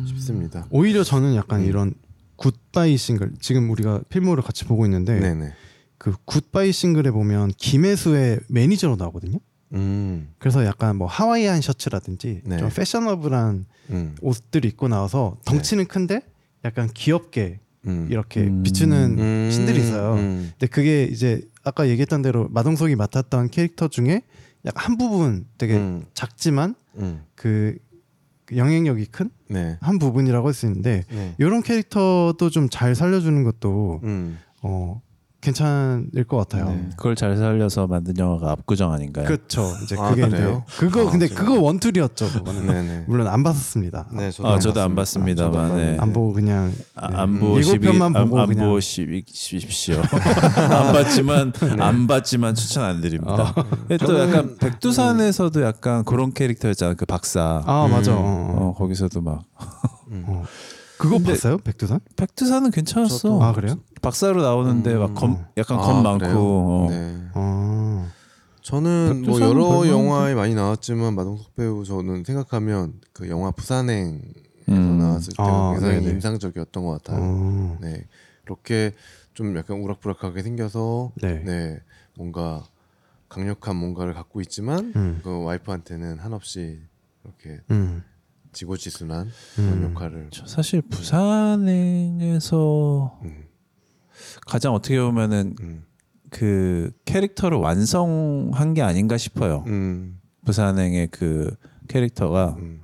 싶습니다. 0.06 0.66
오히려 0.70 1.02
저는 1.02 1.34
약간 1.34 1.60
음. 1.60 1.66
이런 1.66 1.94
굿바이 2.36 2.96
싱글 2.98 3.32
지금 3.40 3.70
우리가 3.70 4.02
필모를 4.10 4.42
같이 4.42 4.64
보고 4.64 4.84
있는데 4.84 5.18
네, 5.18 5.34
네. 5.34 5.52
그 6.00 6.14
굿바이 6.24 6.72
싱글에 6.72 7.10
보면 7.10 7.52
김혜수의 7.58 8.40
매니저로 8.48 8.96
나오거든요. 8.96 9.38
음, 9.74 10.32
그래서 10.38 10.64
약간 10.64 10.96
뭐 10.96 11.06
하와이안 11.06 11.60
셔츠라든지 11.60 12.40
네. 12.44 12.56
좀 12.56 12.70
패셔너블한 12.70 13.66
음, 13.90 14.16
옷들 14.22 14.64
입고 14.64 14.88
나와서 14.88 15.36
덩치는 15.44 15.84
큰데 15.88 16.22
약간 16.64 16.88
귀엽게 16.94 17.60
음. 17.86 18.08
이렇게 18.10 18.40
음. 18.40 18.62
비추는 18.62 19.16
음, 19.18 19.50
신들이 19.52 19.78
있어요. 19.80 20.14
음, 20.14 20.50
근데 20.52 20.66
그게 20.68 21.04
이제 21.04 21.42
아까 21.64 21.86
얘기했던 21.86 22.22
대로 22.22 22.48
마동석이 22.48 22.96
맡았던 22.96 23.50
캐릭터 23.50 23.88
중에 23.88 24.22
약간 24.64 24.92
한 24.92 24.96
부분 24.96 25.44
되게 25.58 25.76
음, 25.76 26.06
작지만 26.14 26.74
음, 26.96 27.24
그 27.34 27.76
영향력이 28.56 29.04
큰한 29.06 29.30
네, 29.50 29.78
부분이라고 30.00 30.48
할 30.48 30.54
수 30.54 30.64
있는데 30.64 31.04
네. 31.10 31.34
이런 31.36 31.62
캐릭터도 31.62 32.48
좀 32.48 32.70
잘 32.70 32.94
살려주는 32.94 33.44
것도 33.44 34.00
음, 34.02 34.38
어 34.62 35.02
괜찮을 35.40 36.24
것 36.28 36.36
같아요. 36.36 36.66
네. 36.66 36.90
그걸 36.96 37.16
잘 37.16 37.36
살려서 37.36 37.86
만든 37.86 38.16
영화가 38.18 38.50
압구정 38.52 38.92
아닌가요? 38.92 39.24
그렇죠. 39.26 39.72
이제 39.82 39.96
아, 39.98 40.10
그게? 40.10 40.26
이제 40.26 40.60
그거 40.78 41.08
아, 41.08 41.10
근데 41.10 41.26
제가- 41.28 41.34
그거 41.34 41.60
원툴이었죠. 41.60 42.28
그거는 42.30 42.66
네, 42.66 42.82
네. 42.82 43.04
물론 43.06 43.26
안 43.26 43.42
봤었습니다. 43.42 44.08
네, 44.12 44.30
저도 44.30 44.48
아, 44.48 44.52
안 44.54 44.60
저도 44.60 44.80
안 44.82 44.94
봤습니다. 44.94 45.50
봤습니다만, 45.50 45.70
안 45.70 45.76
네. 45.76 45.96
안 45.98 46.12
보고 46.12 46.32
그냥 46.34 46.72
아, 46.94 47.08
네. 47.08 47.16
안 47.16 47.28
음. 47.30 47.40
보시기 47.40 47.70
일곱 47.86 47.98
편만 47.98 48.12
보고 48.12 48.36
안, 48.38 48.42
안 48.42 48.48
그냥 48.50 48.68
보십시오. 48.68 49.96
안 50.56 50.92
봤지만 50.92 51.52
안 51.78 52.06
봤지만 52.06 52.54
추천 52.54 52.84
안 52.84 53.00
드립니다. 53.00 53.54
근데 53.88 53.96
또 54.04 54.18
약간 54.20 54.56
백두산에서도 54.58 55.62
약간 55.62 56.04
그런 56.04 56.32
캐릭터였잖아. 56.34 56.94
그 56.94 57.06
박사. 57.06 57.62
아 57.64 57.86
음. 57.86 57.90
맞아. 57.92 58.12
어, 58.14 58.16
어, 58.18 58.74
거기서도 58.76 59.20
막 59.22 59.42
어. 60.26 60.44
그거 61.00 61.18
봤어요? 61.18 61.56
백두산? 61.58 62.00
백두산은 62.16 62.70
괜찮았어. 62.70 63.16
저도- 63.28 63.42
아 63.42 63.52
그래요? 63.52 63.76
박사로 64.02 64.42
나오는데 64.42 64.94
막 64.96 65.14
검, 65.14 65.44
약간 65.56 65.78
아, 65.78 65.82
검 65.82 66.02
많고. 66.02 66.26
어. 66.26 66.86
네. 66.90 67.16
어. 67.34 68.08
저는 68.62 69.22
뭐 69.26 69.40
여러 69.40 69.64
볼만한데? 69.64 69.90
영화에 69.90 70.34
많이 70.34 70.54
나왔지만 70.54 71.14
마동석 71.14 71.54
배우 71.56 71.84
저는 71.84 72.24
생각하면 72.24 73.00
그 73.12 73.28
영화 73.30 73.50
부산행에서 73.50 74.20
음. 74.68 74.98
나왔을 74.98 75.28
때 75.36 75.42
아, 75.42 75.72
굉장히 75.72 76.00
네네. 76.00 76.10
인상적이었던 76.12 76.84
것 76.84 77.02
같아요. 77.02 77.18
어. 77.24 77.78
네, 77.80 78.04
이렇게 78.46 78.92
좀 79.32 79.56
약간 79.56 79.78
우락부락하게 79.80 80.42
생겨서 80.42 81.12
네. 81.22 81.42
네, 81.44 81.80
뭔가 82.16 82.64
강력한 83.30 83.76
뭔가를 83.76 84.12
갖고 84.12 84.40
있지만 84.42 84.92
음. 84.94 85.20
그 85.24 85.42
와이프한테는 85.44 86.18
한없이 86.18 86.80
이렇게 87.24 87.60
음. 87.70 88.02
지고지순한 88.52 89.28
그런 89.56 89.72
음. 89.72 89.90
역할을. 89.90 90.28
저 90.30 90.46
사실 90.46 90.82
부산행에서 90.82 92.40
음, 93.24 93.44
가장 94.46 94.74
어떻게 94.74 95.00
보면은 95.00 95.54
음, 95.60 95.84
그 96.30 96.92
캐릭터를 97.04 97.58
완성한 97.58 98.74
게 98.74 98.82
아닌가 98.82 99.16
싶어요. 99.16 99.64
음, 99.66 100.20
부산행의 100.44 101.08
그 101.08 101.54
캐릭터가. 101.88 102.56
음, 102.58 102.82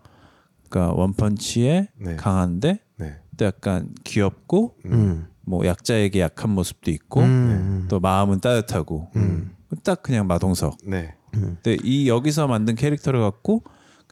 그러니까 0.68 0.94
원펀치에 0.94 1.88
네, 1.96 2.16
강한데 2.16 2.80
네, 2.96 3.16
또 3.36 3.44
약간 3.44 3.94
귀엽고 4.04 4.76
음, 4.86 4.92
음. 4.92 5.26
뭐 5.42 5.64
약자에게 5.64 6.20
약한 6.20 6.50
모습도 6.50 6.90
있고 6.90 7.20
음. 7.20 7.86
또 7.88 8.00
마음은 8.00 8.40
따뜻하고 8.40 9.10
음, 9.16 9.54
딱 9.84 10.02
그냥 10.02 10.26
마동석. 10.26 10.78
네, 10.84 11.14
근데 11.30 11.76
이 11.84 12.08
여기서 12.08 12.48
만든 12.48 12.74
캐릭터를 12.74 13.20
갖고 13.20 13.62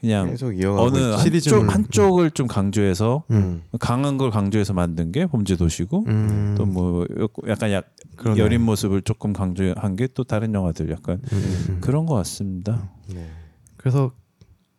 그냥 0.05 0.31
계속 0.31 0.53
이어가고 0.59 0.87
어느. 0.87 0.99
한쪽 1.15 1.73
한쪽을 1.75 2.31
좀 2.33 2.47
강조해서 2.47 3.25
음. 3.31 3.63
강한 3.81 4.17
걸 4.19 4.31
강조해서 4.31 4.73
만든 4.73 5.13
게 5.13 5.27
범죄 5.27 5.57
도시고 5.57 6.05
음. 6.07 6.55
또뭐 6.59 7.07
약간 7.49 7.73
약 7.73 7.87
그러네. 8.17 8.39
여린 8.41 8.61
모습을 8.63 9.03
조금 9.03 9.33
강조한 9.33 9.97
게 9.97 10.07
또 10.15 10.23
다른 10.25 10.55
영화들 10.55 10.91
약간 10.91 11.21
음. 11.33 11.79
그런 11.81 12.07
것 12.07 12.15
같습니다. 12.17 12.91
네. 13.13 13.29
그래서 13.77 14.13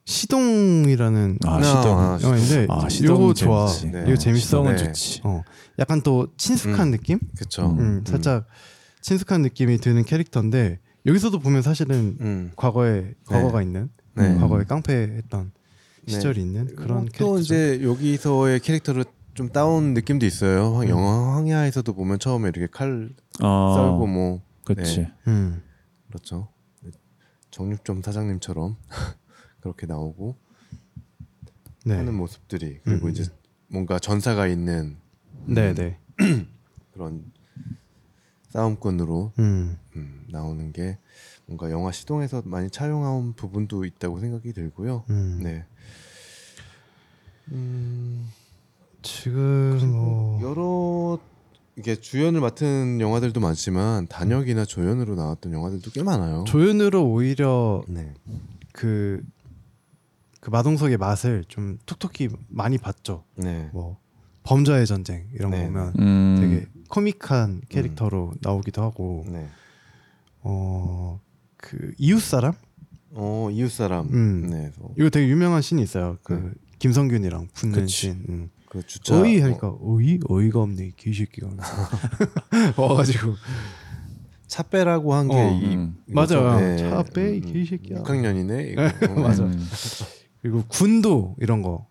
시동이라는 0.05 1.39
아, 1.45 1.55
아, 1.57 1.63
시동. 1.63 1.99
아, 1.99 2.19
영화인데 2.21 2.67
아, 2.69 2.87
시동 2.89 3.15
이거 3.15 3.33
좋아. 3.33 3.67
네. 3.91 4.03
이거 4.07 4.15
재밌어. 4.15 4.45
시동은 4.45 4.75
네. 4.75 4.83
좋지. 4.85 5.21
어. 5.23 5.41
약간 5.79 6.01
또 6.01 6.27
친숙한 6.37 6.87
음. 6.87 6.91
느낌? 6.91 7.19
음. 7.59 7.79
음, 7.79 8.03
살짝 8.05 8.45
친숙한 9.01 9.41
느낌이 9.41 9.77
드는 9.79 10.03
캐릭터인데 10.05 10.79
여기서도 11.05 11.39
보면 11.39 11.61
사실은 11.61 12.17
음, 12.21 12.51
과거에 12.55 13.13
과거가 13.27 13.61
있는 13.61 13.89
네. 14.15 14.31
음. 14.33 14.39
과거에 14.39 14.63
깡패했던 14.63 15.51
네. 16.05 16.11
시절이 16.13 16.41
있는 16.41 16.75
그런 16.75 17.05
또 17.05 17.11
캐릭터. 17.35 17.39
이제 17.39 17.83
여기서의 17.83 18.59
캐릭터를 18.59 19.05
좀 19.33 19.49
따온 19.49 19.93
느낌도 19.93 20.25
있어요. 20.25 20.71
음. 20.71 20.75
황- 20.77 20.89
영화 20.89 21.35
황야에서도 21.35 21.93
보면 21.93 22.19
처음에 22.19 22.49
이렇게 22.49 22.67
칼 22.71 23.09
어, 23.41 23.73
썰고 23.75 24.07
뭐 24.07 24.41
그렇지. 24.63 24.99
네. 25.01 25.11
음. 25.27 25.61
그렇죠. 26.07 26.47
정육점 27.51 28.01
사장님처럼 28.01 28.75
그렇게 29.61 29.85
나오고 29.87 30.35
네. 31.85 31.95
하는 31.95 32.13
모습들이 32.15 32.79
그리고 32.83 33.07
음. 33.07 33.11
이제 33.11 33.25
뭔가 33.67 33.99
전사가 33.99 34.47
있는 34.47 34.97
네, 35.45 35.73
네. 35.73 35.97
그런 36.93 37.31
싸움꾼으로 38.49 39.33
음. 39.39 39.77
음, 39.95 40.25
나오는 40.29 40.71
게 40.71 40.97
뭔가 41.47 41.69
영화 41.71 41.91
시동에서 41.91 42.41
많이 42.45 42.69
차용한 42.69 43.33
부분도 43.33 43.85
있다고 43.85 44.19
생각이 44.19 44.53
들고요. 44.53 45.03
음. 45.09 45.39
네. 45.43 45.65
음, 47.51 48.27
지금 49.03 49.91
뭐 49.91 50.41
여러 50.41 51.19
이게 51.77 51.95
주연을 51.95 52.41
맡은 52.41 52.99
영화들도 52.99 53.39
많지만 53.39 54.07
단역이나 54.07 54.65
조연으로 54.65 55.15
나왔던 55.15 55.51
영화들도 55.53 55.91
꽤 55.91 56.03
많아요. 56.03 56.45
조연으로 56.47 57.05
오히려 57.05 57.83
네. 57.87 58.13
그, 58.71 59.21
그 60.39 60.49
마동석의 60.49 60.97
맛을 60.97 61.43
좀 61.47 61.77
톡톡히 61.85 62.29
많이 62.47 62.77
봤죠. 62.77 63.25
네. 63.35 63.69
뭐 63.73 63.99
범죄의 64.43 64.87
전쟁 64.87 65.27
이런 65.33 65.51
거 65.51 65.57
네. 65.57 65.65
보면 65.65 65.93
음, 65.99 66.37
되게 66.39 66.67
코믹한 66.89 67.61
캐릭터로 67.67 68.33
나오기도 68.41 68.81
하고 68.81 69.25
네. 69.27 69.47
어 70.41 71.19
그 71.65 71.93
이웃 71.97 72.21
사람 72.21 72.53
어 73.11 73.49
이웃 73.51 73.71
사람. 73.71 74.07
음. 74.13 74.47
네. 74.49 74.71
어, 74.79 74.89
이거 74.97 75.09
되게 75.09 75.27
유명한 75.27 75.61
씬이 75.61 75.81
있어요. 75.81 76.17
그 76.23 76.33
네. 76.33 76.49
김성균이랑 76.79 77.47
붙는 77.53 77.79
그치. 77.81 77.95
씬. 78.07 78.25
음. 78.29 78.49
그 78.69 78.85
주차. 78.85 79.19
어이 79.21 79.39
하니까 79.39 79.67
어 79.69 79.99
이 80.01 80.19
어이가 80.29 80.61
없네 80.61 80.87
이 80.87 80.91
개새끼가 80.95 81.47
와가지고 82.77 83.35
차 84.47 84.63
빼라고 84.63 85.13
한 85.13 85.27
게 85.27 85.33
어. 85.35 85.51
이 85.51 85.75
음. 85.75 85.95
맞아요. 86.07 86.77
차빼, 86.77 87.37
이 87.37 87.41
개새끼야. 87.41 88.03
6학년이네. 88.03 88.71
이거. 89.01 89.21
맞아. 89.21 89.43
음, 89.43 89.67
그리고 90.41 90.63
군도 90.67 91.35
이런 91.39 91.61
거 91.61 91.87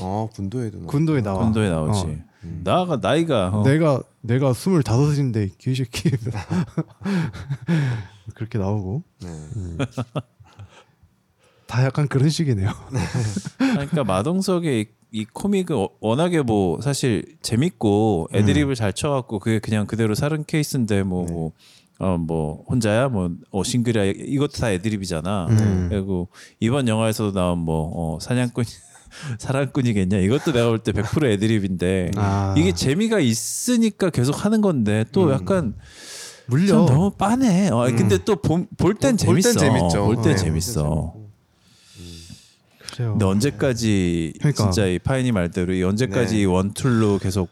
어 0.00 0.28
군도에도. 0.32 0.80
군도에 0.86 1.22
나와. 1.22 1.42
군도에 1.44 1.68
나오지. 1.68 2.00
어. 2.06 2.16
음. 2.44 2.60
나가 2.64 2.96
나이가 3.02 3.48
어. 3.48 3.62
내가 3.64 4.00
내가 4.20 4.52
스물다섯인데 4.52 5.44
이 5.44 5.50
개새끼 5.58 6.10
그렇게 8.34 8.58
나오고 8.58 9.02
네. 9.22 9.28
음. 9.28 9.78
다 11.66 11.84
약간 11.84 12.06
그런 12.08 12.28
식이네요. 12.28 12.70
그러니까 13.56 14.04
마동석의 14.04 14.80
이, 14.82 14.86
이 15.20 15.24
코믹은 15.24 15.74
워- 15.74 15.90
워낙에 16.00 16.42
뭐 16.42 16.80
사실 16.82 17.24
재밌고 17.42 18.28
애드립을 18.34 18.74
잘 18.74 18.92
쳐갖고 18.92 19.38
그게 19.38 19.58
그냥 19.58 19.86
그대로 19.86 20.14
사는 20.14 20.44
케이스인데 20.44 21.02
뭐뭐어 21.02 22.18
뭐 22.20 22.64
혼자야 22.68 23.08
뭐 23.08 23.30
어, 23.50 23.64
싱글이야 23.64 24.04
이것도 24.04 24.52
다 24.52 24.70
애드립이잖아. 24.72 25.46
음. 25.48 25.86
그리고 25.88 26.28
이번 26.60 26.88
영화에서도 26.88 27.32
나온 27.32 27.58
뭐 27.58 27.90
어, 27.94 28.18
사냥꾼 28.20 28.64
사랑꾼이겠냐 29.38 30.18
이것도 30.18 30.52
내가 30.52 30.68
볼 30.68 30.78
때 30.78 30.92
100% 30.92 31.24
애드립인데 31.32 32.10
아. 32.16 32.54
이게 32.56 32.72
재미가 32.72 33.20
있으니까 33.20 34.10
계속 34.10 34.44
하는 34.44 34.60
건데 34.60 35.04
또 35.12 35.30
약간 35.32 35.74
물려. 36.46 36.66
좀 36.68 36.86
너무 36.86 37.10
빠네. 37.10 37.68
어, 37.70 37.84
근데 37.96 38.18
또 38.24 38.36
볼땐 38.36 38.66
볼- 38.76 38.94
볼땐 38.94 39.16
재밌어. 39.16 39.52
재밌죠. 39.58 40.04
볼땐 40.04 40.22
네. 40.24 40.36
재밌어. 40.36 41.14
그래요. 42.94 43.12
근데 43.12 43.24
언제까지 43.24 44.34
그러니까. 44.38 44.62
진짜 44.64 44.86
이 44.86 44.98
파인이 44.98 45.32
말대로 45.32 45.72
이 45.72 45.82
언제까지 45.82 46.34
네. 46.34 46.42
이 46.42 46.44
원툴로 46.44 47.18
계속 47.20 47.48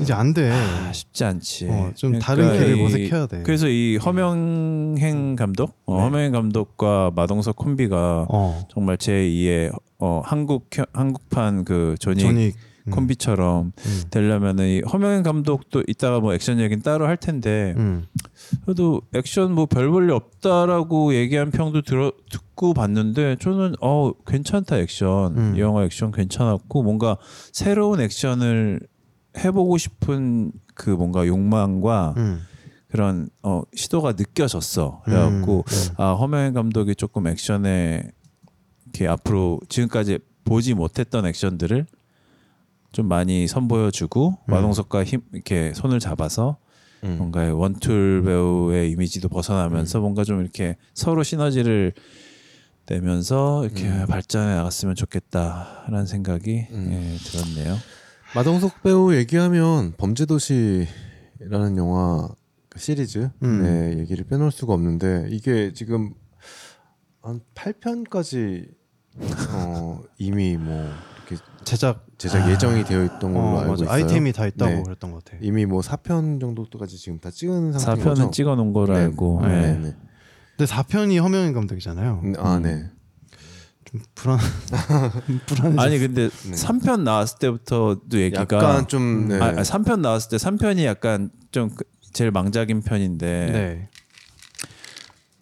이제 0.00 0.12
안 0.12 0.34
돼. 0.34 0.50
아, 0.50 0.92
쉽지 0.92 1.22
않지. 1.24 1.68
어, 1.70 1.92
좀 1.94 2.18
다른 2.18 2.52
길을 2.54 2.76
이- 2.76 2.80
모색해야 2.82 3.26
돼. 3.26 3.42
그래서 3.44 3.68
이 3.68 3.98
허명행 3.98 5.36
감독, 5.36 5.74
어, 5.86 5.96
네. 5.98 6.02
허명행 6.02 6.32
감독과 6.32 7.12
마동석 7.14 7.54
콤비가 7.54 8.26
어. 8.28 8.66
정말 8.72 8.96
제 8.98 9.12
2의 9.12 9.72
어, 10.00 10.22
한국 10.24 10.68
한국판 10.92 11.64
그 11.64 11.94
조닉, 12.00 12.20
조닉 12.26 12.56
음. 12.88 12.90
콤비처럼 12.90 13.72
음. 13.76 14.02
되려면은 14.10 14.66
이 14.66 14.80
허명행 14.80 15.22
감독도 15.22 15.84
이따가 15.86 16.20
뭐 16.20 16.34
액션 16.34 16.58
얘기는 16.58 16.82
따로 16.82 17.06
할 17.06 17.16
텐데 17.16 17.74
음. 17.76 18.06
그래도 18.64 19.02
액션 19.14 19.52
뭐 19.54 19.66
별 19.66 19.90
볼일 19.90 20.10
없다라고 20.10 21.14
얘기한 21.14 21.50
평도 21.50 21.82
들어 21.82 22.12
듣고 22.30 22.74
봤는데 22.74 23.36
저는 23.40 23.74
어 23.80 24.12
괜찮다 24.26 24.78
액션 24.78 25.36
음. 25.36 25.56
이 25.56 25.60
영화 25.60 25.84
액션 25.84 26.10
괜찮았고 26.10 26.82
뭔가 26.82 27.16
새로운 27.52 28.00
액션을 28.00 28.80
해보고 29.36 29.78
싶은 29.78 30.52
그 30.74 30.90
뭔가 30.90 31.26
욕망과 31.26 32.14
음. 32.16 32.40
그런 32.88 33.28
어 33.42 33.62
시도가 33.74 34.12
느껴졌어 34.12 35.02
그래갖고 35.04 35.64
음. 35.66 35.94
아 35.98 36.12
허명현 36.12 36.54
감독이 36.54 36.94
조금 36.94 37.26
액션에 37.26 38.10
이렇게 38.86 39.06
앞으로 39.06 39.60
지금까지 39.68 40.18
보지 40.44 40.72
못했던 40.74 41.26
액션들을 41.26 41.86
좀 42.92 43.06
많이 43.06 43.46
선보여주고 43.46 44.30
음. 44.30 44.50
마동석과 44.50 45.04
힘 45.04 45.22
이렇게 45.32 45.72
손을 45.74 46.00
잡아서 46.00 46.58
음. 47.04 47.16
뭔가 47.18 47.54
원툴 47.54 48.22
배우의 48.24 48.90
이미지도 48.90 49.28
벗어나면서 49.28 50.00
뭔가 50.00 50.24
좀 50.24 50.40
이렇게 50.40 50.76
서로 50.94 51.22
시너지를 51.22 51.92
내면서 52.86 53.64
이렇게 53.64 53.86
음. 53.88 54.06
발전해 54.08 54.54
나갔으면 54.54 54.94
좋겠다라는 54.94 56.06
생각이 56.06 56.66
음. 56.70 56.88
예, 56.92 57.16
들었네요. 57.18 57.76
마동석 58.34 58.82
배우 58.82 59.14
얘기하면 59.14 59.94
범죄도시라는 59.96 61.76
영화 61.76 62.28
그 62.68 62.78
시리즈 62.78 63.30
음. 63.42 63.62
네, 63.62 63.98
얘기를 63.98 64.24
빼놓을 64.24 64.50
수가 64.50 64.72
없는데 64.74 65.28
이게 65.30 65.72
지금 65.72 66.14
한 67.22 67.40
8편까지 67.54 68.68
어, 69.52 70.00
이미 70.18 70.56
뭐 70.56 70.88
제작 71.68 72.06
제작 72.16 72.48
예정이 72.50 72.84
되어 72.84 73.04
있던 73.04 73.20
걸로 73.34 73.38
어, 73.40 73.58
알고 73.60 73.70
맞아. 73.72 73.84
있어요. 73.84 73.94
아이템이 73.94 74.32
다 74.32 74.46
있다고 74.46 74.70
네. 74.72 74.82
그랬던 74.84 75.12
것 75.12 75.22
같아. 75.24 75.36
이미 75.42 75.66
뭐 75.66 75.80
4편 75.82 76.40
정도까지 76.40 76.96
지금 76.96 77.18
다 77.20 77.30
찍은 77.30 77.72
상태인 77.78 78.06
4편은 78.06 78.08
거죠. 78.16 78.30
찍어 78.30 78.54
놓은 78.56 78.72
걸 78.72 78.86
네. 78.88 78.96
알고 79.00 79.40
네, 79.44 79.48
예. 79.48 79.60
네, 79.60 79.72
네. 79.78 79.96
근데 80.56 80.72
4편이 80.72 81.20
허명인 81.20 81.52
감독이잖아요. 81.52 82.20
음, 82.24 82.34
아, 82.38 82.58
네. 82.58 82.90
좀 83.84 84.00
불안 84.14 84.38
불안해. 85.46 85.76
아니 85.82 85.98
근데 85.98 86.28
네. 86.28 86.50
3편 86.52 87.02
나왔을 87.02 87.38
때부터도 87.38 88.18
얘기가 88.18 88.40
약간 88.42 88.88
좀 88.88 89.28
네. 89.28 89.36
아, 89.38 89.52
3편 89.56 90.00
나왔을 90.00 90.30
때 90.30 90.36
3편이 90.38 90.84
약간 90.84 91.30
좀 91.52 91.70
그- 91.74 91.84
제일 92.12 92.30
망작인 92.30 92.80
편인데 92.82 93.26
네. 93.52 93.88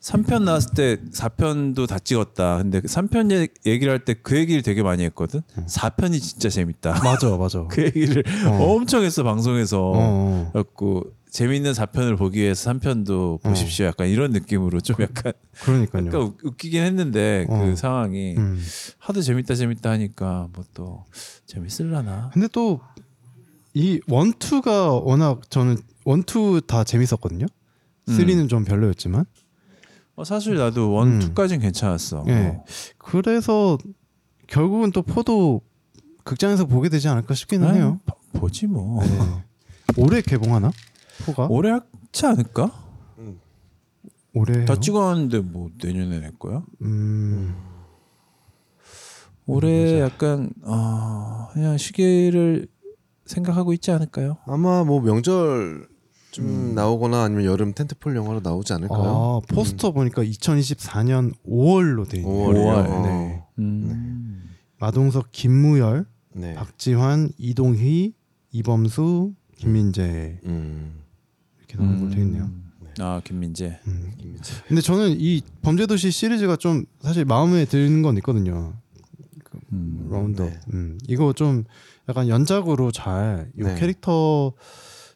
3편 0.06 0.42
나왔을 0.44 0.70
때 0.74 0.96
4편도 1.12 1.88
다 1.88 1.98
찍었다. 1.98 2.58
근데 2.58 2.80
3편 2.80 3.48
얘기를 3.66 3.92
할 3.92 4.04
때 4.04 4.14
그 4.14 4.36
얘기를 4.36 4.62
되게 4.62 4.82
많이 4.82 5.02
했거든. 5.04 5.40
4편이 5.66 6.20
진짜 6.22 6.48
재밌다. 6.48 7.00
맞아, 7.02 7.36
맞아. 7.36 7.64
그 7.68 7.82
얘기를 7.84 8.22
어. 8.46 8.74
엄청 8.76 9.02
했어 9.02 9.24
방송에서. 9.24 9.80
어, 9.82 9.92
어. 9.96 10.50
그래갖고 10.52 11.04
재밌는 11.30 11.72
4편을 11.72 12.16
보기 12.16 12.38
위해서 12.40 12.70
3편도 12.72 13.42
보십시오. 13.42 13.86
약간 13.86 14.06
이런 14.08 14.30
느낌으로 14.30 14.80
좀 14.80 14.96
약간 15.00 15.32
그러니까요. 15.62 16.06
약간 16.06 16.20
웃- 16.22 16.36
웃기긴 16.44 16.82
했는데 16.84 17.46
어. 17.48 17.64
그 17.64 17.74
상황이 17.76 18.36
음. 18.36 18.62
하도 18.98 19.20
재밌다 19.22 19.54
재밌다 19.56 19.90
하니까 19.90 20.48
뭐 20.52 20.64
또 20.72 21.04
재밌을라나. 21.46 22.30
근데 22.32 22.46
또 22.48 22.80
이 23.74 24.00
원투가 24.08 24.92
워낙 24.92 25.42
저는 25.50 25.76
원투 26.04 26.62
다 26.66 26.82
재밌었거든요. 26.84 27.44
음. 28.08 28.14
쓰리는 28.14 28.48
좀 28.48 28.64
별로였지만 28.64 29.26
어, 30.16 30.24
사실 30.24 30.56
나도 30.56 30.92
원, 30.92 31.08
음. 31.14 31.18
투까진 31.20 31.60
괜찮았어. 31.60 32.24
예. 32.28 32.32
어. 32.32 32.64
그래서 32.98 33.76
결국은 34.46 34.90
또 34.92 35.02
포도 35.02 35.60
극장에서 36.24 36.64
보게 36.66 36.88
되지 36.88 37.08
않을까 37.08 37.34
싶기는 37.34 37.66
아유, 37.68 37.76
해요. 37.76 38.00
봐- 38.06 38.14
보지 38.32 38.66
뭐. 38.66 39.02
네. 39.04 39.44
올해 39.98 40.20
개봉하나? 40.22 40.70
포가 41.24 41.46
올해 41.48 41.70
하지 41.70 42.26
않을까? 42.26 42.70
올해 44.34 44.64
다? 44.66 44.78
찍었는데 44.78 45.40
뭐 45.40 45.70
내년에 45.82 46.20
낼 46.20 46.38
거야? 46.38 46.62
음. 46.82 47.54
올해 49.46 50.00
약간 50.00 50.50
어, 50.62 51.48
그냥 51.52 51.78
시기를 51.78 52.66
생각하고 53.24 53.72
있지 53.72 53.90
않을까요? 53.92 54.36
아마 54.46 54.84
뭐 54.84 55.00
명절 55.00 55.88
좀 56.36 56.74
나오거나 56.74 57.22
아니면 57.22 57.46
여름 57.46 57.72
텐트폴 57.72 58.14
영화로 58.14 58.40
나오지 58.42 58.72
않을까요? 58.74 59.00
아 59.02 59.40
포스터 59.48 59.92
보니까 59.92 60.22
2024년 60.22 61.32
5월로 61.48 62.06
돼 62.06 62.18
있네요. 62.18 62.32
5월이요. 62.32 62.56
오월. 62.56 63.02
네. 63.02 63.42
음. 63.58 64.50
마동석, 64.78 65.32
김무열, 65.32 66.04
네. 66.34 66.54
박지환, 66.54 67.30
이동희, 67.38 68.12
이범수, 68.52 69.32
김민재 69.56 70.40
음. 70.44 71.00
이렇게 71.58 71.78
나온 71.78 71.98
걸로 72.00 72.10
돼 72.10 72.20
있네요. 72.20 72.50
아 72.98 73.22
김민재. 73.24 73.80
음. 73.86 74.12
김민재. 74.18 74.52
근데 74.68 74.82
저는 74.82 75.16
이 75.18 75.40
범죄도시 75.62 76.10
시리즈가 76.10 76.56
좀 76.56 76.84
사실 77.00 77.24
마음에 77.24 77.64
드는 77.64 78.02
건 78.02 78.16
있거든요. 78.18 78.74
음. 79.72 80.08
라운드. 80.10 80.42
네. 80.42 80.60
음. 80.74 80.98
이거 81.08 81.32
좀 81.32 81.64
약간 82.10 82.28
연작으로 82.28 82.92
잘이 82.92 83.46
네. 83.54 83.74
캐릭터 83.76 84.52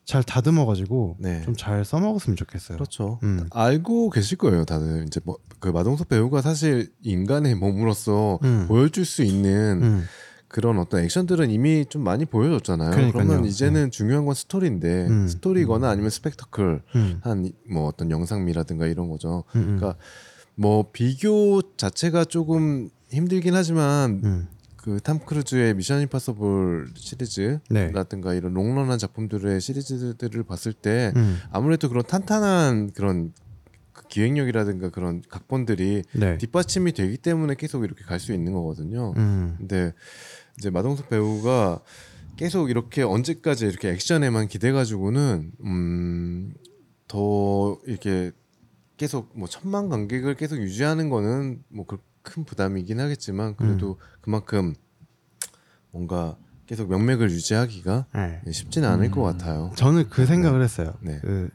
잘 0.04 0.22
다듬어가지고 0.22 1.16
네. 1.20 1.42
좀잘 1.42 1.84
써먹었으면 1.84 2.36
좋겠어요. 2.36 2.76
그렇죠. 2.78 3.20
음. 3.22 3.48
알고 3.52 4.10
계실 4.10 4.38
거예요, 4.38 4.64
다들. 4.64 5.04
이제 5.06 5.20
뭐 5.24 5.36
그 5.60 5.68
마동석 5.68 6.08
배우가 6.08 6.40
사실 6.40 6.90
인간의 7.02 7.54
몸으로서 7.54 8.40
음. 8.42 8.64
보여줄 8.66 9.04
수 9.04 9.22
있는 9.22 9.80
음. 9.82 10.04
그런 10.48 10.78
어떤 10.78 11.04
액션들은 11.04 11.50
이미 11.50 11.84
좀 11.88 12.02
많이 12.02 12.24
보여줬잖아요. 12.24 12.90
그러니까요. 12.90 13.24
그러면 13.24 13.44
이제는 13.44 13.92
중요한 13.92 14.24
건 14.24 14.34
스토리인데 14.34 15.06
음. 15.06 15.28
스토리거나 15.28 15.88
아니면 15.88 16.10
스펙터클 16.10 16.82
음. 16.96 17.20
한뭐 17.22 17.86
어떤 17.86 18.10
영상미라든가 18.10 18.86
이런 18.86 19.08
거죠. 19.08 19.44
음. 19.54 19.60
음. 19.60 19.76
그러니까 19.76 19.96
뭐 20.56 20.90
비교 20.92 21.62
자체가 21.76 22.24
조금 22.24 22.88
힘들긴 23.10 23.54
하지만 23.54 24.20
음. 24.24 24.48
그탐 24.82 25.20
크루즈의 25.20 25.74
미션 25.74 26.00
임파서블 26.02 26.88
시리즈라든가 26.94 28.30
네. 28.30 28.36
이런 28.36 28.54
롱런한 28.54 28.98
작품들의 28.98 29.60
시리즈들을 29.60 30.42
봤을 30.44 30.72
때 30.72 31.12
음. 31.16 31.38
아무래도 31.50 31.88
그런 31.88 32.02
탄탄한 32.02 32.92
그런 32.94 33.32
그 33.92 34.08
기획력이라든가 34.08 34.88
그런 34.88 35.22
각본들이 35.28 36.02
네. 36.14 36.38
뒷받침이 36.38 36.92
되기 36.92 37.18
때문에 37.18 37.56
계속 37.56 37.84
이렇게 37.84 38.04
갈 38.04 38.18
수 38.18 38.32
있는 38.32 38.52
거거든요. 38.52 39.12
음. 39.16 39.56
근데 39.58 39.92
이제 40.58 40.70
마동석 40.70 41.10
배우가 41.10 41.80
계속 42.36 42.70
이렇게 42.70 43.02
언제까지 43.02 43.66
이렇게 43.66 43.90
액션에만 43.90 44.48
기대가지고는 44.48 45.52
음더 45.62 46.54
이렇게 47.86 48.32
계속 48.96 49.30
뭐 49.34 49.46
천만 49.46 49.90
관객을 49.90 50.36
계속 50.36 50.56
유지하는 50.56 51.10
거는 51.10 51.62
뭐 51.68 51.84
큰 52.22 52.44
부담이긴 52.44 53.00
하겠지만 53.00 53.56
그래도 53.56 53.98
그만큼 54.20 54.74
뭔가 55.90 56.36
계속 56.66 56.88
명맥을 56.88 57.30
유지하기가 57.30 58.06
네. 58.14 58.52
쉽지는 58.52 58.88
않을 58.88 59.10
것 59.10 59.22
같아요. 59.22 59.72
저는 59.76 60.08
그 60.08 60.26
생각을 60.26 60.62
했어요. 60.62 60.94
네. 61.00 61.18
그 61.20 61.50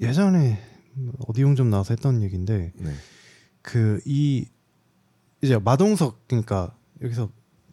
예전에 0.00 0.60
어디 1.26 1.42
용좀 1.42 1.70
나와서 1.70 1.94
했던 1.94 2.22
얘기인데 2.22 2.72
네. 2.76 2.92
그이 3.62 4.46
이제 5.40 5.58
마동석 5.58 6.28
그러니까 6.28 6.76
여기서 7.00 7.30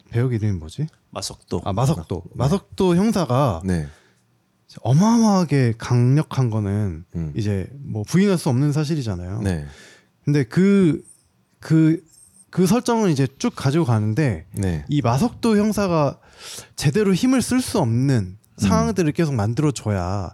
배우 0.09 0.31
이름이 0.31 0.53
뭐지? 0.53 0.87
마석도. 1.11 1.61
아 1.65 1.73
마석도 1.73 2.23
마석도 2.33 2.95
형사가 2.95 3.61
네. 3.65 3.87
어마어마하게 4.81 5.73
강력한 5.77 6.49
거는 6.49 7.05
음. 7.15 7.33
이제 7.35 7.67
뭐 7.73 8.03
부인할 8.03 8.37
수 8.37 8.49
없는 8.49 8.71
사실이잖아요. 8.71 9.41
네. 9.41 9.65
근데 10.23 10.43
그그 10.43 11.03
그 11.59 12.03
설정은 12.65 13.11
이제 13.11 13.27
쭉 13.37 13.53
가지고 13.55 13.85
가는데 13.85 14.45
네. 14.53 14.85
이 14.89 15.01
마석도 15.01 15.57
형사가 15.57 16.19
제대로 16.75 17.13
힘을 17.13 17.41
쓸 17.41 17.61
수 17.61 17.79
없는 17.79 18.37
상황들을 18.57 19.11
계속 19.13 19.35
만들어 19.35 19.71
줘야 19.71 20.33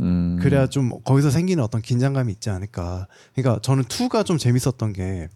음. 0.00 0.38
그래야 0.40 0.66
좀 0.66 0.90
거기서 1.04 1.30
생기는 1.30 1.62
어떤 1.62 1.82
긴장감이 1.82 2.32
있지 2.32 2.50
않을까. 2.50 3.08
그러니까 3.34 3.60
저는 3.62 3.84
2가 3.84 4.24
좀 4.24 4.38
재밌었던 4.38 4.92
게 4.92 5.28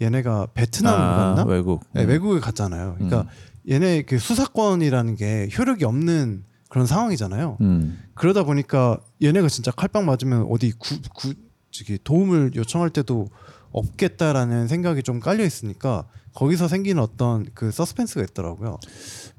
얘네가 0.00 0.48
베트남 0.54 0.94
아, 0.94 1.34
갔나? 1.34 1.44
외국. 1.44 1.84
네, 1.92 2.04
외국에 2.04 2.40
갔잖아요. 2.40 2.94
그러니까 2.94 3.26
얘네 3.68 4.02
그 4.02 4.18
수사권이라는 4.18 5.16
게 5.16 5.48
효력이 5.56 5.84
없는 5.84 6.44
그런 6.70 6.86
상황이잖아요. 6.86 7.58
음. 7.60 7.98
그러다 8.14 8.44
보니까 8.44 8.98
얘네가 9.22 9.48
진짜 9.48 9.70
칼빵 9.70 10.06
맞으면 10.06 10.46
어디 10.50 10.72
구, 10.72 10.98
구 11.14 11.34
저기 11.70 11.98
도움을 12.02 12.52
요청할 12.54 12.90
때도 12.90 13.28
없겠다라는 13.72 14.68
생각이 14.68 15.02
좀 15.02 15.20
깔려 15.20 15.44
있으니까 15.44 16.08
거기서 16.34 16.68
생기는 16.68 17.02
어떤 17.02 17.46
그 17.54 17.70
서스펜스가 17.70 18.22
있더라고요. 18.22 18.78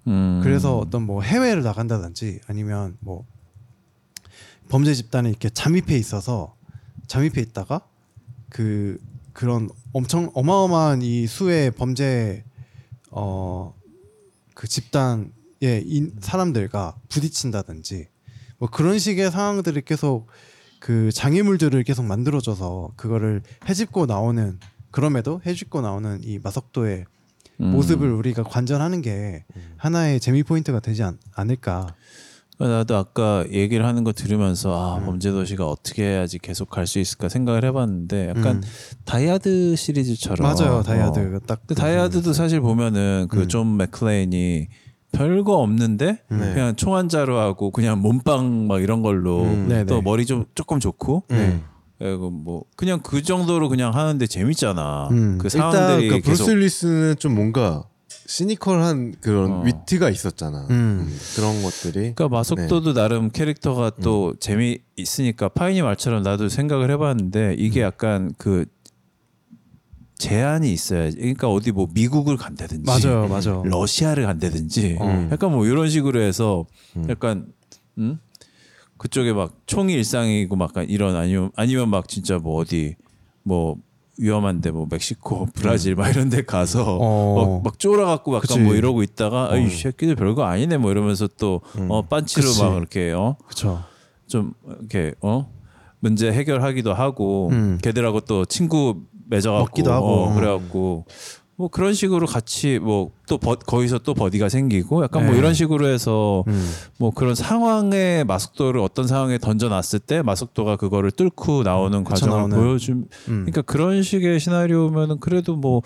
음. 0.08 0.40
그래서 0.44 0.78
어떤 0.78 1.04
뭐 1.04 1.22
해외를 1.22 1.64
나간다든지 1.64 2.42
아니면 2.48 2.98
뭐 3.00 3.26
범죄 4.70 4.94
집단에 4.94 5.30
이렇게 5.30 5.50
잠입해 5.50 5.98
있어서 5.98 6.56
잠입해 7.08 7.42
있다가 7.42 7.82
그 8.50 8.98
그런 9.34 9.70
엄청 9.94 10.32
어마어마한 10.34 11.02
이 11.02 11.28
수의 11.28 11.72
범죄 11.72 12.44
어 13.12 13.74
그 14.62 14.68
집단의 14.68 15.32
인, 15.86 16.14
사람들과 16.20 16.96
부딪힌다든지 17.10 18.08
뭐 18.60 18.70
그런 18.70 19.00
식의 19.00 19.32
상황들을 19.32 19.82
계속 19.82 20.28
그 20.82 21.12
장애물들을 21.12 21.82
계속 21.84 22.04
만들어줘서 22.06 22.90
그거를 22.98 23.44
해집고 23.70 24.08
나오는 24.08 24.60
그럼에도 24.90 25.40
해집고 25.46 25.80
나오는 25.82 26.20
이 26.24 26.40
마석도의 26.44 27.06
음. 27.62 27.72
모습을 27.72 28.12
우리가 28.12 28.42
관전하는 28.42 29.02
게 29.04 29.46
하나의 29.78 30.20
재미 30.20 30.42
포인트가 30.42 30.80
되지 30.80 31.04
않, 31.04 31.20
않을까. 31.36 31.94
나도 32.58 32.96
아까 32.96 33.46
얘기를 33.52 33.86
하는 33.86 34.04
거 34.04 34.12
들으면서 34.12 34.96
아 34.98 35.04
범죄 35.06 35.32
도시가 35.32 35.68
어떻게 35.68 36.04
해야지 36.04 36.38
계속 36.40 36.70
갈 36.70 36.86
수 36.88 36.98
있을까 37.00 37.30
생각을 37.30 37.64
해봤는데 37.66 38.30
약간 38.30 38.58
음. 38.58 38.62
다이하드 39.06 39.76
시리즈처럼 39.76 40.44
맞아요, 40.44 40.78
어. 40.78 40.84
다이하드 40.84 41.42
딱. 41.46 41.62
근데 41.68 41.80
다이하드도 41.80 42.34
사실 42.34 42.60
보면은 42.60 43.28
그 43.30 43.42
음. 43.42 43.48
존 43.48 43.78
맥클레인이 43.78 44.68
별거 45.12 45.58
없는데 45.58 46.20
네. 46.30 46.54
그냥 46.54 46.76
총한 46.76 47.10
자루 47.10 47.38
하고 47.38 47.72
그냥 47.72 48.02
몸빵 48.02 48.68
막 48.68 48.82
이런 48.82 49.02
걸로 49.02 49.44
음. 49.44 49.68
네네. 49.68 49.86
또 49.86 50.02
머리 50.02 50.26
좀 50.26 50.46
조금 50.56 50.80
좋고 50.80 51.24
네. 51.30 51.62
그리고 51.98 52.32
뭐 52.32 52.64
그냥 52.76 53.00
그 53.02 53.22
정도로 53.22 53.70
그냥 53.70 53.94
하는데 53.94 54.26
재밌잖아. 54.26 55.10
음. 55.12 55.38
그 55.38 55.50
일단 55.54 55.72
상황들이 55.72 56.10
그 56.10 56.16
계속 56.22 56.46
브루스 56.46 56.52
윌리스는 56.52 57.16
좀 57.20 57.36
뭔가 57.36 57.84
시니컬한 58.26 59.16
그런 59.22 59.52
어. 59.52 59.62
위트가 59.64 60.10
있었잖아. 60.10 60.66
음. 60.70 61.06
음, 61.06 61.20
그런 61.36 61.62
것들이. 61.62 62.14
그러니까 62.14 62.30
마석도도 62.30 62.94
나름 62.94 63.30
캐릭터가 63.30 63.88
음. 63.98 64.02
또 64.02 64.34
재미 64.40 64.80
있으니까 64.96 65.50
파이니 65.50 65.82
말처럼 65.82 66.24
나도 66.24 66.50
생각을 66.50 66.90
해봤는데 66.92 67.50
음. 67.50 67.56
이게 67.58 67.82
약간 67.82 68.34
그 68.38 68.66
제한이 70.22 70.72
있어야지. 70.72 71.18
그러니까 71.18 71.50
어디 71.50 71.72
뭐 71.72 71.88
미국을 71.94 72.38
간다든지, 72.38 72.84
맞아요, 72.86 73.28
맞아. 73.28 73.62
러시아를 73.66 74.26
간다든지, 74.26 74.98
어. 75.00 75.30
약간 75.32 75.52
뭐 75.52 75.66
이런 75.66 75.90
식으로 75.90 76.22
해서 76.22 76.66
음. 76.96 77.08
약간 77.10 77.48
음 77.98 78.20
그쪽에 78.98 79.34
막 79.34 79.54
총이 79.66 79.94
일상이고 79.94 80.56
막 80.56 80.70
약간 80.70 80.88
이런 80.88 81.16
아니면 81.16 81.52
아니면 81.56 81.90
막 81.90 82.08
진짜 82.08 82.38
뭐 82.38 82.62
어디 82.62 82.96
뭐 83.42 83.78
위험한데 84.20 84.70
뭐 84.70 84.86
멕시코, 84.88 85.48
브라질 85.54 85.96
막 85.96 86.10
이런 86.10 86.30
데 86.30 86.44
가서 86.44 86.98
음. 86.98 87.00
어. 87.02 87.36
막, 87.56 87.64
막 87.64 87.80
쫄아 87.80 88.06
갖고 88.06 88.36
약간 88.36 88.42
그치. 88.42 88.60
뭐 88.60 88.76
이러고 88.76 89.02
있다가 89.02 89.52
아이 89.52 89.68
새끼들 89.70 90.16
별거 90.16 90.44
아니네 90.44 90.78
뭐 90.78 90.92
이러면서 90.92 91.28
또 91.40 91.62
어, 91.90 92.04
빤치로 92.04 92.48
그치. 92.48 92.62
막 92.62 92.78
이렇게 92.78 93.12
어 93.12 93.38
그렇죠. 93.44 93.84
좀 94.28 94.54
이렇게 94.80 95.16
어 95.22 95.52
문제 96.00 96.32
해결하기도 96.32 96.94
하고 96.94 97.50
음. 97.52 97.80
걔들하고 97.82 98.22
또 98.22 98.46
친구 98.46 99.02
맺어갖고 99.32 99.64
먹기도 99.66 99.92
하고. 99.92 100.08
어, 100.08 100.34
그래갖고 100.36 101.06
뭐 101.56 101.68
그런 101.68 101.94
식으로 101.94 102.28
같이 102.28 102.78
뭐 102.80 103.12
또 103.32 103.38
거기서 103.38 104.00
또 104.00 104.14
버디가 104.14 104.50
생기고 104.50 105.04
약간 105.06 105.24
뭐 105.24 105.32
네. 105.32 105.40
이런 105.40 105.54
식으로 105.54 105.88
해서 105.88 106.44
음. 106.50 106.70
뭐 106.98 107.12
그런 107.12 107.34
상황에 107.34 108.26
마속도를 108.26 108.82
어떤 108.82 109.08
상황에 109.08 109.38
던져놨을 109.38 110.00
때 110.06 110.22
마속도가 110.22 110.76
그거를 110.76 111.12
뚫고 111.12 111.64
나오는 111.64 112.04
과정을 112.04 112.38
나오는. 112.38 112.58
보여줌 112.58 113.06
음. 113.30 113.46
그러니까 113.46 113.62
그런 113.62 114.04
식의 114.04 114.42
시나리오면은 114.42 115.22
그래도 115.22 115.56
뭐 115.56 115.82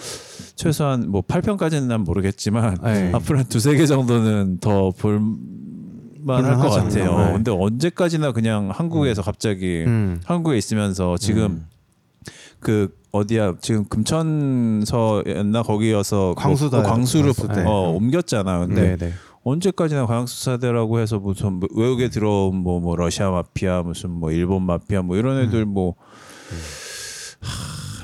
최소한 0.55 1.11
뭐 1.11 1.21
8편까지는 1.21 1.83
난 1.83 2.01
모르겠지만 2.03 2.79
네. 2.83 3.11
앞으로 3.13 3.37
한 3.37 3.45
두세 3.47 3.77
개 3.77 3.85
정도는 3.85 4.57
더 4.59 4.89
볼 4.97 5.21
만할 6.21 6.55
것 6.55 6.69
같아요. 6.69 7.25
네. 7.27 7.33
근데 7.33 7.51
언제까지나 7.51 8.31
그냥 8.31 8.71
한국에서 8.71 9.21
갑자기 9.21 9.83
음. 9.85 10.19
한국에 10.25 10.57
있으면서 10.57 11.17
지금 11.19 11.67
그 12.59 12.91
어디야 13.15 13.55
지금 13.61 13.85
금천서였나 13.85 15.63
거기여서 15.63 16.35
광수다. 16.37 16.81
그 16.81 16.87
광수를 16.87 17.33
광수대. 17.33 17.63
어, 17.65 17.91
옮겼잖아. 17.91 18.59
근데 18.59 18.81
네, 18.81 18.97
네. 18.97 19.13
언제까지나 19.43 20.05
광수사대라고 20.05 20.99
해서 20.99 21.19
무슨 21.19 21.53
뭐 21.53 21.69
외국에 21.75 22.09
들어온 22.09 22.55
뭐, 22.55 22.79
뭐 22.79 22.95
러시아 22.95 23.29
마피아 23.29 23.83
무슨 23.83 24.09
뭐 24.09 24.31
일본 24.31 24.63
마피아 24.63 25.01
뭐 25.01 25.17
이런 25.17 25.39
애들 25.39 25.65
뭐 25.65 25.95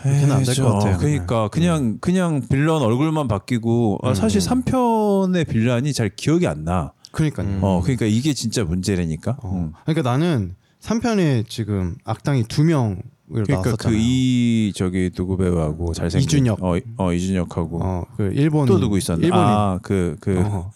그렇게는 0.03 0.31
안될 0.31 0.55
것 0.55 0.73
같아요. 0.73 0.97
그러니까 0.97 1.47
그냥 1.49 1.97
그냥 1.99 2.41
빌런 2.49 2.81
얼굴만 2.81 3.27
바뀌고 3.27 3.99
아, 4.03 4.13
사실 4.13 4.39
3편의 4.41 5.47
빌런이 5.47 5.93
잘 5.93 6.09
기억이 6.15 6.47
안 6.47 6.63
나. 6.63 6.93
그러니까요. 7.11 7.59
어 7.61 7.81
그러니까 7.81 8.05
이게 8.05 8.33
진짜 8.33 8.63
문제라니까. 8.63 9.37
어. 9.43 9.51
음. 9.51 9.73
그러니까 9.85 10.09
나는 10.09 10.55
3편에 10.81 11.47
지금 11.47 11.95
악당이 12.03 12.43
두 12.45 12.63
명을 12.63 12.97
그러니까. 13.31 13.75
그 13.75 13.89
이 13.93 14.73
저기 14.75 15.09
누구 15.13 15.37
배우하고 15.37 15.93
잘생긴 15.93 16.27
이준혁. 16.27 16.63
어, 16.63 16.77
이- 16.77 16.81
어 16.97 17.13
이준혁하고 17.13 17.79
어, 17.83 18.05
그 18.17 18.31
일본 18.33 18.65
또 18.67 18.79
누구 18.79 18.97
있었나? 18.97 19.21
일본인. 19.23 19.43
아그그 19.45 20.15
그, 20.19 20.39
어. 20.45 20.71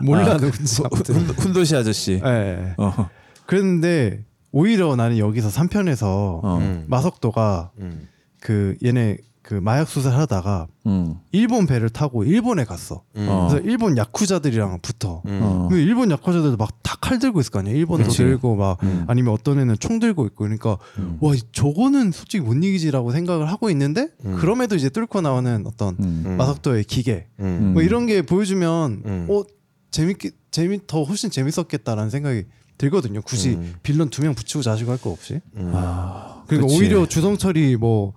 몰라 0.00 0.32
아, 0.32 0.36
누군지. 0.38 0.82
훈- 1.12 1.26
훈도시 1.36 1.76
아저씨. 1.76 2.20
예, 2.24 2.28
예. 2.28 2.74
어. 2.78 3.08
그랬는데 3.46 4.24
오히려 4.52 4.96
나는 4.96 5.18
여기서 5.18 5.48
3편에서 5.50 6.04
어. 6.42 6.58
음. 6.60 6.84
마석도가 6.88 7.72
음. 7.78 8.08
그 8.40 8.74
얘네 8.82 9.18
그 9.46 9.54
마약 9.54 9.88
수사를 9.88 10.18
하다가 10.18 10.66
음. 10.86 11.18
일본 11.30 11.66
배를 11.68 11.88
타고 11.88 12.24
일본에 12.24 12.64
갔어. 12.64 13.04
음. 13.14 13.28
어. 13.28 13.46
그래서 13.48 13.64
일본 13.64 13.96
야쿠자들이랑 13.96 14.80
붙어. 14.82 15.22
음. 15.26 15.38
어. 15.40 15.68
근데 15.68 15.80
일본 15.84 16.10
야쿠자들도 16.10 16.56
막 16.56 16.82
다 16.82 16.96
칼 16.98 17.18
들고 17.20 17.38
있을 17.40 17.52
거 17.52 17.60
아니야. 17.60 17.72
일본도 17.74 18.04
그치. 18.06 18.16
들고 18.18 18.56
막 18.56 18.82
음. 18.82 19.04
아니면 19.06 19.32
어떤 19.34 19.60
애는 19.60 19.76
총 19.78 20.00
들고 20.00 20.26
있고 20.26 20.44
그러니까 20.44 20.78
음. 20.98 21.18
와 21.20 21.32
저거는 21.52 22.10
솔직히 22.10 22.42
못 22.42 22.54
이기지라고 22.54 23.12
생각을 23.12 23.48
하고 23.48 23.70
있는데 23.70 24.08
음. 24.24 24.36
그럼에도 24.40 24.74
이제 24.74 24.88
뚫고 24.88 25.20
나오는 25.20 25.64
어떤. 25.66 25.96
마석도의 26.36 26.84
기계 26.84 27.28
음. 27.38 27.72
뭐 27.74 27.82
이런 27.82 28.06
게 28.06 28.22
보여주면 28.22 29.02
음. 29.04 29.26
어 29.30 29.44
재밌게 29.92 30.30
재미 30.50 30.80
더 30.88 31.04
훨씬 31.04 31.30
재밌었겠다라는 31.30 32.10
생각이 32.10 32.44
들거든요. 32.78 33.20
굳이 33.22 33.50
음. 33.50 33.74
빌런 33.84 34.10
두 34.10 34.22
명 34.22 34.34
붙이고 34.34 34.62
자시고 34.62 34.90
할 34.90 34.98
거 34.98 35.10
없이. 35.10 35.40
음. 35.56 35.70
아, 35.74 36.42
그러니까 36.48 36.66
그치. 36.66 36.76
오히려 36.82 37.06
주성철이 37.06 37.76
뭐 37.76 38.14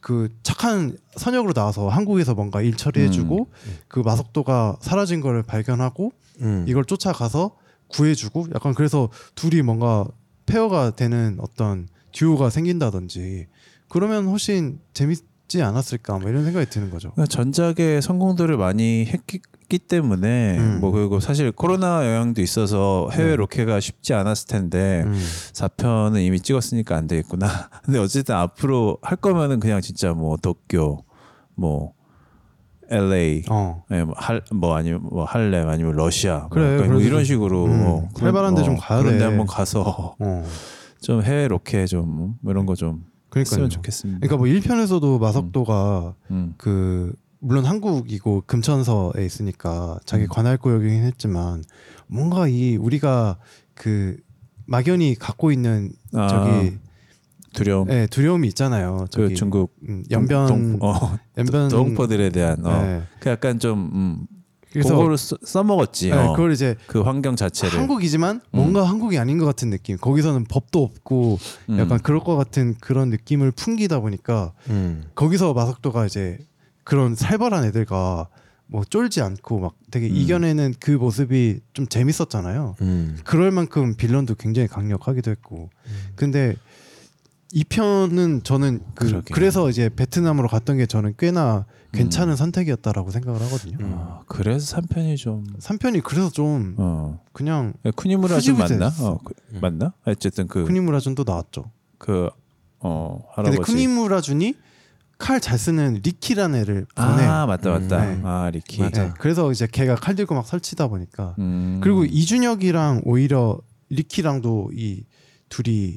그 0.00 0.28
착한 0.42 0.96
선역으로 1.16 1.52
나와서 1.52 1.88
한국에서 1.88 2.34
뭔가 2.34 2.62
일 2.62 2.76
처리해주고 2.76 3.48
그 3.88 4.00
마석도가 4.00 4.76
사라진 4.80 5.20
거를 5.20 5.42
발견하고 5.42 6.12
음. 6.40 6.64
이걸 6.68 6.84
쫓아가서 6.84 7.56
구해주고 7.88 8.48
약간 8.54 8.74
그래서 8.74 9.08
둘이 9.34 9.62
뭔가 9.62 10.06
페어가 10.46 10.96
되는 10.96 11.38
어떤 11.40 11.88
듀오가 12.12 12.50
생긴다든지 12.50 13.46
그러면 13.88 14.26
훨씬 14.26 14.80
재밌 14.92 15.24
지 15.48 15.62
않았을까 15.62 16.18
뭐 16.18 16.28
이런 16.28 16.44
생각이 16.44 16.68
드는 16.68 16.90
거죠. 16.90 17.10
그러니까 17.12 17.26
전작의 17.34 18.02
성공들을 18.02 18.58
많이 18.58 19.06
했기 19.06 19.78
때문에 19.78 20.58
음. 20.58 20.78
뭐 20.80 20.90
그리고 20.90 21.20
사실 21.20 21.50
코로나 21.52 22.06
영향도 22.06 22.42
있어서 22.42 23.08
해외 23.12 23.30
네. 23.30 23.36
로케가 23.36 23.80
쉽지 23.80 24.12
않았을 24.12 24.46
텐데 24.46 25.04
음. 25.06 25.12
4편은 25.54 26.22
이미 26.22 26.38
찍었으니까 26.40 26.96
안 26.96 27.06
되겠구나. 27.06 27.48
근데 27.82 27.98
어쨌든 27.98 28.34
앞으로 28.34 28.98
할 29.00 29.16
거면은 29.16 29.58
그냥 29.58 29.80
진짜 29.80 30.12
뭐 30.12 30.36
도쿄 30.36 31.02
뭐 31.54 31.94
LA 32.90 33.44
어. 33.50 33.84
예, 33.90 34.04
뭐, 34.04 34.14
할, 34.18 34.42
뭐 34.52 34.76
아니면 34.76 35.00
뭐 35.02 35.24
할렘 35.24 35.68
아니면 35.68 35.94
러시아 35.94 36.40
뭐 36.40 36.48
그래, 36.50 36.76
뭐 36.76 36.86
그래도 36.86 37.00
이런 37.00 37.18
좀, 37.20 37.24
식으로 37.24 37.64
음, 37.64 37.82
어, 37.86 38.08
그런- 38.14 38.26
활발한 38.34 38.54
데좀 38.54 38.74
어, 38.74 38.78
가야 38.78 38.98
그런 39.00 39.14
데 39.14 39.18
돼. 39.20 39.24
한번 39.24 39.46
가서 39.46 40.14
어. 40.18 40.44
좀 41.00 41.22
해외 41.22 41.48
로케 41.48 41.86
좀뭐 41.86 42.34
이런 42.46 42.66
거좀 42.66 43.04
그러니까요. 43.30 43.68
좋겠습니다. 43.68 44.20
그러니까 44.20 44.36
뭐 44.36 44.46
1편에서도 44.46 45.20
마석도가 45.20 46.14
음. 46.30 46.54
그 46.56 47.12
물론 47.40 47.64
한국이고 47.64 48.44
금천서에 48.46 49.24
있으니까 49.24 49.98
자기 50.04 50.24
음. 50.24 50.28
관할 50.28 50.56
구역이긴 50.56 51.04
했지만 51.04 51.62
뭔가 52.06 52.48
이 52.48 52.76
우리가 52.76 53.38
그 53.74 54.16
막연히 54.66 55.14
갖고 55.14 55.52
있는 55.52 55.92
아. 56.14 56.28
저기 56.28 56.78
두려움. 57.54 57.88
네, 57.88 58.06
두려움이 58.06 58.46
있잖아요. 58.48 59.06
그 59.06 59.10
저기 59.10 59.34
중국 59.34 59.74
음, 59.88 60.04
연변 60.10 60.46
동, 60.46 60.78
어, 60.80 61.18
연변 61.36 61.68
동포들에 61.68 62.30
대한 62.30 62.64
어, 62.64 62.82
네. 62.82 63.02
그 63.20 63.30
약간 63.30 63.58
좀 63.58 63.90
음, 63.92 64.26
그래서 64.72 64.96
그거를 64.96 65.16
써, 65.16 65.36
써먹었지. 65.42 66.10
네, 66.10 66.16
어. 66.16 66.32
그걸 66.32 66.52
이제 66.52 66.76
그 66.86 67.00
환경 67.00 67.36
자체를. 67.36 67.78
한국이지만 67.78 68.40
뭔가 68.50 68.84
한국이 68.84 69.18
아닌 69.18 69.38
것 69.38 69.46
같은 69.46 69.70
느낌. 69.70 69.96
거기서는 69.96 70.44
법도 70.44 70.82
없고 70.82 71.38
음. 71.70 71.78
약간 71.78 71.98
그럴 72.00 72.20
것 72.20 72.36
같은 72.36 72.74
그런 72.80 73.10
느낌을 73.10 73.50
풍기다 73.52 74.00
보니까 74.00 74.52
음. 74.68 75.04
거기서 75.14 75.54
마석도가 75.54 76.06
이제 76.06 76.38
그런 76.84 77.14
살벌한 77.14 77.64
애들과 77.64 78.28
뭐 78.66 78.84
쫄지 78.84 79.22
않고 79.22 79.60
막 79.60 79.74
되게 79.90 80.06
음. 80.06 80.14
이겨내는 80.14 80.74
그 80.78 80.90
모습이 80.90 81.60
좀 81.72 81.86
재밌었잖아요. 81.86 82.76
음. 82.82 83.18
그럴 83.24 83.50
만큼 83.50 83.94
빌런도 83.96 84.34
굉장히 84.34 84.68
강력하기도 84.68 85.30
했고. 85.30 85.70
근데 86.14 86.54
이 87.52 87.64
편은 87.64 88.42
저는 88.44 88.80
그 88.94 89.06
그러게. 89.06 89.34
그래서 89.34 89.70
이제 89.70 89.88
베트남으로 89.88 90.48
갔던 90.48 90.76
게 90.76 90.86
저는 90.86 91.14
꽤나 91.18 91.64
괜찮은 91.92 92.34
음. 92.34 92.36
선택이었다라고 92.36 93.10
생각을 93.10 93.40
하거든요. 93.42 93.78
아, 93.82 94.20
그래서 94.26 94.76
3편이 94.76 95.16
좀 95.16 95.44
3편이 95.58 96.02
그래서 96.02 96.28
좀 96.30 96.74
어. 96.76 97.20
그냥 97.32 97.72
쿠니무라 97.96 98.40
좀 98.40 98.58
맞나? 98.58 98.88
어, 99.00 99.18
그, 99.24 99.32
맞나? 99.60 99.94
어쨌든 100.04 100.46
그 100.46 100.64
쿠니무라준도 100.64 101.24
나왔죠. 101.26 101.70
그 101.96 102.28
어, 102.80 103.18
근데 103.34 103.50
할아버지. 103.50 103.72
쿠니무라준이 103.72 104.54
칼 105.16 105.40
잘 105.40 105.58
쓰는 105.58 106.00
리키라는 106.04 106.60
애를 106.60 106.86
보내. 106.94 107.24
아, 107.24 107.44
맞다 107.46 107.70
맞다. 107.70 108.04
네. 108.04 108.20
아, 108.22 108.50
리키. 108.52 108.82
네, 108.90 109.12
그래서 109.18 109.50
이제 109.50 109.66
걔가 109.66 109.96
칼 109.96 110.14
들고 110.14 110.34
막 110.34 110.46
설치다 110.46 110.86
보니까 110.88 111.34
음. 111.40 111.80
그리고 111.82 112.04
이준혁이랑 112.04 113.02
오히려 113.04 113.58
리키랑도 113.88 114.70
이 114.74 115.04
둘이 115.48 115.96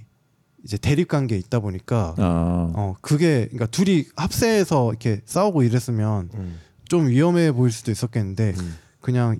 이제 0.63 0.77
대립 0.77 1.07
관계에 1.07 1.37
있다 1.37 1.59
보니까 1.59 2.15
아. 2.17 2.71
어 2.75 2.95
그게 3.01 3.45
그러니까 3.47 3.67
둘이 3.67 4.05
합세해서 4.15 4.89
이렇게 4.89 5.21
싸우고 5.25 5.63
이랬으면 5.63 6.29
음. 6.33 6.59
좀 6.87 7.07
위험해 7.07 7.51
보일 7.51 7.71
수도 7.71 7.91
있었겠는데 7.91 8.53
음. 8.57 8.77
그냥 8.99 9.39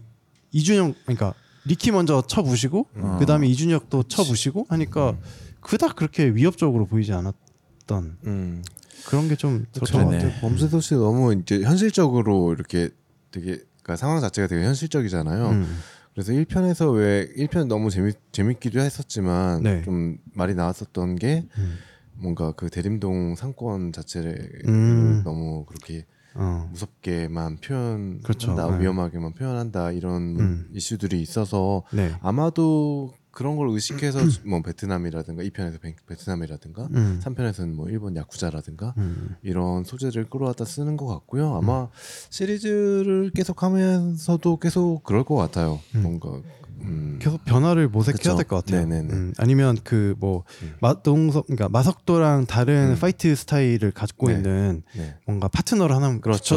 이준혁 0.52 0.96
그러니까 1.04 1.34
리키 1.66 1.92
먼저 1.92 2.24
쳐부시고 2.26 2.88
음. 2.96 3.20
그다음에 3.20 3.48
이준혁도 3.48 4.04
쳐부시고 4.04 4.66
하니까 4.70 5.16
그닥 5.60 5.96
그렇게 5.96 6.26
위협적으로 6.26 6.88
보이지 6.88 7.14
않았던 7.14 8.18
음. 8.26 8.64
그런 9.06 9.28
게좀 9.28 9.66
그렇죠. 9.74 9.98
그러네. 9.98 10.18
같아요. 10.18 10.42
범죄도시 10.42 10.96
너무 10.96 11.34
이제 11.34 11.62
현실적으로 11.62 12.54
이렇게 12.54 12.90
되게 13.32 13.62
그러니까 13.82 13.96
상황 13.96 14.22
자체가 14.22 14.48
되게 14.48 14.64
현실적이잖아요. 14.66 15.66
음. 16.12 16.14
그래서 16.14 16.34
1편에서 16.34 16.94
왜 16.96 17.28
1편 17.38 17.68
너무 17.68 17.90
재밌 17.90 18.18
재밌기도 18.32 18.80
했었지만 18.80 19.64
네. 19.64 19.82
좀 19.84 20.18
말이 20.34 20.56
나왔었던 20.56 21.16
게 21.16 21.48
음. 21.58 21.78
뭔가 22.16 22.52
그 22.52 22.70
대림동 22.70 23.36
상권 23.36 23.92
자체를 23.92 24.64
음. 24.68 25.22
너무 25.24 25.66
그렇게 25.66 26.06
어. 26.34 26.70
무섭게만 26.72 27.58
표현한다 27.58 28.24
그렇죠. 28.24 28.56
네. 28.56 28.80
위험하게만 28.82 29.34
표현한다 29.34 29.92
이런 29.92 30.40
음. 30.40 30.70
이슈들이 30.74 31.22
있어서 31.22 31.84
네. 31.92 32.12
아마도 32.22 33.14
그런 33.32 33.56
걸 33.56 33.70
의식해서 33.70 34.20
뭐 34.46 34.62
베트남이라든가 34.62 35.44
2편에서 35.44 35.80
베, 35.82 35.96
베트남이라든가 36.08 36.90
음. 36.94 37.20
3편에서는 37.24 37.74
뭐 37.74 37.90
일본 37.90 38.16
야쿠자라든가 38.16 38.94
음. 38.98 39.36
이런 39.42 39.84
소재를 39.84 40.30
끌어왔다 40.30 40.66
쓰는 40.66 40.98
것 40.98 41.06
같고요. 41.08 41.56
아마 41.56 41.88
시리즈를 42.30 43.32
계속 43.34 43.64
하면서도 43.64 44.58
계속 44.58 45.04
그럴 45.04 45.24
것 45.24 45.36
같아요. 45.36 45.80
음. 45.96 46.02
뭔가 46.04 46.42
음. 46.82 47.20
계속 47.22 47.46
변화를 47.46 47.88
모색해야. 47.88 48.36
될 48.36 48.46
것 48.48 48.66
같아요. 48.66 48.86
네네네. 48.88 49.14
음, 49.14 49.34
아니면 49.38 49.78
그뭐 49.84 50.44
음. 50.64 50.74
마동석 50.82 51.46
그러니까 51.46 51.70
마석도랑 51.70 52.48
다른 52.48 52.92
음. 52.96 53.00
fight 53.00 53.36
스타일을 53.36 53.92
가지고 53.92 54.28
네. 54.30 54.34
있는 54.36 54.82
네. 54.96 55.16
뭔가 55.28 55.48
파트너를 55.48 55.96
하나 55.96 56.20
그렇죠. 56.20 56.56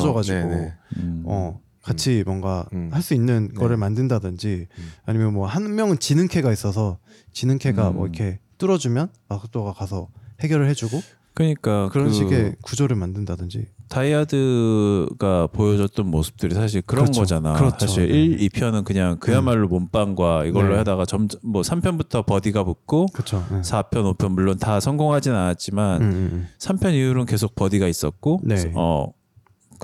음. 0.97 1.23
어 1.27 1.61
같이 1.85 2.23
뭔가 2.27 2.67
음. 2.73 2.89
할수 2.93 3.15
있는 3.15 3.49
네. 3.49 3.55
거를 3.55 3.77
만든다든지 3.77 4.67
음. 4.79 4.93
아니면 5.05 5.35
뭐 5.35 5.47
한 5.47 5.75
명은 5.75 5.99
지능캐가 5.99 6.51
있어서 6.53 6.99
지능캐가 7.33 7.91
음. 7.91 7.97
뭐 7.97 8.07
이렇게 8.07 8.39
뚫어주면 8.59 9.09
마석도가 9.29 9.73
가서 9.75 10.09
해결을 10.41 10.69
해주고 10.71 11.01
그러니까 11.35 11.89
그런 11.91 12.09
그 12.09 12.13
식의 12.13 12.57
구조를 12.63 12.97
만든다든지 12.97 13.67
다이아드가 13.89 15.49
보여줬던 15.49 16.07
모습들이 16.07 16.55
사실 16.55 16.81
그런 16.83 17.05
그렇죠. 17.05 17.21
거잖아. 17.21 17.53
그렇죠. 17.55 17.87
사실 17.87 18.09
네. 18.09 18.15
1, 18.15 18.49
2편은 18.49 18.85
그냥 18.85 19.19
그야말로 19.19 19.69
몸빵과 19.69 20.47
이걸로 20.47 20.71
네. 20.71 20.79
하다가 20.79 21.05
점점 21.05 21.41
뭐 21.45 21.63
3편부터 21.63 22.25
버디가 22.25 22.65
붙고 22.65 23.07
그렇죠. 23.13 23.45
네. 23.51 23.61
4편, 23.61 24.17
5편 24.17 24.31
물론 24.31 24.59
다 24.59 24.81
성공하진 24.81 25.33
않았지만 25.33 26.03
음, 26.03 26.07
음, 26.07 26.31
음. 26.33 26.49
3편 26.59 26.95
이후로는 26.95 27.27
계속 27.27 27.55
버디가 27.55 27.89
있었고 27.89 28.41
네. 28.45 28.73
어 28.75 29.13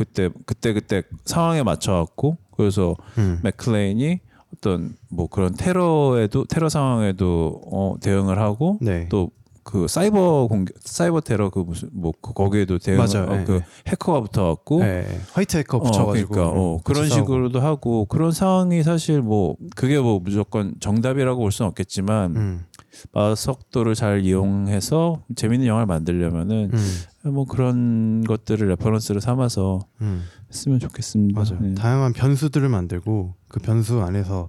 그때 0.01 0.31
그때 0.47 0.73
그때 0.73 1.03
상황에 1.27 1.63
맞춰 1.63 1.93
갖고 1.93 2.39
그래서 2.57 2.97
음. 3.19 3.39
맥클레인이 3.43 4.21
어떤 4.55 4.97
뭐 5.11 5.27
그런 5.27 5.55
테러에도 5.55 6.47
테러 6.47 6.71
상황에도 6.71 7.61
어 7.71 7.97
대응을 8.01 8.39
하고 8.39 8.79
네. 8.81 9.11
또그 9.11 9.89
사이버 9.89 10.47
공격 10.49 10.77
사이버 10.81 11.21
테러 11.21 11.51
그 11.51 11.59
무슨 11.59 11.91
뭐 11.93 12.13
그 12.23 12.33
거기에도 12.33 12.79
대응. 12.79 12.99
어, 13.01 13.07
네, 13.07 13.45
그 13.45 13.53
네. 13.53 13.61
해커가 13.89 14.21
붙어 14.23 14.45
갖고 14.45 14.81
네. 14.81 15.07
화이트 15.33 15.59
해커 15.59 15.81
붙여가지고 15.81 16.35
어, 16.35 16.35
그러니까 16.35 16.59
어, 16.59 16.75
음, 16.77 16.79
그런. 16.83 17.09
식으로도 17.09 17.61
하고 17.61 18.05
그런 18.07 18.33
상황이 18.33 18.83
사실 18.83 19.21
뭐 19.21 19.57
그게 19.77 19.99
뭐 19.99 20.19
무조건 20.19 20.75
정답이라고 20.81 21.41
볼 21.41 21.53
수는 21.53 21.69
없겠지만 21.69 22.37
음, 22.37 22.65
마석도를 23.13 23.95
잘 23.95 24.25
이용해서 24.25 25.25
재밌는 25.35 25.67
영화를 25.67 25.87
만들려면은 25.87 26.71
음, 26.73 27.33
뭐 27.33 27.45
그런 27.45 28.25
것들을 28.25 28.69
reference를 28.69 29.21
삼아서 29.21 29.81
음. 30.01 30.25
했으면 30.49 30.79
좋겠습니다. 30.79 31.39
맞아요. 31.39 31.61
네. 31.61 31.75
다양한 31.75 32.13
변수들을 32.13 32.69
만들고 32.69 33.35
그 33.49 33.61
변수 33.61 34.01
안에서 34.03 34.49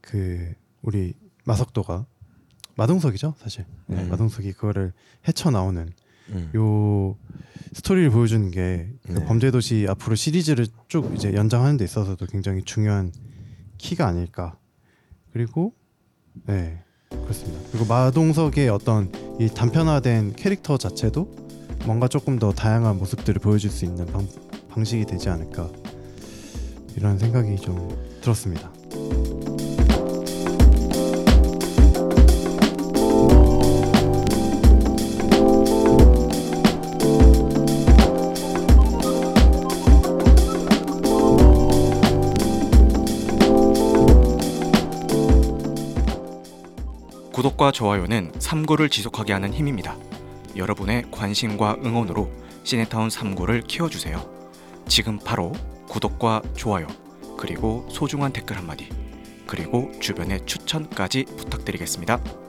그 0.00 0.52
우리 0.82 1.14
마석도가 1.44 2.06
마동석이죠, 2.76 3.34
사실. 3.38 3.64
네, 3.86 4.02
음. 4.02 4.08
마동석이 4.08 4.52
그거를 4.52 4.92
헤쳐 5.28 5.50
나오는 5.50 5.88
음. 6.30 6.50
요 6.56 7.16
스토리를 7.72 8.10
보여주는 8.10 8.50
게그 8.50 9.12
네. 9.12 9.24
범죄도시 9.26 9.86
앞으로 9.88 10.14
시리즈를 10.14 10.66
쭉 10.88 11.12
이제 11.14 11.34
연장하는 11.34 11.76
데 11.76 11.84
있어서도 11.84 12.26
굉장히 12.26 12.62
중요한 12.62 13.12
키가 13.78 14.06
아닐까. 14.06 14.58
그리고 15.32 15.74
네 16.46 16.83
그렇습니다. 17.24 17.60
그리고 17.70 17.86
마동석의 17.86 18.68
어떤 18.68 19.10
이 19.40 19.48
단편화된 19.48 20.34
캐릭터 20.36 20.76
자체도 20.76 21.28
뭔가 21.86 22.08
조금 22.08 22.38
더 22.38 22.52
다양한 22.52 22.98
모습들을 22.98 23.40
보여줄 23.40 23.70
수 23.70 23.84
있는 23.84 24.06
방, 24.06 24.26
방식이 24.70 25.04
되지 25.06 25.28
않을까 25.28 25.68
이런 26.96 27.18
생각이 27.18 27.56
좀 27.56 27.88
들었습니다. 28.20 28.73
구독과 47.54 47.72
좋아요는 47.72 48.32
삼고를 48.38 48.88
지속하게 48.88 49.32
하는 49.32 49.52
힘입니다. 49.52 49.96
여러분의 50.56 51.04
관심과 51.10 51.76
응원으로 51.84 52.30
시네타운 52.64 53.08
3구를 53.08 53.66
키워주세요. 53.66 54.24
지금 54.88 55.18
바로 55.18 55.52
구독과 55.88 56.42
좋아요, 56.56 56.86
그리고 57.36 57.86
소중한 57.90 58.32
댓글 58.32 58.56
한마디, 58.56 58.88
그리고 59.46 59.92
주변의 60.00 60.46
추천까지 60.46 61.24
부탁드리겠습니다. 61.36 62.43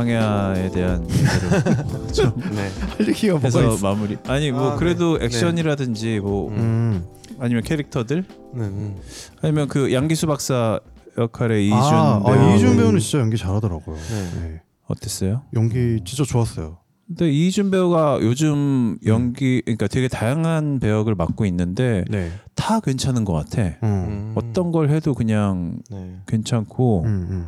황야에 0.00 0.70
대한 0.70 1.06
얘기를 1.10 2.08
좀 2.12 2.32
네. 2.54 2.70
할 2.96 3.08
얘기가 3.08 3.34
뭐가 3.34 3.46
해서 3.46 3.74
있어? 3.74 3.86
마무리. 3.94 4.16
아니 4.26 4.50
뭐 4.50 4.72
아, 4.72 4.76
그래도 4.76 5.18
네. 5.18 5.26
액션이라든지 5.26 6.20
뭐 6.20 6.48
음. 6.50 7.04
아니면 7.38 7.62
캐릭터들 7.62 8.24
네, 8.54 8.60
음. 8.62 8.96
아니면 9.42 9.68
그 9.68 9.92
양기수 9.92 10.26
박사 10.26 10.80
역할의 11.18 11.66
이준 11.66 11.78
아, 11.78 12.22
배우 12.24 12.34
아, 12.34 12.54
이준 12.54 12.70
네. 12.70 12.76
배우는 12.78 13.00
진짜 13.00 13.18
연기 13.18 13.36
잘하더라고요. 13.36 13.96
네. 13.96 14.40
네. 14.40 14.62
어땠어요? 14.86 15.42
연기 15.54 16.00
진짜 16.04 16.24
좋았어요. 16.24 16.78
근데 17.06 17.28
이준 17.30 17.70
배우가 17.72 18.20
요즘 18.22 18.96
연기 19.04 19.62
그러니까 19.64 19.88
되게 19.88 20.06
다양한 20.06 20.78
배역을 20.78 21.16
맡고 21.16 21.44
있는데 21.46 22.04
네. 22.08 22.30
다 22.54 22.80
괜찮은 22.80 23.24
것 23.24 23.32
같아. 23.32 23.76
음. 23.82 24.32
어떤 24.36 24.70
걸 24.70 24.90
해도 24.90 25.12
그냥 25.12 25.80
네. 25.90 26.16
괜찮고 26.26 27.02
음, 27.04 27.26
음. 27.30 27.46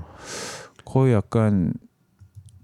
거의 0.84 1.14
약간 1.14 1.72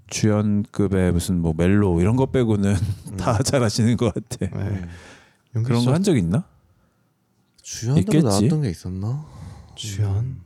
주연급의 0.08 1.12
무슨 1.12 1.40
뭐 1.40 1.52
멜로 1.56 2.00
이런 2.00 2.16
거 2.16 2.26
빼고는 2.26 2.74
다 3.18 3.42
잘하시는 3.42 3.96
것 3.96 4.14
같아. 4.14 4.46
네. 4.46 4.88
연기 5.54 5.66
그런 5.68 5.84
거 5.84 5.92
한 5.92 6.02
적 6.02 6.16
있나? 6.16 6.44
주연으로 7.62 8.00
있겠지? 8.00 8.24
나왔던 8.24 8.62
게 8.62 8.70
있었나? 8.70 9.26
주연 9.74 10.40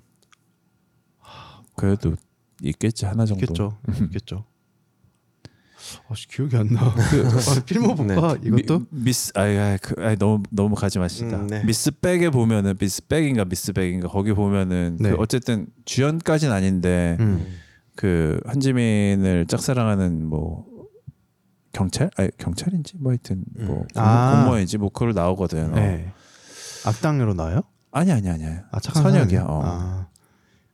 그래도 1.76 2.14
있겠지 2.62 3.06
하나 3.06 3.24
정도. 3.24 3.42
있겠죠. 3.44 3.78
있겠죠. 4.04 4.44
아씨 6.08 6.28
기억이 6.28 6.56
안 6.56 6.68
나. 6.68 6.80
아, 6.82 6.94
필모 7.66 7.94
볼까 7.96 8.36
이것도? 8.42 8.78
미, 8.90 9.04
미스 9.04 9.32
아이, 9.34 9.56
아이, 9.58 9.78
그, 9.78 9.94
아이 9.98 10.16
너무 10.16 10.42
너무 10.50 10.74
가지 10.76 10.98
마시다. 10.98 11.38
음, 11.38 11.46
네. 11.48 11.64
미스 11.64 11.90
백에 11.90 12.30
보면은 12.30 12.76
미스 12.78 13.04
백인가 13.06 13.44
미스 13.44 13.72
백인가 13.72 14.08
거기 14.08 14.32
보면은 14.32 14.96
네. 15.00 15.10
그 15.10 15.16
어쨌든 15.18 15.66
주연까지는 15.84 16.54
아닌데 16.54 17.16
음. 17.20 17.46
그 18.02 18.40
한지민을 18.46 19.46
짝사랑하는 19.46 20.26
뭐 20.26 20.66
경찰? 21.72 22.10
아니 22.16 22.30
경찰인지 22.36 22.96
뭐 22.98 23.12
하여튼 23.12 23.44
뭐 23.54 23.62
음. 23.62 23.66
공무, 23.68 23.86
아. 23.94 24.34
공무원인지 24.34 24.78
뭐 24.78 24.88
그걸 24.88 25.14
나오거든. 25.14 25.72
어. 25.72 25.76
네. 25.76 26.12
악당으로 26.84 27.34
나요? 27.34 27.60
아니 27.92 28.10
아니 28.10 28.28
아니. 28.28 28.44
아 28.72 28.80
착한 28.80 29.04
선역이야. 29.04 29.44
어. 29.44 29.60
아. 29.64 30.08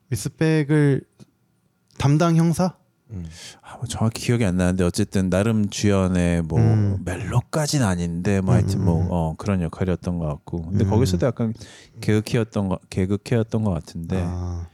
미스백을 0.09 1.03
담당 1.99 2.37
형사? 2.37 2.79
음. 3.11 3.27
아, 3.61 3.77
뭐 3.77 3.85
정확히 3.87 4.23
기억이 4.23 4.47
안 4.47 4.57
나는데 4.57 4.85
어쨌든 4.85 5.29
나름 5.29 5.69
주연의 5.69 6.41
뭐 6.45 6.59
음. 6.59 7.03
멜로까지는 7.05 7.85
아닌데 7.85 8.41
뭐 8.41 8.55
하여튼 8.55 8.81
음, 8.81 8.85
뭐 8.87 9.03
음. 9.03 9.09
어, 9.11 9.35
그런 9.37 9.61
역할이었던 9.61 10.19
것 10.19 10.27
같고 10.27 10.63
근데 10.63 10.87
음. 10.87 10.89
거기서도 10.91 11.27
약간 11.27 11.53
개그키였던 12.01 12.69
거 12.69 12.79
개그키였던 12.89 13.65
것 13.65 13.71
같은데 13.73 14.23
아, 14.27 14.67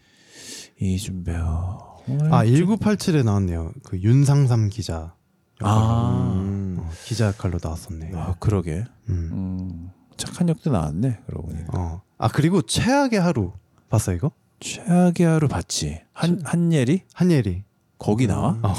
이준 0.80 1.24
배우 1.24 1.93
아 2.30 2.44
1987에 2.44 3.24
나왔네요. 3.24 3.72
그 3.84 3.98
윤상삼 4.00 4.68
기자. 4.68 5.14
아, 5.61 6.32
음. 6.34 6.76
어, 6.80 6.90
기자 7.05 7.28
역할로 7.28 7.59
나왔었네. 7.62 8.11
아 8.14 8.34
그러게 8.40 8.84
음. 9.09 9.30
음, 9.32 9.90
착한 10.16 10.48
역도 10.48 10.70
나왔네 10.72 11.20
그러고 11.26 11.48
보니까 11.48 11.78
어. 11.78 12.02
아 12.18 12.28
그리고 12.28 12.62
최악의 12.62 13.20
하루 13.20 13.52
봤어 13.88 14.12
이거? 14.12 14.32
최악의 14.61 15.26
하루 15.26 15.48
봤지 15.48 16.02
한 16.12 16.40
한예리 16.44 17.02
한예리. 17.14 17.64
거기 17.98 18.26
나와 18.26 18.59
어. 18.62 18.74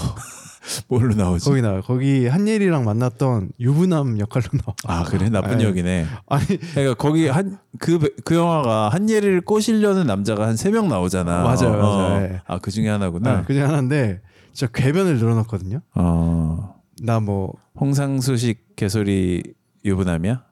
뭘로 0.87 1.13
나오지 1.15 1.45
거기 1.49 1.61
나와. 1.61 1.81
거기 1.81 2.27
한예리랑 2.27 2.85
만났던 2.85 3.51
유부남 3.59 4.19
역할로 4.19 4.45
나와. 4.53 4.75
아 4.85 5.03
그래 5.03 5.29
나쁜 5.29 5.57
네. 5.59 5.65
역이네 5.65 6.05
아니 6.27 6.45
그러니까 6.45 6.93
거기 6.95 7.27
한 7.27 7.57
그그 7.79 8.35
영화가 8.35 8.89
한예리를 8.89 9.41
꼬시려는 9.41 10.07
남자가 10.07 10.47
한 10.47 10.55
세 10.55 10.71
명 10.71 10.87
나오잖아. 10.89 11.43
맞아요, 11.43 11.71
맞아요. 11.77 12.21
예. 12.23 12.41
아그 12.45 12.71
중에 12.71 12.89
하나구나. 12.89 13.29
아, 13.31 13.41
그중 13.43 13.63
하나인데 13.63 14.21
진짜 14.53 14.71
궤변을 14.73 15.17
늘어놨거든요. 15.17 15.81
어 15.95 16.75
나 17.01 17.19
뭐 17.19 17.53
홍상수식 17.79 18.75
개소리 18.77 19.43
유부남이야? 19.83 20.43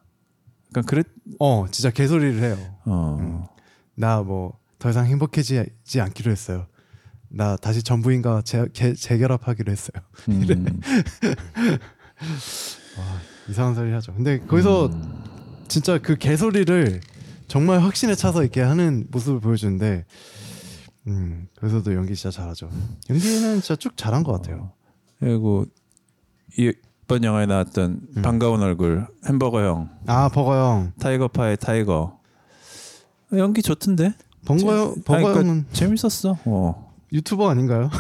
그러니까 0.72 0.90
그랬 0.90 1.08
어 1.40 1.66
진짜 1.72 1.90
개소리를 1.90 2.42
해요. 2.42 2.58
어 2.86 3.18
음. 3.22 3.44
나뭐 3.96 4.58
더 4.78 4.90
이상 4.90 5.06
행복해지지 5.06 6.02
않기로 6.02 6.32
했어요. 6.32 6.66
나 7.36 7.56
다시 7.58 7.82
전부인과 7.82 8.44
재, 8.46 8.68
개- 8.74 8.94
재결합하기로 8.94 9.72
했어요. 9.72 10.04
음. 10.30 10.46
이상한 13.50 13.76
소리 13.76 13.92
하죠. 13.92 14.14
근데 14.14 14.40
거기서 14.40 14.86
음. 14.88 15.24
진짜 15.68 15.98
그 15.98 16.16
개소리를 16.16 17.02
정말 17.48 17.80
확신에 17.80 18.16
차서 18.16 18.42
이렇게 18.44 18.62
하는 18.62 19.06
모습을 19.12 19.40
보여주는데, 19.40 20.06
음 21.08 21.48
거기서도 21.60 21.94
연기 21.96 22.16
진짜 22.16 22.32
잘하죠. 22.42 22.70
연기는 23.10 23.56
진짜 23.62 23.76
쭉 23.76 23.98
잘한 23.98 24.24
것 24.24 24.32
같아요. 24.34 24.72
그리고 25.20 25.66
이- 26.58 26.72
이번 27.06 27.24
영화에 27.26 27.46
나왔던 27.48 28.00
음. 28.16 28.22
반가운 28.22 28.62
얼굴 28.62 29.06
햄버거 29.26 29.60
형 29.62 29.90
아 30.08 30.30
버거 30.30 30.56
형, 30.56 30.94
타이거 31.00 31.28
파의 31.28 31.58
타이거 31.58 32.18
연기 33.34 33.62
좋던데? 33.62 34.14
버거 34.46 34.62
형, 34.62 34.96
버거 35.04 35.18
그러니까 35.20 35.40
형은 35.42 35.66
재밌었어. 35.74 36.38
어 36.46 36.83
유튜버 37.14 37.50
아닌가요? 37.50 37.90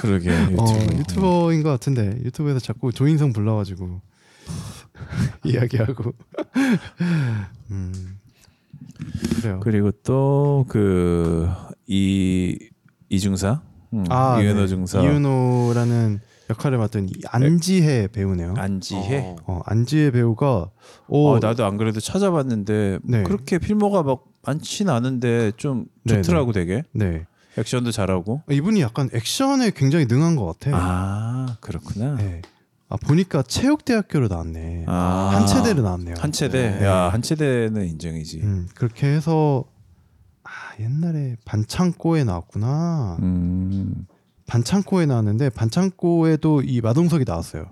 그러게 0.00 0.30
어, 0.30 0.66
유튜브. 0.66 0.98
유튜버인 0.98 1.62
것 1.62 1.70
같은데 1.70 2.18
유튜브에서 2.24 2.58
자꾸 2.60 2.92
조인성 2.92 3.32
불러가지고 3.32 4.00
이야기하고 5.44 6.12
음 7.70 8.18
그래요. 9.40 9.60
그리고 9.62 9.90
또 9.92 10.64
그 10.68 11.48
이 11.90 12.58
이중사 13.08 13.62
음, 13.94 14.04
아, 14.10 14.38
이은호 14.42 14.60
네. 14.60 14.66
중사 14.66 15.00
이윤호라는 15.00 16.20
역할을 16.50 16.76
맡은 16.76 17.08
이 17.08 17.12
안지혜 17.26 18.08
배우네요. 18.08 18.52
안지혜. 18.58 19.36
어, 19.46 19.62
안지혜 19.64 20.10
배우가 20.10 20.68
오 21.08 21.28
어, 21.30 21.38
나도 21.38 21.64
안 21.64 21.78
그래도 21.78 21.98
찾아봤는데 22.00 22.98
네. 23.04 23.22
그렇게 23.22 23.58
필모가 23.58 24.02
막 24.02 24.24
많진 24.48 24.88
않은데 24.88 25.52
좀 25.56 25.86
네, 26.04 26.22
좋더라고 26.22 26.52
되게 26.52 26.82
네 26.92 27.26
액션도 27.58 27.90
잘하고. 27.90 28.42
이분이 28.50 28.80
약간 28.80 29.10
액션에 29.12 29.72
굉장히 29.74 30.06
능한 30.06 30.36
것 30.36 30.46
같아. 30.46 30.70
아 30.74 31.56
그렇구나. 31.60 32.14
네. 32.16 32.40
아 32.88 32.96
보니까 32.96 33.42
체육대학교로 33.42 34.28
나왔네. 34.28 34.84
아, 34.86 35.30
한 35.34 35.46
체대로 35.46 35.82
나왔네요. 35.82 36.14
한 36.18 36.32
체대. 36.32 36.70
네. 36.78 36.84
야 36.86 37.10
한 37.10 37.20
체대는 37.20 37.84
인정이지. 37.86 38.40
음, 38.42 38.68
그렇게 38.74 39.06
해서 39.08 39.64
아, 40.44 40.50
옛날에 40.80 41.36
반창고에 41.44 42.24
나왔구나. 42.24 43.18
음. 43.20 44.06
반창고에 44.46 45.04
나왔는데 45.04 45.50
반창고에도 45.50 46.62
이 46.62 46.80
마동석이 46.80 47.24
나왔어요. 47.26 47.66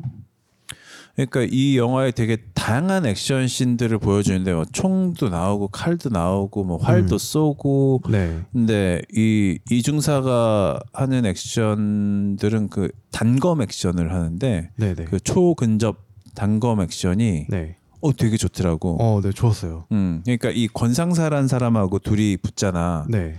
그러니까 1.17 1.47
이 1.51 1.79
영화에 1.79 2.11
되게 2.11 2.37
다양한 2.53 3.07
액션 3.07 3.49
씬들을 3.49 3.99
보여주는데 3.99 4.53
뭐 4.53 4.65
총도 4.71 5.31
나오고 5.31 5.69
칼도 5.69 6.11
나오고 6.11 6.65
뭐 6.65 6.77
활도 6.77 7.17
음. 7.17 7.19
쏘고 7.19 8.03
네. 8.11 8.43
근데 8.53 9.01
이 9.15 9.59
이중사가 9.71 10.79
하는 10.93 11.25
액션들은 11.25 12.69
그 12.69 12.91
단검 13.11 13.63
액션을 13.63 14.13
하는데 14.13 14.71
네, 14.77 14.95
네. 14.95 15.05
그 15.05 15.19
초근접 15.19 16.05
단검 16.35 16.83
액션이 16.83 17.47
네. 17.49 17.79
어 18.03 18.13
되게 18.13 18.37
좋더라고. 18.37 18.99
어, 19.01 19.21
네, 19.23 19.33
좋았어요. 19.33 19.87
음, 19.93 20.21
그러니까 20.25 20.51
이 20.51 20.69
권상사란 20.69 21.49
사람하고 21.49 21.99
둘이 21.99 22.37
붙잖아. 22.37 23.07
네. 23.09 23.37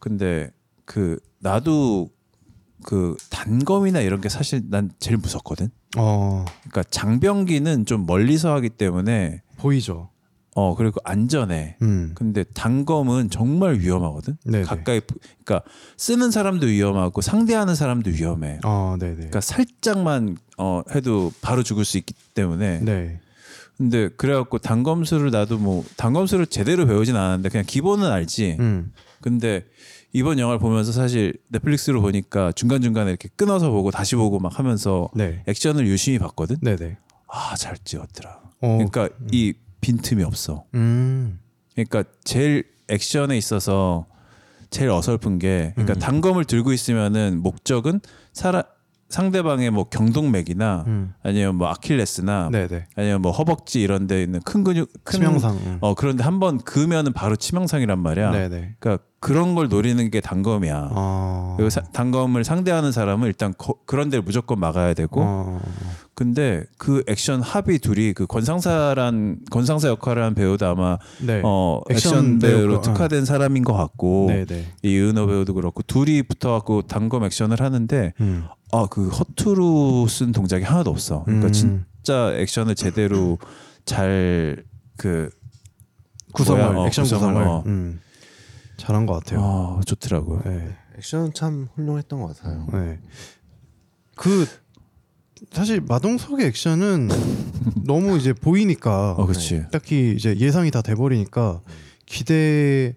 근데 0.00 0.50
그 0.84 1.18
나도 1.38 2.10
그 2.84 3.16
단검이나 3.30 4.00
이런 4.00 4.20
게 4.20 4.28
사실 4.28 4.62
난 4.70 4.90
제일 4.98 5.16
무섭거든. 5.16 5.70
어, 5.96 6.44
그러니까 6.62 6.82
장병기는 6.90 7.86
좀 7.86 8.06
멀리서 8.06 8.52
하기 8.54 8.70
때문에 8.70 9.42
보이죠. 9.58 10.10
어 10.54 10.74
그리고 10.74 11.00
안전해. 11.04 11.76
음. 11.80 12.12
근데 12.14 12.44
단검은 12.44 13.30
정말 13.30 13.76
위험하거든. 13.78 14.36
네, 14.44 14.62
가까이 14.62 15.00
부- 15.00 15.14
그러니까 15.44 15.62
쓰는 15.96 16.30
사람도 16.30 16.66
위험하고 16.66 17.22
상대하는 17.22 17.74
사람도 17.74 18.10
위험해. 18.10 18.58
어, 18.62 18.96
네, 18.98 19.08
네. 19.10 19.14
그러니까 19.14 19.40
살짝만 19.40 20.36
어 20.58 20.82
해도 20.94 21.32
바로 21.40 21.62
죽을 21.62 21.86
수 21.86 21.96
있기 21.96 22.12
때문에. 22.34 22.80
네. 22.80 23.18
근데 23.78 24.10
그래갖고 24.10 24.58
단검술을 24.58 25.30
나도 25.30 25.56
뭐 25.56 25.84
단검술을 25.96 26.46
제대로 26.46 26.86
배우진 26.86 27.16
않았는데 27.16 27.48
그냥 27.48 27.64
기본은 27.66 28.10
알지. 28.10 28.58
음. 28.60 28.92
근데 29.22 29.64
이번 30.12 30.38
영화를 30.38 30.58
보면서 30.58 30.92
사실 30.92 31.34
넷플릭스로 31.48 32.00
보니까 32.02 32.52
중간 32.52 32.82
중간에 32.82 33.10
이렇게 33.10 33.28
끊어서 33.34 33.70
보고 33.70 33.90
다시 33.90 34.14
보고 34.16 34.38
막 34.38 34.58
하면서 34.58 35.08
네. 35.14 35.42
액션을 35.46 35.86
유심히 35.86 36.18
봤거든. 36.18 36.56
네, 36.60 36.76
네. 36.76 36.98
아 37.28 37.54
잘 37.56 37.78
찍었더라. 37.78 38.40
어. 38.60 38.68
그러니까 38.76 39.08
이 39.30 39.54
빈틈이 39.80 40.22
없어. 40.22 40.64
음. 40.74 41.40
그러니까 41.74 42.04
제일 42.24 42.64
액션에 42.88 43.36
있어서 43.38 44.06
제일 44.68 44.90
어설픈 44.90 45.38
게 45.38 45.72
그러니까 45.74 45.94
음. 45.94 45.98
단검을 45.98 46.44
들고 46.44 46.72
있으면은 46.72 47.40
목적은 47.42 48.00
사람 48.34 48.62
상대방의 49.12 49.70
뭐 49.70 49.84
경동맥이나 49.84 50.84
음. 50.86 51.12
아니면 51.22 51.56
뭐 51.56 51.68
아킬레스나 51.68 52.48
네, 52.50 52.66
네. 52.66 52.86
아니면 52.96 53.20
뭐 53.20 53.30
허벅지 53.30 53.80
이런 53.82 54.06
데 54.06 54.22
있는 54.22 54.40
큰 54.40 54.64
근육 54.64 54.90
큰 55.04 55.20
치명상. 55.20 55.54
음. 55.54 55.78
어 55.82 55.94
그런데 55.94 56.24
한번 56.24 56.58
그으면은 56.58 57.12
바로 57.12 57.36
치명상이란 57.36 57.98
말이야. 57.98 58.30
네, 58.30 58.48
네. 58.48 58.74
그러니까 58.80 59.04
그런 59.20 59.54
걸 59.54 59.68
노리는 59.68 60.10
게 60.10 60.20
단검이야. 60.20 60.90
아. 60.94 61.54
그리고 61.56 61.68
사- 61.70 61.82
단검을 61.92 62.42
상대하는 62.42 62.90
사람은 62.90 63.28
일단 63.28 63.52
거- 63.58 63.76
그런 63.86 64.08
데를 64.08 64.22
무조건 64.24 64.58
막아야 64.58 64.94
되고 64.94 65.20
어. 65.22 65.60
근데 66.22 66.64
그 66.78 67.02
액션 67.06 67.40
합이 67.40 67.78
둘이 67.78 68.12
그 68.12 68.26
권상사란 68.26 69.40
권상사 69.50 69.88
역할을 69.88 70.22
한 70.22 70.34
배우도 70.34 70.66
아마 70.66 70.98
네. 71.20 71.40
어 71.44 71.80
액션 71.90 72.12
액션 72.12 72.38
배우로 72.38 72.68
배우가, 72.68 72.80
특화된 72.82 73.24
사람인 73.24 73.64
것 73.64 73.72
같고 73.72 74.26
네, 74.28 74.44
네. 74.44 74.66
이은호 74.82 75.26
배우도 75.26 75.54
그렇고 75.54 75.82
둘이 75.82 76.22
붙어갖고 76.22 76.82
단검 76.82 77.24
액션을 77.24 77.60
하는데 77.60 78.12
음. 78.20 78.44
아그 78.72 79.08
허투루 79.08 80.06
쓴 80.08 80.32
동작이 80.32 80.64
하나도 80.64 80.90
없어. 80.90 81.24
그러니까 81.24 81.48
음. 81.48 81.52
진짜 81.52 82.32
액션을 82.34 82.74
제대로 82.74 83.38
잘 83.84 84.64
그 85.02 85.30
구성을 86.32 86.62
뭐야, 86.62 86.78
어, 86.78 86.86
액션 86.86 87.02
구성을, 87.02 87.34
구성을 87.34 87.48
어. 87.48 87.62
음. 87.66 88.00
잘한 88.76 89.06
것 89.06 89.14
같아요. 89.14 89.40
아, 89.42 89.80
좋더라고요. 89.84 90.42
네. 90.44 90.76
액션은 90.96 91.34
참 91.34 91.68
훌륭했던 91.74 92.20
것 92.20 92.36
같아요. 92.36 92.66
네. 92.72 93.00
그 94.16 94.46
사실 95.50 95.80
마동석의 95.80 96.46
액션은 96.46 97.08
너무 97.84 98.16
이제 98.16 98.32
보이니까 98.32 99.12
어, 99.12 99.26
그렇지. 99.26 99.64
딱히 99.72 100.14
이제 100.16 100.36
예상이 100.38 100.70
다 100.70 100.82
돼버리니까 100.82 101.60
기대 102.06 102.94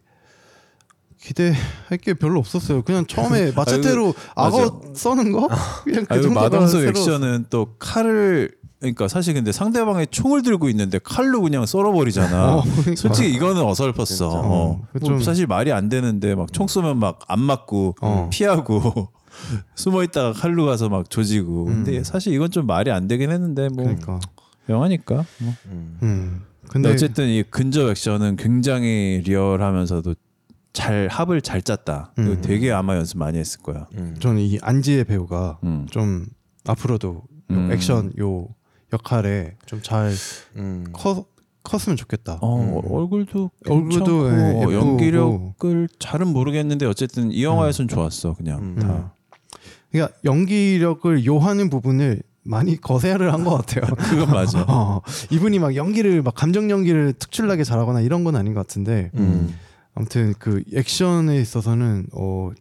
기대할 1.19 1.97
게 2.01 2.13
별로 2.13 2.39
없었어요. 2.39 2.83
그냥 2.83 3.05
처음에 3.07 3.51
마체테로 3.55 4.13
맞아. 4.35 4.57
악어 4.57 4.81
써는 4.93 5.31
거 5.31 5.49
그냥 5.83 6.05
그 6.05 6.21
정도가 6.21 6.41
마동석 6.49 6.83
액션은 6.83 7.45
또 7.49 7.75
칼을 7.79 8.51
그러니까 8.79 9.07
사실 9.07 9.33
근데 9.33 9.51
상대방의 9.51 10.07
총을 10.11 10.43
들고 10.43 10.69
있는데 10.69 10.99
칼로 10.99 11.41
그냥 11.41 11.65
썰어버리잖아. 11.65 12.55
어, 12.57 12.61
그러니까. 12.63 12.95
솔직히 12.95 13.31
이거는 13.33 13.63
어설펐어. 13.63 14.27
어. 14.27 14.31
어, 14.31 14.81
뭐 14.99 15.01
좀- 15.03 15.21
사실 15.23 15.47
말이 15.47 15.71
안 15.71 15.89
되는데 15.89 16.35
막 16.35 16.51
총 16.51 16.67
쏘면 16.67 16.99
막 16.99 17.19
안 17.27 17.39
맞고 17.39 17.95
어. 18.01 18.29
피하고 18.31 19.09
숨어 19.75 20.03
있다가 20.03 20.33
칼로 20.33 20.65
가서 20.65 20.89
막 20.89 21.09
조지고. 21.09 21.65
근데 21.65 21.97
음. 21.97 22.03
사실 22.03 22.33
이건 22.33 22.51
좀 22.51 22.65
말이 22.65 22.91
안 22.91 23.07
되긴 23.07 23.31
했는데 23.31 23.69
뭐 23.69 23.85
그러니까. 23.85 24.19
영화니까. 24.69 25.25
뭐. 25.39 25.53
음. 25.67 25.97
음. 26.03 26.41
근데 26.67 26.89
근데 26.89 26.91
어쨌든 26.91 27.27
이 27.27 27.43
근접 27.43 27.89
액션은 27.89 28.37
굉장히 28.37 29.21
리얼하면서도 29.23 30.15
잘 30.73 31.07
합을 31.09 31.41
잘 31.41 31.61
짰다. 31.61 32.13
음. 32.19 32.41
되게 32.41 32.71
아마 32.71 32.95
연습 32.95 33.17
많이 33.17 33.37
했을 33.37 33.61
거야. 33.61 33.87
음. 33.95 34.15
저는 34.19 34.41
이 34.41 34.59
안지의 34.61 35.05
배우가 35.05 35.59
음. 35.63 35.87
좀 35.89 36.25
앞으로도 36.67 37.07
요 37.07 37.23
음. 37.51 37.71
액션 37.71 38.11
요 38.19 38.47
역할에 38.91 39.55
좀잘 39.65 40.11
음. 40.57 40.85
컸으면 41.63 41.97
좋겠다. 41.97 42.39
어, 42.41 42.61
음. 42.61 42.81
얼굴도 42.91 43.51
얼굴도, 43.67 44.31
예. 44.31 44.73
연기력을 44.75 45.89
잘은 45.97 46.27
모르겠는데 46.27 46.85
어쨌든 46.85 47.31
이 47.31 47.43
영화에선 47.43 47.87
좋았어 47.87 48.33
그냥 48.33 48.59
음. 48.59 48.75
다. 48.75 49.14
그러니까 49.91 50.15
연기력을 50.25 51.25
요하는 51.25 51.69
부분을 51.69 52.21
많이 52.43 52.79
거세를 52.79 53.33
한 53.33 53.43
것 53.43 53.55
같아요. 53.57 53.95
그건 53.95 54.29
맞아. 54.31 54.61
어, 54.69 55.01
이분이 55.31 55.59
막 55.59 55.75
연기를 55.75 56.21
막 56.21 56.35
감정 56.35 56.69
연기를 56.69 57.13
특출나게 57.13 57.63
잘하거나 57.63 58.01
이런 58.01 58.23
건 58.23 58.35
아닌 58.35 58.53
것 58.53 58.59
같은데 58.67 59.09
음. 59.15 59.55
아무튼 59.95 60.33
그 60.37 60.61
액션에 60.73 61.39
있어서는 61.39 62.07
어, 62.13 62.51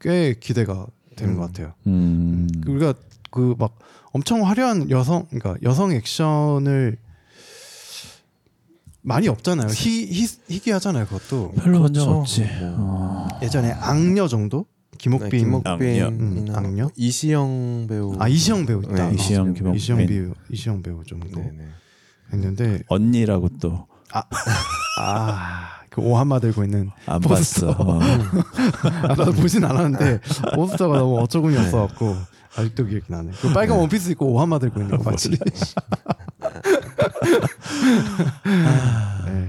꽤 0.00 0.34
기대가 0.40 0.86
되는 1.16 1.34
음. 1.34 1.38
것 1.38 1.46
같아요. 1.46 1.74
음. 1.86 2.48
우리가 2.66 2.94
그 3.30 3.54
막 3.58 3.78
엄청 4.12 4.44
화려한 4.44 4.90
여성 4.90 5.26
그러니까 5.30 5.54
여성 5.62 5.92
액션을 5.92 6.96
많이 9.02 9.28
없잖아요. 9.28 9.68
희, 9.68 10.06
희, 10.12 10.26
희귀하잖아요. 10.48 11.06
그것도 11.06 11.52
별로 11.52 11.80
그렇죠. 11.80 12.02
없지. 12.18 12.40
뭐. 12.60 12.74
어. 12.78 13.28
예전에 13.42 13.70
악녀 13.72 14.26
정도 14.28 14.58
네, 14.58 14.79
김옥빈 15.00 15.62
악녀. 15.64 16.10
김옥빈, 16.10 16.48
음, 16.48 16.54
악녀? 16.54 16.90
이시영 16.94 17.86
배우. 17.88 18.14
아 18.18 18.28
이시영 18.28 18.66
배우 18.66 18.82
있다. 18.82 19.08
네, 19.08 19.14
이시영, 19.14 19.48
어, 19.48 19.52
김옥빈. 19.54 19.74
이시영 19.76 20.06
배우 20.06 20.34
이시영 20.50 20.82
배우 20.82 21.02
정도 21.04 21.40
네네. 21.40 21.68
했는데 22.32 22.82
언니라고 22.86 23.48
또안 23.58 23.84
아그 24.98 26.02
오한마 26.02 26.40
들고 26.40 26.64
있는 26.64 26.90
봤어. 27.06 27.70
어. 27.70 27.98
아, 29.02 29.14
나도 29.16 29.32
보진 29.32 29.64
않았는데 29.64 30.20
포스터가 30.54 30.98
너무 30.98 31.18
어처구니 31.20 31.56
없어 31.56 31.86
갖고 31.86 32.14
아직도 32.56 32.84
기억이 32.84 33.06
나네. 33.08 33.30
그 33.40 33.50
빨간 33.54 33.78
원피스 33.78 34.10
입고 34.10 34.26
오한마 34.26 34.58
들고 34.58 34.82
있는 34.82 34.98
거 34.98 35.10
맞지? 35.10 35.30
네. 39.24 39.48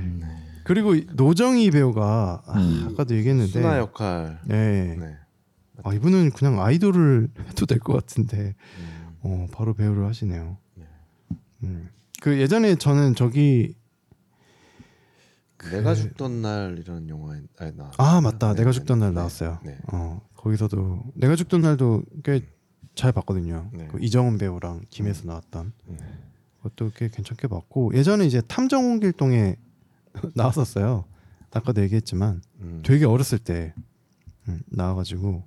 그리고 0.63 0.95
이 0.95 1.05
노정희 1.11 1.71
배우가 1.71 2.41
아, 2.47 2.53
음. 2.57 2.87
아 2.89 2.95
까도 2.95 3.15
얘기했는데 3.17 3.51
수나 3.51 3.77
역할. 3.79 4.39
네. 4.45 4.95
네. 4.97 5.17
아 5.83 5.93
이분은 5.93 6.31
그냥 6.31 6.61
아이돌을 6.61 7.29
해도 7.49 7.65
될 7.65 7.79
것 7.79 7.93
같은데 7.93 8.55
음. 8.79 9.17
어 9.21 9.47
바로 9.51 9.73
배우를 9.73 10.05
하시네요. 10.05 10.57
네. 10.75 10.85
음. 11.63 11.89
그 12.21 12.39
예전에 12.39 12.75
저는 12.75 13.15
저기 13.15 13.75
내가 15.71 15.93
죽던 15.93 16.41
날 16.41 16.77
이런 16.79 17.07
영화에 17.07 17.41
아니, 17.59 17.75
나. 17.77 17.91
아 17.97 18.19
맞다 18.21 18.49
네, 18.53 18.59
내가 18.61 18.71
네, 18.71 18.73
죽던 18.79 18.99
날 18.99 19.09
네, 19.09 19.15
나왔어요. 19.15 19.59
네. 19.63 19.77
어 19.91 20.21
거기서도 20.35 21.03
내가 21.15 21.35
죽던 21.35 21.61
날도 21.61 22.03
꽤 22.23 22.41
잘 22.93 23.13
봤거든요. 23.13 23.69
네. 23.73 23.87
그 23.87 23.99
이정은 24.01 24.37
배우랑 24.37 24.81
김혜수 24.89 25.25
나왔던 25.25 25.71
네. 25.85 25.97
그것도 26.57 26.91
꽤 26.93 27.07
괜찮게 27.07 27.47
봤고 27.47 27.93
예전에 27.95 28.25
이제 28.25 28.41
탐정 28.49 28.83
홍길동에 28.83 29.55
나왔었어요. 30.35 31.05
아까도 31.51 31.81
얘기했지만 31.83 32.41
음. 32.59 32.81
되게 32.85 33.05
어렸을 33.05 33.39
때 33.39 33.73
음, 34.49 34.61
나와가지고 34.67 35.45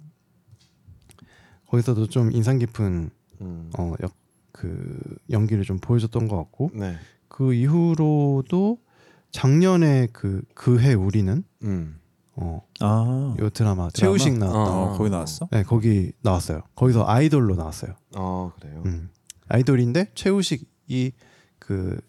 거기서도 1.75 2.07
좀 2.07 2.31
인상 2.31 2.59
깊은 2.59 3.11
음. 3.41 3.70
어, 3.79 3.95
역, 4.03 4.14
그 4.53 4.99
연기를 5.31 5.64
좀 5.64 5.79
보여줬던 5.79 6.29
것 6.29 6.37
같고 6.37 6.70
네. 6.75 6.97
그 7.29 7.53
이후로도 7.53 8.79
작년에 9.33 10.09
그 10.12 10.43
그해 10.55 10.95
우리는 10.95 11.43
음. 11.64 11.99
어, 12.37 12.62
아. 12.81 13.35
요 13.39 13.51
드라마 13.51 13.89
최우식 13.91 14.35
드라마? 14.35 14.53
나왔던 14.53 14.75
어, 14.77 14.97
거기 14.97 15.11
나왔어? 15.11 15.49
네 15.51 15.62
거기 15.64 16.12
나왔어요. 16.22 16.62
거기서 16.77 17.07
아이돌로 17.07 17.57
나왔어요. 17.57 17.95
어 18.16 18.53
그래요. 18.61 18.83
음. 18.87 19.11
아이돌인데 19.49 20.12
최우식이 20.14 21.12
그 21.59 22.01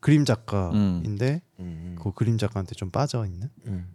그림 0.00 0.24
작가인데 0.24 1.42
음. 1.58 1.96
그 2.02 2.12
그림 2.12 2.38
작가한테 2.38 2.74
좀 2.74 2.90
빠져 2.90 3.26
있는 3.26 3.50
음. 3.66 3.94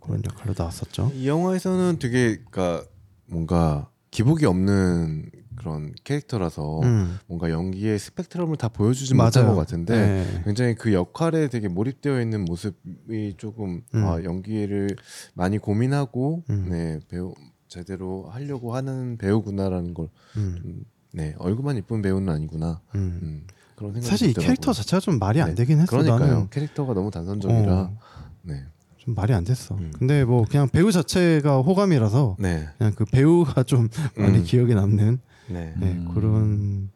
그런 0.00 0.22
역할로 0.24 0.54
나왔었죠. 0.56 1.12
이 1.14 1.28
영화에서는 1.28 1.98
되게 1.98 2.38
그러니까 2.50 2.86
뭔가 3.26 3.90
기복이 4.10 4.46
없는 4.46 5.30
그런 5.56 5.92
캐릭터라서 6.04 6.80
음. 6.82 7.18
뭔가 7.26 7.50
연기의 7.50 7.98
스펙트럼을 7.98 8.56
다 8.56 8.68
보여주지. 8.68 9.14
못한 9.14 9.46
것 9.46 9.56
같은데 9.56 9.96
네. 9.96 10.42
굉장히 10.44 10.74
그 10.74 10.92
역할에 10.92 11.48
되게 11.48 11.68
몰입되어 11.68 12.20
있는 12.20 12.44
모습이 12.44 13.34
조금 13.36 13.82
음. 13.94 14.04
아, 14.04 14.22
연기를 14.22 14.96
많이 15.34 15.58
고민하고 15.58 16.44
음. 16.48 16.66
네 16.70 17.00
배우 17.08 17.34
제대로 17.66 18.28
하려고 18.30 18.74
하는 18.74 19.18
배우구나라는 19.18 19.94
걸 19.94 20.08
음. 20.36 20.58
좀, 20.62 20.84
네 21.12 21.34
얼굴만 21.38 21.76
이쁜 21.76 22.02
배우는 22.02 22.32
아니구나 22.32 22.80
음. 22.94 23.18
음, 23.22 23.46
그런 23.74 23.92
생각이 23.92 24.08
사실 24.08 24.30
이. 24.30 24.34
캐릭터 24.34 24.72
자체가 24.72 25.00
좀 25.00 25.18
말이 25.18 25.40
안 25.40 25.50
네. 25.50 25.54
되긴 25.56 25.80
했어. 25.80 25.90
그러니까요 25.90 26.18
나는 26.20 26.50
캐릭터가 26.50 26.94
너무 26.94 27.10
단선적이라 27.10 27.72
어, 27.74 27.98
네. 28.42 28.64
좀 29.08 29.14
말이 29.14 29.32
안 29.32 29.42
됐어. 29.44 29.74
음. 29.76 29.90
근데 29.98 30.24
뭐 30.24 30.44
그냥 30.44 30.68
배우 30.68 30.92
자체가 30.92 31.62
호감이라서 31.62 32.36
네. 32.38 32.68
그냥 32.76 32.92
그 32.94 33.06
배우가 33.06 33.62
좀 33.62 33.88
많이 34.16 34.38
음. 34.38 34.44
기억에 34.44 34.74
남는 34.74 35.18
네. 35.48 35.74
네, 35.78 35.92
음. 35.92 36.10
그런 36.12 36.90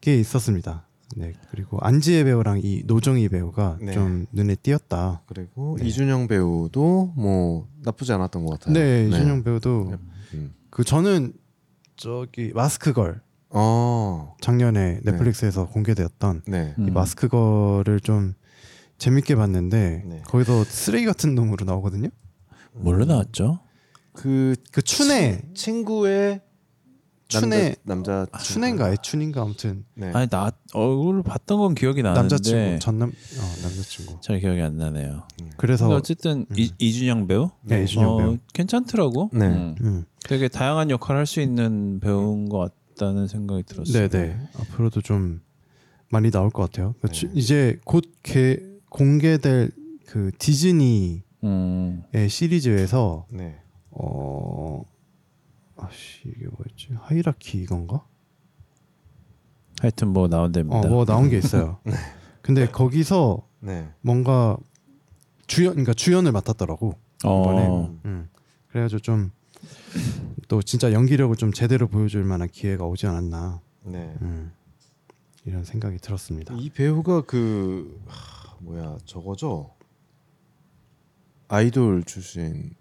게 0.00 0.16
있었습니다. 0.16 0.86
네 1.16 1.32
그리고 1.50 1.78
안지혜 1.80 2.22
배우랑 2.22 2.60
이 2.62 2.82
노정희 2.86 3.30
배우가 3.30 3.78
네. 3.80 3.92
좀 3.92 4.26
눈에 4.32 4.54
띄었다. 4.54 5.22
그리고 5.26 5.76
네. 5.80 5.86
이준영 5.86 6.28
배우도 6.28 7.14
뭐 7.16 7.66
나쁘지 7.82 8.12
않았던 8.12 8.44
것 8.44 8.60
같아요. 8.60 8.74
네, 8.74 9.08
이준영 9.08 9.42
배우도 9.42 9.94
음. 10.34 10.54
그 10.70 10.84
저는 10.84 11.32
저기 11.96 12.52
마스크걸 12.54 13.20
어. 13.50 14.36
작년에 14.40 15.00
넷플릭스에서 15.02 15.66
공개되었던 15.66 16.42
네. 16.46 16.74
음. 16.78 16.88
이 16.88 16.90
마스크걸을 16.92 17.98
좀 18.00 18.34
재밌게 18.98 19.36
봤는데 19.36 20.02
네. 20.06 20.22
거기서 20.26 20.64
쓰레기 20.64 21.06
같은 21.06 21.34
놈으로 21.34 21.64
나오거든요. 21.64 22.08
뭘로 22.72 23.04
나왔죠? 23.04 23.60
그 24.12 24.54
그 24.72 24.82
춘애 24.82 25.40
친- 25.40 25.54
친구의 25.54 26.40
춘애 27.28 27.76
남자, 27.84 28.26
남자 28.26 28.38
춘애인가 28.42 28.90
애춘인가 28.92 29.42
아무튼 29.42 29.84
네. 29.94 30.10
아니 30.14 30.28
나 30.28 30.50
얼굴을 30.72 31.22
봤던 31.22 31.58
건 31.58 31.74
기억이 31.74 32.02
나는데 32.02 32.20
남자친구 32.22 32.78
전남 32.80 33.10
어, 33.10 33.62
남자친구. 33.62 34.18
잘 34.22 34.40
기억이 34.40 34.60
안 34.62 34.76
나네요. 34.78 35.24
그래서 35.58 35.86
근데 35.86 35.96
어쨌든 35.98 36.46
이, 36.56 36.72
이준영 36.78 37.26
배우? 37.26 37.50
네, 37.62 37.84
이준영 37.84 38.08
어, 38.10 38.16
배우. 38.16 38.38
괜찮더라고. 38.54 39.30
네. 39.34 39.46
음. 39.46 39.74
음. 39.82 40.04
되게 40.24 40.48
다양한 40.48 40.90
역할을 40.90 41.18
할 41.20 41.26
수 41.26 41.40
있는 41.40 42.00
배우인 42.00 42.48
것 42.48 42.72
같다는 42.96 43.26
생각이 43.28 43.62
들었어요. 43.64 44.08
네네 44.08 44.38
앞으로도 44.60 45.02
좀 45.02 45.42
많이 46.10 46.30
나올 46.30 46.48
것 46.50 46.62
같아요. 46.62 46.94
그 47.02 47.08
네. 47.08 47.12
주- 47.12 47.30
이제 47.34 47.78
곧 47.84 48.04
개, 48.22 48.58
공개될 48.90 49.70
그 50.06 50.30
디즈니 50.38 51.22
음. 51.44 52.02
시리즈에서 52.28 53.26
네. 53.30 53.60
어 53.90 54.84
아씨 55.76 56.28
이게 56.28 56.46
뭐였지 56.46 56.88
하이라키 57.00 57.58
이건가? 57.62 58.04
하여튼 59.80 60.08
뭐 60.08 60.26
나온답니다. 60.28 60.78
어 60.78 60.82
뭐 60.88 61.04
나온 61.04 61.28
게 61.30 61.38
있어요. 61.38 61.78
근데 62.42 62.66
거기서 62.68 63.46
네. 63.60 63.88
뭔가 64.00 64.56
주연 65.46 65.72
그러니까 65.72 65.94
주연을 65.94 66.32
맡았더라고. 66.32 66.94
이번에. 67.24 67.66
어. 67.66 67.98
음. 68.04 68.28
그래가지고 68.68 69.00
좀 69.00 69.30
또 70.48 70.62
진짜 70.62 70.92
연기력을 70.92 71.34
좀 71.36 71.52
제대로 71.52 71.86
보여줄 71.88 72.24
만한 72.24 72.48
기회가 72.48 72.84
오지 72.86 73.06
않았나 73.06 73.60
네. 73.84 74.14
음. 74.22 74.52
이런 75.44 75.64
생각이 75.64 75.98
들었습니다. 75.98 76.54
이 76.58 76.70
배우가 76.70 77.22
그 77.22 78.00
하, 78.06 78.37
뭐야 78.60 78.98
저거죠? 79.04 79.70
아이돌 81.48 82.04
출신. 82.04 82.74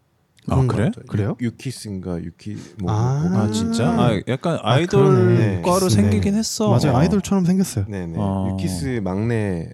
아? 0.49 0.65
그래? 0.65 0.91
그래요? 1.07 1.35
유, 1.41 1.47
유키스인가 1.47 2.23
유키 2.23 2.57
뭐, 2.79 2.91
아. 2.91 3.27
뭐, 3.29 3.39
아 3.39 3.43
뭐, 3.45 3.51
진짜? 3.51 3.91
음. 3.93 3.99
아 3.99 4.21
약간 4.27 4.55
아, 4.61 4.73
아이돌 4.73 5.05
그러네. 5.05 5.61
과로 5.61 5.89
네. 5.89 5.89
생기긴 5.89 6.35
했어. 6.35 6.69
맞아요. 6.69 6.95
어. 6.95 6.99
아이돌처럼 6.99 7.45
생겼어요. 7.45 7.85
네네. 7.87 8.13
어. 8.17 8.49
유키스 8.53 9.01
막내 9.03 9.69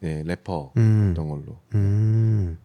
네, 0.00 0.22
래퍼 0.24 0.72
음. 0.76 1.10
였던 1.10 1.28
걸로. 1.28 1.58
음. 1.74 2.58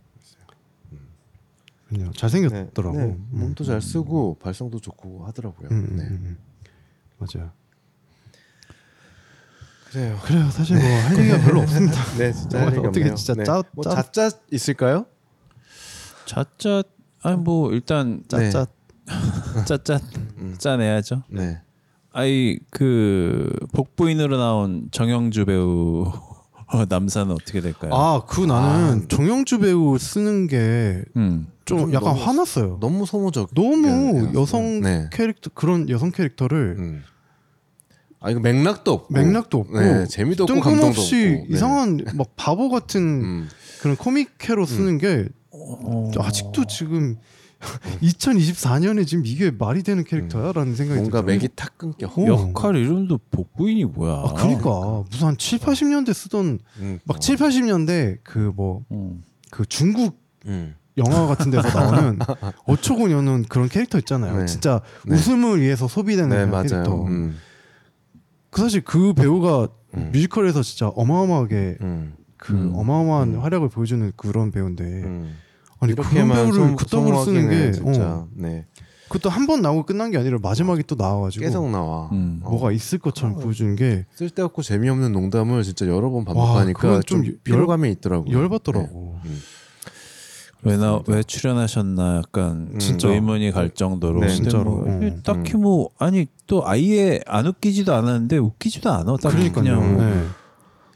그냥 1.88 2.12
잘생겼더라고. 2.14 2.98
네, 2.98 3.04
음. 3.04 3.28
몸도 3.32 3.64
잘 3.64 3.82
쓰고 3.82 4.38
발성도 4.42 4.80
좋고 4.80 5.26
하더라고요. 5.28 5.70
음, 5.70 5.88
음, 5.92 5.96
네. 5.96 6.04
음. 6.04 6.38
맞아요. 7.20 7.52
그래요. 9.94 10.20
그래요. 10.24 10.50
사실 10.50 10.78
뭐 10.78 10.86
할 10.86 11.18
얘기가 11.20 11.38
별로 11.42 11.62
없습니다. 11.62 12.04
네, 12.18 12.32
진짜 12.34 12.60
할 12.62 12.68
얘기 12.70 12.80
어떻게 12.80 13.00
없네요. 13.02 13.16
진짜 13.16 13.34
네. 13.36 13.44
짜- 13.44 13.64
뭐 13.74 13.84
짜- 13.84 13.96
자짜 13.96 14.32
있을까요? 14.52 15.06
짜짜 16.26 16.84
아니 17.22 17.38
뭐 17.38 17.72
일단 17.72 18.24
네. 18.32 18.50
짜짜 18.50 18.66
짜짜 19.66 20.00
음. 20.40 20.56
짜내야죠. 20.58 21.24
네. 21.30 21.62
아이 22.12 22.60
그 22.72 23.50
복부인으로 23.74 24.38
나온 24.38 24.88
정영주 24.92 25.46
배우 25.46 26.12
어, 26.68 26.86
남사는 26.90 27.32
어떻게 27.32 27.62
될까요? 27.62 27.94
아, 27.94 28.24
그 28.28 28.42
나는 28.42 29.04
아. 29.04 29.08
정영주 29.08 29.60
배우 29.60 29.98
쓰는 30.00 30.48
게 30.48 31.04
음. 31.16 31.48
좀좀 31.66 31.94
약간 31.94 32.14
너무- 32.14 32.24
화났어요. 32.26 32.78
너무 32.82 33.06
소모적. 33.06 33.52
너무 33.54 34.32
여성 34.36 34.82
네. 34.82 35.08
캐릭터 35.12 35.50
그런 35.54 35.88
여성 35.90 36.12
캐릭터를 36.12 36.76
음. 36.80 37.04
아 38.24 38.32
이거 38.32 38.40
맥락도 38.40 38.92
없고 38.92 39.14
맥락도 39.14 39.60
없고 39.60 39.80
네, 39.80 40.08
재미도 40.08 40.46
없고 40.46 40.54
감동도 40.62 40.94
뜬금없이 40.94 41.16
없고. 41.16 41.48
네. 41.48 41.48
이상한 41.50 42.06
막 42.16 42.28
바보 42.38 42.70
같은 42.70 43.02
음. 43.22 43.50
그런 43.82 43.98
코믹캐로 43.98 44.66
쓰는 44.66 44.98
게 44.98 45.28
어. 45.52 46.10
아직도 46.18 46.66
지금 46.66 47.18
2024년에 48.02 49.06
지금 49.06 49.26
이게 49.26 49.52
말이 49.52 49.84
되는 49.84 50.06
캐릭터야라는 50.06 50.76
생각이 50.76 51.00
뭔가. 51.02 51.22
맥이 51.22 51.50
탁 51.56 51.78
끊겨. 51.78 52.08
어. 52.08 52.26
역할 52.28 52.76
이름도 52.78 53.20
복부인이 53.30 53.86
뭐야? 53.86 54.14
아, 54.14 54.34
그러니까 54.34 55.04
무슨 55.10 55.28
한 55.28 55.38
7, 55.38 55.60
80년대 55.60 56.14
쓰던 56.14 56.60
음. 56.80 57.00
막 57.04 57.20
7, 57.22 57.36
80년대 57.36 58.20
그 58.24 58.52
뭐그 58.56 58.86
음. 58.92 59.24
중국 59.68 60.18
음. 60.46 60.76
영화 60.98 61.26
같은 61.28 61.52
데서 61.52 61.68
나오는 61.78 62.20
어처구니 62.66 63.14
없는 63.14 63.46
그런 63.50 63.68
캐릭터 63.68 63.98
있잖아요. 63.98 64.38
네. 64.38 64.46
진짜 64.46 64.82
네. 65.06 65.16
웃음을 65.16 65.62
위해서 65.62 65.88
소비되는 65.88 66.52
네. 66.52 66.58
캐릭터. 66.70 67.06
음. 68.54 68.56
그 68.56 68.62
사실 68.62 68.82
그 68.82 69.14
배우가 69.14 69.68
음. 69.96 70.10
뮤지컬에서 70.14 70.62
진짜 70.64 70.88
어마어마하게 70.90 71.78
음. 71.82 72.14
그 72.38 72.54
음. 72.54 72.74
어마어마한 72.76 73.36
음. 73.36 73.40
활약을 73.42 73.70
보여주는 73.70 74.12
그런 74.16 74.52
배우인데 74.52 74.84
음. 74.84 75.36
아니 75.80 75.94
그런 75.96 76.30
배우를 76.30 76.54
소- 76.54 76.76
그따구로 76.76 77.24
쓰는 77.26 77.50
게 77.50 77.72
진짜 77.74 78.10
어, 78.10 78.28
네. 78.34 78.66
그것도 79.10 79.30
한 79.30 79.46
번 79.46 79.62
나오고 79.62 79.84
끝난 79.86 80.10
게 80.12 80.18
아니라 80.18 80.40
마지막에 80.42 80.82
또 80.84 80.96
나와가지고 80.96 81.44
계속 81.46 81.70
나와. 81.70 82.10
음. 82.14 82.40
어. 82.44 82.50
뭐가 82.50 82.72
있을 82.72 82.98
것처럼 83.00 83.36
어. 83.36 83.40
보여주는 83.40 83.76
게 83.76 84.06
쓸데없고 84.16 84.62
재미없는 84.64 85.12
농담을 85.12 85.62
진짜 85.64 85.86
여러 85.88 86.10
번 86.10 86.20
와, 86.20 86.34
반복하니까 86.34 86.80
그건 86.80 87.02
좀좀 87.06 87.38
피로감이 87.44 87.92
있더라고요. 87.92 88.36
열받더라고. 88.36 89.20
네. 89.24 89.32
음. 90.66 90.70
왜나 90.70 91.02
왜 91.08 91.24
출연하셨나 91.24 92.18
약간 92.18 92.70
음. 92.74 92.80
진짜 92.80 93.10
의문이 93.10 93.52
갈 93.52 93.70
정도로 93.70 94.22
네, 94.22 94.28
진짜로. 94.30 94.64
뭐 94.64 94.86
어. 94.88 95.20
딱히 95.24 95.56
뭐 95.58 95.90
아니 95.98 96.28
또 96.48 96.68
아예 96.68 97.20
안 97.28 97.46
웃기지도 97.48 97.94
않았는데 97.94 98.38
웃기지도 98.38 98.90
않아. 98.92 99.18
딱 99.22 99.30
그러니까요. 99.30 99.64
그냥 99.64 99.94
뭐 99.96 100.04
네. 100.06 100.24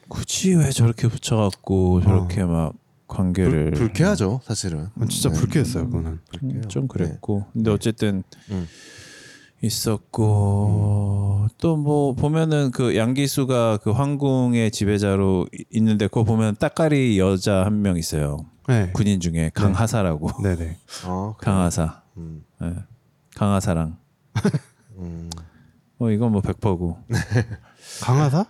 굳이 0.08 0.54
왜 0.56 0.70
저렇게 0.72 1.08
붙여갖고 1.08 2.02
저렇게 2.02 2.44
막 2.46 2.74
관계를 3.08 3.72
불, 3.72 3.88
불쾌하죠, 3.88 4.42
사실은. 4.44 4.88
아, 5.00 5.06
진짜 5.10 5.30
네. 5.30 5.40
불쾌했어요 5.40 5.86
그거는. 5.88 6.12
음, 6.12 6.20
불쾌해요. 6.32 6.62
좀 6.68 6.88
그랬고 6.88 7.46
근데 7.54 7.72
어쨌든 7.72 8.24
음. 8.52 8.68
있었고 9.62 11.48
또뭐 11.58 12.14
보면은 12.14 12.72
그 12.72 12.96
양기수가 12.96 13.80
그 13.84 13.92
황궁의 13.92 14.72
지배자로 14.72 15.48
이- 15.54 15.66
있는데 15.72 16.08
그거 16.08 16.24
보면 16.24 16.56
따까리 16.60 17.18
여자 17.20 17.66
한 17.66 17.82
명 17.82 17.98
있어요 17.98 18.38
네. 18.68 18.92
군인 18.94 19.20
중에 19.20 19.52
강하사라고 19.54 20.42
네네. 20.44 20.78
어, 21.06 21.36
그래. 21.38 21.52
강하사 21.52 22.02
음. 22.18 22.44
예. 22.62 22.74
강하사랑 23.36 23.98
음. 24.98 25.30
뭐 25.98 26.12
이건 26.12 26.32
뭐 26.32 26.42
백퍼고 26.42 26.98
강하사? 28.02 28.46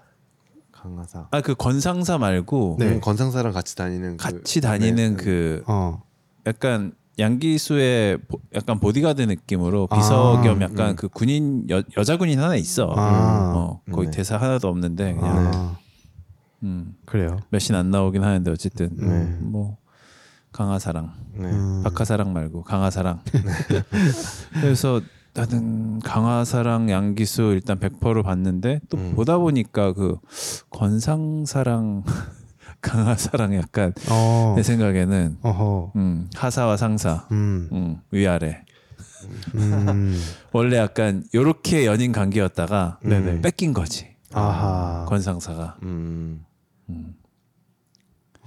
강하사. 0.72 1.28
아 1.32 1.41
그 1.41 1.55
건상사 1.55 2.18
말고 2.18 2.78
네. 2.80 2.86
음, 2.93 3.01
건상사랑 3.01 3.51
같이 3.53 3.76
다니는 3.76 4.18
그- 4.18 4.24
같이 4.24 4.61
다니는 4.61 5.18
네, 5.18 5.24
그 5.24 5.63
어. 5.68 6.01
약간 6.45 6.93
양기수의 7.20 8.20
보- 8.28 8.39
약간 8.55 8.80
보디가드 8.80 9.22
느낌으로 9.24 9.88
비서 9.88 10.38
아, 10.38 10.41
겸 10.43 10.61
약간 10.61 10.91
음. 10.91 10.95
그 10.95 11.09
군인 11.09 11.68
여, 11.70 11.82
여자 11.97 12.15
군인 12.18 12.39
하나 12.39 12.55
있어. 12.55 12.93
아. 12.95 13.53
어, 13.55 13.82
거기 13.91 14.05
네. 14.07 14.11
대사 14.11 14.38
하나도 14.38 14.68
없는데 14.68 15.13
그냥 15.15 15.51
아 15.53 15.78
음, 16.63 16.95
그래요. 17.05 17.38
몇 17.49 17.59
신 17.59 17.76
안 17.76 17.89
나오긴 17.91 18.24
하는데 18.24 18.49
어쨌든 18.51 18.95
네. 18.95 19.38
뭐 19.41 19.78
강하사랑 20.58 21.14
네. 21.36 21.51
음. 21.51 21.84
박하사랑 21.84 22.34
말고 22.34 22.64
강하사랑. 22.64 23.20
그래서 24.60 25.01
나는 25.36 25.99
강하사랑 25.99 26.89
양기수 26.89 27.51
일단 27.53 27.80
100%로 27.80 28.24
봤는데 28.24 28.80
또 28.89 28.97
음. 28.97 29.14
보다 29.16 29.38
보니까 29.38 29.93
그 29.93 30.18
건상사랑 30.72 32.03
강하사랑 32.82 33.53
약간 33.53 33.93
어. 34.10 34.53
내 34.58 34.64
생각에는 34.64 35.38
어허. 35.43 35.91
음, 35.95 36.28
하사와 36.34 36.76
상사 36.76 37.28
음. 37.32 37.70
음, 37.72 38.01
위아래 38.10 38.64
음. 39.53 40.20
원래 40.53 40.78
약간 40.78 41.24
요렇게 41.36 41.86
연인 41.86 42.12
관계였다가 42.12 42.97
네네. 43.03 43.41
뺏긴 43.41 43.74
거지 43.74 44.08
아하. 44.34 45.05
건상사가 45.08 45.78
음. 45.84 46.43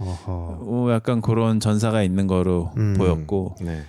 음. 0.01 0.07
어허. 0.07 0.59
어, 0.63 0.93
약간 0.93 1.21
그런 1.21 1.61
전사가 1.61 2.03
있는 2.03 2.27
거로 2.27 2.73
음. 2.77 2.95
보였고 2.97 3.57
네. 3.61 3.85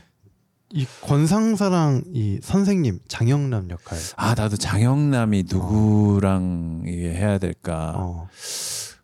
이 0.74 0.86
권상사랑 1.02 2.04
이 2.14 2.40
선생님 2.42 3.00
장영남 3.08 3.70
역할. 3.70 3.98
아 4.16 4.34
나도 4.36 4.56
장영남이 4.56 5.46
누구랑 5.50 6.84
이게 6.88 7.14
해야 7.14 7.38
될까 7.38 7.94
어. 7.98 8.30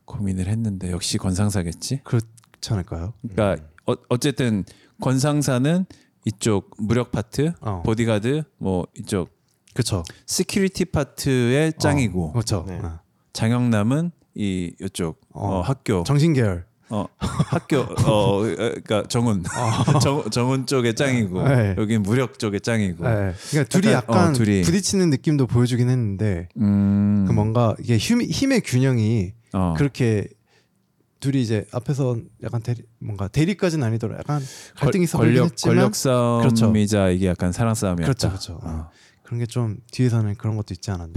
고민을 0.06 0.48
했는데 0.48 0.92
역시 0.92 1.18
권상사겠지 1.18 2.02
그렇지 2.04 2.28
않을까요? 2.70 3.14
그러니까 3.30 3.64
어, 3.86 3.94
어쨌든 4.10 4.64
권상사는 5.02 5.86
이쪽 6.26 6.72
무력 6.78 7.12
파트 7.12 7.54
어. 7.62 7.84
보디가드 7.86 8.44
뭐 8.58 8.86
이쪽 8.98 9.30
그렇죠. 9.74 10.04
security 10.26 10.86
파트의 10.86 11.74
짱이고 11.78 12.32
그렇죠. 12.32 12.66
네. 12.68 12.80
어. 12.80 13.00
장영남은 13.34 14.12
이 14.36 14.74
이쪽 14.82 15.20
어, 15.34 15.58
어. 15.58 15.62
학교 15.62 16.04
정신 16.04 16.34
계열. 16.34 16.66
어 16.90 17.06
학교 17.20 17.80
어 17.80 18.42
그러니까 18.44 19.04
정훈 19.10 19.44
정, 20.02 20.30
정훈 20.30 20.66
쪽의 20.66 20.96
짱이고 20.96 21.44
네. 21.48 21.76
여기 21.78 21.98
무력 21.98 22.40
쪽의 22.40 22.62
짱이고 22.62 23.04
네. 23.04 23.34
그러니까 23.50 23.64
둘이 23.70 23.94
약간, 23.94 24.16
약간 24.16 24.30
어, 24.30 24.34
둘이. 24.34 24.62
부딪히는 24.62 25.10
느낌도 25.10 25.48
보여주긴 25.48 25.90
했는데 25.90 26.48
음 26.58 27.26
그 27.28 27.34
뭔가 27.34 27.76
이게 27.80 27.98
힘, 27.98 28.22
힘의 28.22 28.62
균형이 28.62 29.34
어. 29.54 29.74
그렇게 29.78 30.28
둘이 31.20 31.42
이제 31.42 31.66
앞에서 31.74 32.16
약간 32.44 32.62
대리 32.62 32.84
뭔가 33.00 33.28
대리까지는 33.28 33.86
아니더라도 33.86 34.20
약간 34.20 34.42
갈등이 34.76 35.04
있어 35.06 35.18
권력 35.18 35.46
했지만 35.46 35.76
권력 35.76 35.96
싸움이자 35.96 36.98
그렇죠. 36.98 37.10
이게 37.10 37.28
약간 37.28 37.52
사랑 37.52 37.74
싸움이었다. 37.74 38.04
그렇죠, 38.06 38.30
그렇죠. 38.30 38.60
어. 38.64 38.90
그런 39.24 39.40
게 39.40 39.46
좀 39.48 39.78
뒤에서는 39.92 40.36
그런 40.36 40.56
것도 40.56 40.74
있지 40.74 40.90
않았나 40.92 41.12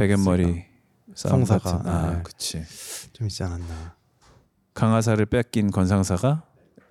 싸움 1.14 1.44
성사가. 1.44 1.82
아, 1.84 2.10
네. 2.16 2.20
그치. 2.24 2.62
좀 3.12 3.26
있지 3.28 3.42
않았나 3.44 3.94
강하사를 4.74 5.24
뺏긴 5.26 5.70
건상사가 5.70 6.44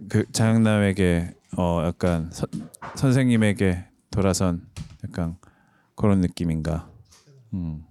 그 0.10 0.24
장영남에게 0.32 1.34
어 1.58 1.84
약간 1.86 2.30
선, 2.32 2.48
선생님에게 2.96 3.86
돌아선 4.12 4.62
약간 5.04 5.38
그런 5.96 6.22
느낌인가. 6.22 6.90
음. 7.54 7.84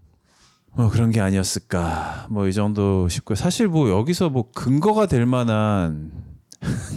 뭐 0.76 0.88
그런 0.90 1.10
게 1.10 1.20
아니었을까. 1.20 2.28
뭐 2.30 2.46
이 2.48 2.52
정도 2.52 3.08
싶고 3.08 3.34
사실 3.34 3.68
뭐 3.68 3.90
여기서 3.90 4.30
뭐 4.30 4.50
근거가 4.52 5.06
될 5.06 5.26
만한 5.26 6.12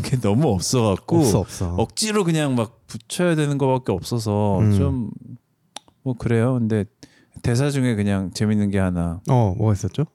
게 0.04 0.12
게 0.12 0.20
너무 0.20 0.50
없어갖고 0.50 1.20
없어 1.20 1.40
없어. 1.40 1.76
억지로 1.76 2.24
그냥 2.24 2.56
막 2.56 2.86
붙여야 2.88 3.36
되는 3.36 3.58
거밖에 3.58 3.92
없어서 3.92 4.60
음. 4.60 4.72
좀뭐 6.04 6.16
그래요. 6.18 6.54
근데 6.54 6.86
대사 7.42 7.70
중에 7.70 7.96
그냥 7.96 8.32
재밌는 8.34 8.70
게 8.72 8.78
하나 8.80 9.22
어 9.30 9.54
뭐가 9.58 9.74
있었죠? 9.74 10.06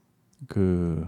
그 0.49 1.07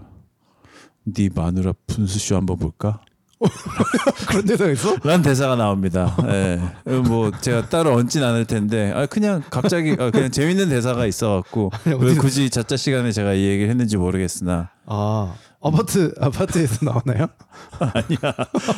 네 1.13 1.29
마누라 1.33 1.73
분수쇼 1.87 2.35
한번 2.35 2.57
볼까? 2.57 3.01
그런 4.27 4.45
데가 4.45 4.69
있어? 4.71 4.97
라는 5.03 5.21
대사가 5.21 5.55
나옵니다. 5.55 6.15
예. 6.27 6.59
뭐 7.07 7.31
제가 7.31 7.69
따로 7.69 7.93
얹진 7.95 8.21
않을 8.21 8.45
텐데 8.45 8.91
아 8.93 9.05
그냥 9.05 9.41
갑자기 9.49 9.95
아, 9.97 10.11
그냥 10.11 10.29
재밌는 10.29 10.67
대사가 10.69 11.05
있어갖고 11.05 11.71
왜 11.99 12.15
굳이 12.15 12.49
자짜 12.49 12.75
시간에 12.75 13.11
제가 13.13 13.33
이 13.33 13.45
얘기를 13.45 13.69
했는지 13.69 13.95
모르겠으나 13.95 14.71
아 14.85 15.35
아파트 15.61 16.13
아파트에서 16.19 16.85
나오나요? 16.85 17.27
아니야. 17.79 18.35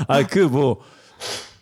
아 0.08 0.24
그 0.24 0.48
뭐 0.48 0.80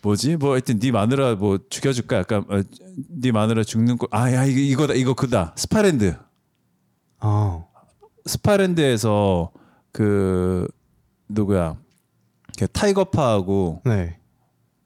뭐지? 0.02 0.36
뭐 0.36 0.52
하여튼 0.52 0.78
네 0.78 0.90
마누라 0.90 1.36
뭐 1.36 1.58
죽여줄까? 1.70 2.16
약간 2.18 2.44
어, 2.50 2.60
네 3.08 3.32
마누라 3.32 3.64
죽는 3.64 3.96
거. 3.96 4.08
아야 4.10 4.44
이거 4.44 4.60
이거다 4.60 4.92
이거 4.94 5.14
그다. 5.14 5.54
스파랜드. 5.56 6.16
아 7.18 7.62
스파랜드에서 8.26 9.52
그 9.92 10.66
누구야? 11.28 11.76
그 12.58 12.66
타이거파하고 12.68 13.82
네. 13.84 14.18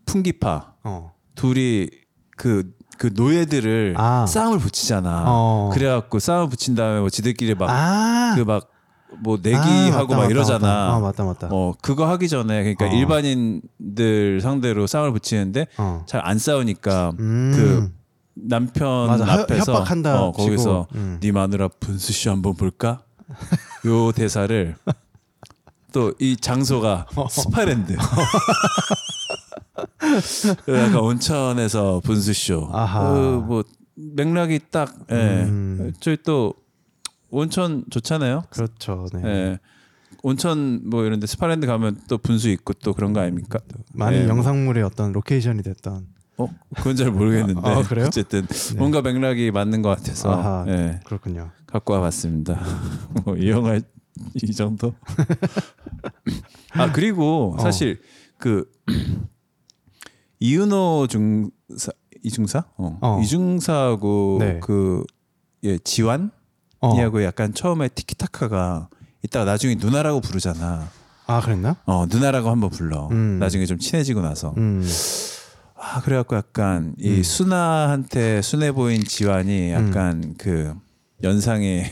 풍기파 0.06 0.74
어. 0.84 1.12
둘이 1.34 1.88
그그 2.36 3.10
노예들을 3.14 3.94
아. 3.96 4.26
싸움을 4.26 4.58
붙이잖아. 4.58 5.24
어. 5.26 5.70
그래갖고 5.72 6.18
싸움을 6.18 6.48
붙인 6.48 6.74
다음에 6.74 7.00
뭐 7.00 7.10
지들끼리 7.10 7.54
막 7.54 7.68
아. 7.70 8.34
그막뭐 8.36 9.36
아, 9.36 9.40
내기하고 9.42 10.08
맞다, 10.08 10.16
막 10.16 10.30
이러잖아. 10.30 10.58
맞다. 10.66 10.94
아 10.94 11.00
맞다 11.00 11.24
맞다. 11.24 11.48
어 11.50 11.74
그거 11.82 12.06
하기 12.10 12.28
전에 12.28 12.62
그러니까 12.62 12.86
어. 12.86 12.88
일반인들 12.88 14.40
상대로 14.40 14.86
싸움을 14.86 15.12
붙이는데 15.12 15.66
어. 15.78 16.04
잘안 16.06 16.38
싸우니까 16.38 17.12
음. 17.18 17.52
그 17.54 17.92
남편 18.36 19.06
맞아, 19.06 19.24
협- 19.24 19.40
앞에서 19.42 19.72
협박한다 19.74 20.22
어, 20.22 20.32
거기서. 20.32 20.86
음. 20.94 21.18
네 21.20 21.32
마누라 21.32 21.68
분수쇼 21.80 22.30
한번 22.30 22.54
볼까? 22.54 23.02
요 23.86 24.12
대사를 24.12 24.76
또 25.92 26.12
이 26.18 26.36
장소가 26.36 27.06
어. 27.14 27.28
스파랜드. 27.28 27.94
그 30.64 30.76
약간 30.76 30.96
온천에서 30.96 32.00
분수쇼. 32.04 32.68
그 32.68 33.44
뭐 33.46 33.64
맥락이 33.96 34.58
딱 34.72 34.92
예. 35.12 35.44
음. 35.44 35.92
저희 36.00 36.16
또 36.24 36.54
온천 37.30 37.84
좋잖아요. 37.90 38.42
그렇죠. 38.50 39.06
네. 39.14 39.22
예. 39.24 39.58
온천 40.24 40.80
뭐 40.88 41.04
이런데 41.04 41.26
스파랜드 41.28 41.66
가면 41.66 42.00
또 42.08 42.18
분수 42.18 42.48
있고 42.50 42.72
또 42.74 42.92
그런 42.92 43.12
거 43.12 43.20
아닙니까? 43.20 43.60
많은 43.92 44.18
예, 44.22 44.26
뭐. 44.26 44.36
영상물의 44.36 44.82
어떤 44.82 45.12
로케이션이 45.12 45.62
됐던. 45.62 46.06
어 46.38 46.48
그건 46.76 46.96
잘 46.96 47.12
모르겠는데 47.12 47.60
아, 47.62 47.82
그래요? 47.82 48.06
어쨌든 48.06 48.44
뭔가 48.76 49.00
맥락이 49.02 49.52
맞는 49.52 49.82
것 49.82 49.90
같아서 49.90 50.32
아하. 50.32 50.64
예, 50.66 50.98
그렇군요. 51.04 51.52
갖고 51.74 51.92
와봤습니다. 51.94 52.60
뭐이 53.26 53.50
영화 53.50 53.78
이 54.34 54.52
정도? 54.54 54.94
아 56.74 56.92
그리고 56.92 57.54
어. 57.58 57.58
사실 57.58 58.00
그 58.38 58.70
이윤호 60.38 61.08
중사 61.08 61.92
이중사 62.22 62.64
어. 62.76 62.98
어. 63.00 63.20
이중사하고 63.22 64.36
네. 64.40 64.60
그 64.60 65.04
예 65.64 65.78
지완 65.78 66.30
어. 66.80 66.94
이하고 66.94 67.24
약간 67.24 67.54
처음에 67.54 67.88
티키타카가 67.88 68.88
이따가 69.22 69.44
나중에 69.46 69.76
누나라고 69.76 70.20
부르잖아. 70.20 70.88
아 71.26 71.40
그랬나? 71.40 71.76
어 71.86 72.04
누나라고 72.06 72.50
한번 72.50 72.68
불러. 72.68 73.08
음. 73.08 73.38
나중에 73.38 73.64
좀 73.64 73.78
친해지고 73.78 74.20
나서. 74.20 74.52
음. 74.58 74.86
아 75.74 76.02
그래갖고 76.02 76.36
약간 76.36 76.94
이 76.98 77.08
음. 77.16 77.22
순아한테 77.22 78.42
순해 78.42 78.72
보인 78.72 79.02
지환이 79.04 79.72
약간 79.72 80.34
그 80.36 80.74
연상에 81.22 81.84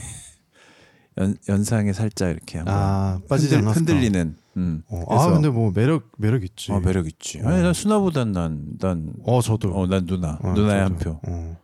연 1.19 1.37
연상에 1.49 1.93
살짝 1.93 2.31
이렇게 2.31 2.59
한번 2.59 2.75
아 2.75 3.21
빠지지 3.29 3.55
흔들, 3.57 3.69
않았어. 3.69 3.79
흔들리는. 3.81 4.37
음. 4.57 4.83
어, 4.89 5.05
아 5.15 5.31
근데 5.31 5.49
뭐 5.49 5.71
매력 5.75 6.11
매력 6.19 6.43
있지. 6.45 6.73
어, 6.73 6.81
매력 6.81 7.07
있지. 7.07 7.41
아니 7.45 7.63
난 7.63 7.73
순아보단 7.75 8.33
난난 8.33 9.15
어 9.25 9.41
저도. 9.43 9.73
어, 9.75 9.87
난 9.87 10.07
누나. 10.07 10.39
어, 10.43 10.53
누나의 10.53 10.89
저도. 10.89 10.95
한 10.95 10.99
표. 10.99 11.21
어. 11.29 11.57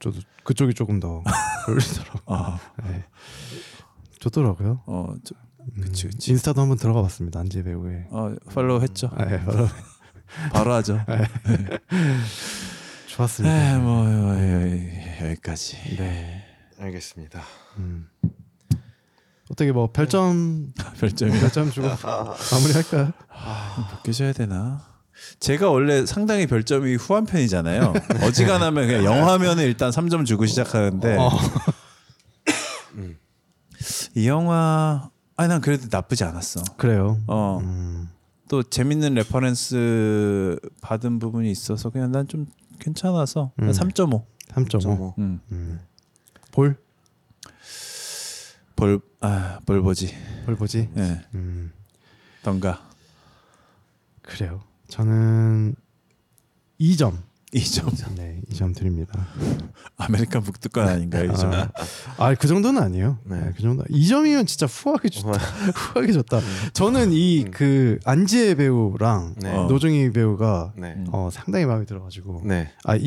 저도 0.00 0.20
그쪽이 0.44 0.74
조금 0.74 1.00
더 1.00 1.22
걸리더라고. 1.66 2.20
아, 2.34 2.58
네. 2.88 3.04
좋더라고요. 4.20 4.82
어, 4.86 5.14
저, 5.24 5.34
그치, 5.80 6.06
음, 6.06 6.10
그치. 6.10 6.30
인스타도 6.30 6.60
한번 6.60 6.78
들어가 6.78 7.02
봤습니다. 7.02 7.40
안지 7.40 7.62
배우의. 7.64 8.06
어, 8.10 8.34
팔로우 8.54 8.80
했죠. 8.82 9.10
아, 9.14 9.30
예, 9.32 9.40
바로 9.40 9.66
바로 10.52 10.72
하죠. 10.74 11.00
좋았습니다. 13.08 13.74
에, 13.74 13.78
뭐 13.78 14.04
어, 14.04 14.34
여- 14.34 15.07
여기까지. 15.48 15.76
네. 15.96 16.44
알겠습니다. 16.78 17.42
음. 17.78 18.08
어떻게 19.50 19.72
뭐 19.72 19.90
별점 19.90 20.74
별점이 21.00 21.32
별점 21.40 21.70
주고 21.70 21.88
마무리할까요? 21.88 23.12
바뀌셔야 23.90 24.32
되나? 24.34 24.86
제가 25.40 25.70
원래 25.70 26.04
상당히 26.06 26.46
별점이 26.46 26.94
후한 26.96 27.24
편이잖아요. 27.24 27.92
어지간하면 28.22 28.86
그냥 28.86 29.04
영화면은 29.04 29.64
일단 29.64 29.90
3점 29.90 30.26
주고 30.26 30.44
시작하는데 30.46 31.16
어. 31.16 31.30
이 34.14 34.28
영화 34.28 35.10
아니 35.36 35.48
난 35.48 35.60
그래도 35.60 35.86
나쁘지 35.90 36.24
않았어. 36.24 36.62
그래요. 36.76 37.18
어. 37.26 37.58
음. 37.62 38.08
또 38.48 38.62
재밌는 38.62 39.14
reference 39.14 40.58
받은 40.80 41.18
부분이 41.18 41.50
있어서 41.50 41.90
그냥 41.90 42.12
난 42.12 42.26
좀 42.28 42.46
괜찮아서 42.78 43.52
음. 43.60 43.70
3.5. 43.70 44.24
3.5. 44.66 45.18
음. 45.18 45.40
음. 45.52 45.80
볼? 46.52 46.76
벌 48.76 49.00
아, 49.20 49.58
뭘 49.66 49.82
보지. 49.82 50.14
볼 50.46 50.56
보지? 50.56 50.88
예. 50.96 51.20
음. 51.34 51.72
던가. 52.42 52.88
그래요. 54.22 54.62
저는 54.88 55.74
2점. 56.80 57.16
2점. 57.54 58.14
네, 58.14 58.42
2점 58.50 58.76
드립니다. 58.76 59.26
아메리칸 59.96 60.42
북두권 60.42 60.86
아닌가요, 60.86 61.32
2점? 61.32 61.50
아, 61.54 61.70
아, 62.18 62.34
그 62.34 62.46
정도는 62.46 62.80
아니에요. 62.82 63.18
네. 63.24 63.40
네. 63.40 63.52
그 63.56 63.62
정도. 63.62 63.84
2점이면 63.84 64.46
진짜 64.46 64.66
후하게 64.66 65.08
좋다. 65.08 65.32
후하게 65.74 66.12
좋다. 66.12 66.40
저는 66.74 67.10
이 67.12 67.46
그 67.50 67.98
안지혜 68.04 68.54
배우랑 68.54 69.36
네. 69.38 69.50
어. 69.50 69.64
노정희 69.66 70.12
배우가 70.12 70.74
네. 70.76 70.92
음. 70.98 71.06
어, 71.10 71.30
상당히 71.32 71.64
마음에 71.64 71.84
들어 71.86 72.02
가지고 72.02 72.42
네. 72.44 72.70
아 72.84 72.94
이 72.96 73.00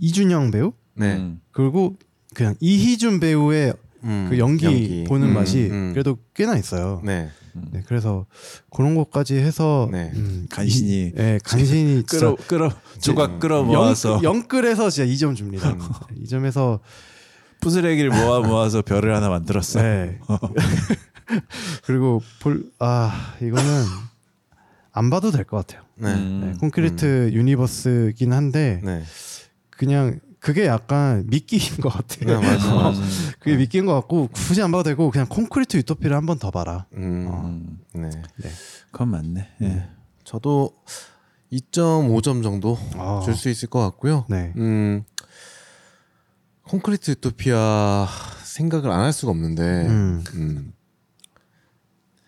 이준영 0.00 0.50
배우 0.50 0.72
네. 0.94 1.16
음. 1.16 1.40
그리고 1.52 1.96
그냥 2.34 2.54
이희준 2.60 3.20
배우의 3.20 3.74
음, 4.04 4.26
그 4.28 4.38
연기, 4.38 5.04
보는 5.08 5.28
음, 5.28 5.34
맛이 5.34 5.68
음. 5.70 5.92
그래도 5.92 6.18
꽤나 6.34 6.56
있어요. 6.56 7.00
네. 7.04 7.30
네, 7.70 7.82
그래서 7.86 8.26
그런 8.74 8.96
것까지 8.96 9.36
해서 9.36 9.88
네. 9.92 10.10
음, 10.14 10.46
간신히. 10.50 10.90
이, 11.06 11.12
예, 11.16 11.38
간신히 11.44 12.02
끌어 12.10 12.36
끌어 12.48 12.70
조각 13.00 13.38
끌어 13.38 13.62
모아서 13.62 14.14
영, 14.24 14.36
영끌에서 14.40 14.90
진짜 14.90 15.10
2점 15.10 15.36
줍니다. 15.36 15.70
음. 15.70 15.78
2점에서 16.24 16.80
푸스레기를 17.60 18.10
모아 18.10 18.40
모아서 18.40 18.82
별을 18.82 19.14
하나 19.14 19.28
만들었어. 19.28 19.80
네. 19.80 20.18
그리고 21.86 22.20
볼 22.40 22.70
아 22.78 23.34
이거는 23.40 23.64
안 24.92 25.10
봐도 25.10 25.30
될 25.30 25.44
것 25.44 25.66
같아요. 25.66 25.82
네. 25.96 26.12
음. 26.12 26.40
네, 26.44 26.58
콘크리트 26.58 27.30
유니버스긴 27.32 28.32
한데 28.32 28.80
네. 28.84 29.02
그냥 29.70 30.18
그게 30.44 30.66
약간 30.66 31.24
미끼인 31.26 31.62
것 31.80 31.88
같아요. 31.88 32.38
네, 32.38 32.46
맞아, 32.46 32.74
맞아. 32.76 33.00
그게 33.38 33.56
미끼인 33.56 33.86
것 33.86 33.94
같고 33.94 34.28
굳이 34.30 34.60
안 34.60 34.70
봐도 34.72 34.82
되고 34.84 35.10
그냥 35.10 35.26
콘크리트 35.26 35.78
유토피아를 35.78 36.14
한 36.14 36.26
번 36.26 36.38
더 36.38 36.50
봐라. 36.50 36.84
음. 36.92 37.26
음, 37.30 37.78
네. 37.94 38.10
그건 38.92 39.08
맞네. 39.08 39.48
예. 39.62 39.88
저도 40.24 40.70
2.5점 41.50 42.42
정도 42.42 42.78
아. 42.96 43.22
줄수 43.24 43.48
있을 43.48 43.68
것 43.70 43.80
같고요. 43.80 44.26
네. 44.28 44.52
음. 44.56 45.04
콘크리트 46.68 47.12
유토피아 47.12 48.06
생각을 48.42 48.90
안 48.90 49.00
할 49.00 49.12
수가 49.14 49.30
없는데 49.32 49.62
음. 49.86 50.24
음. 50.34 50.72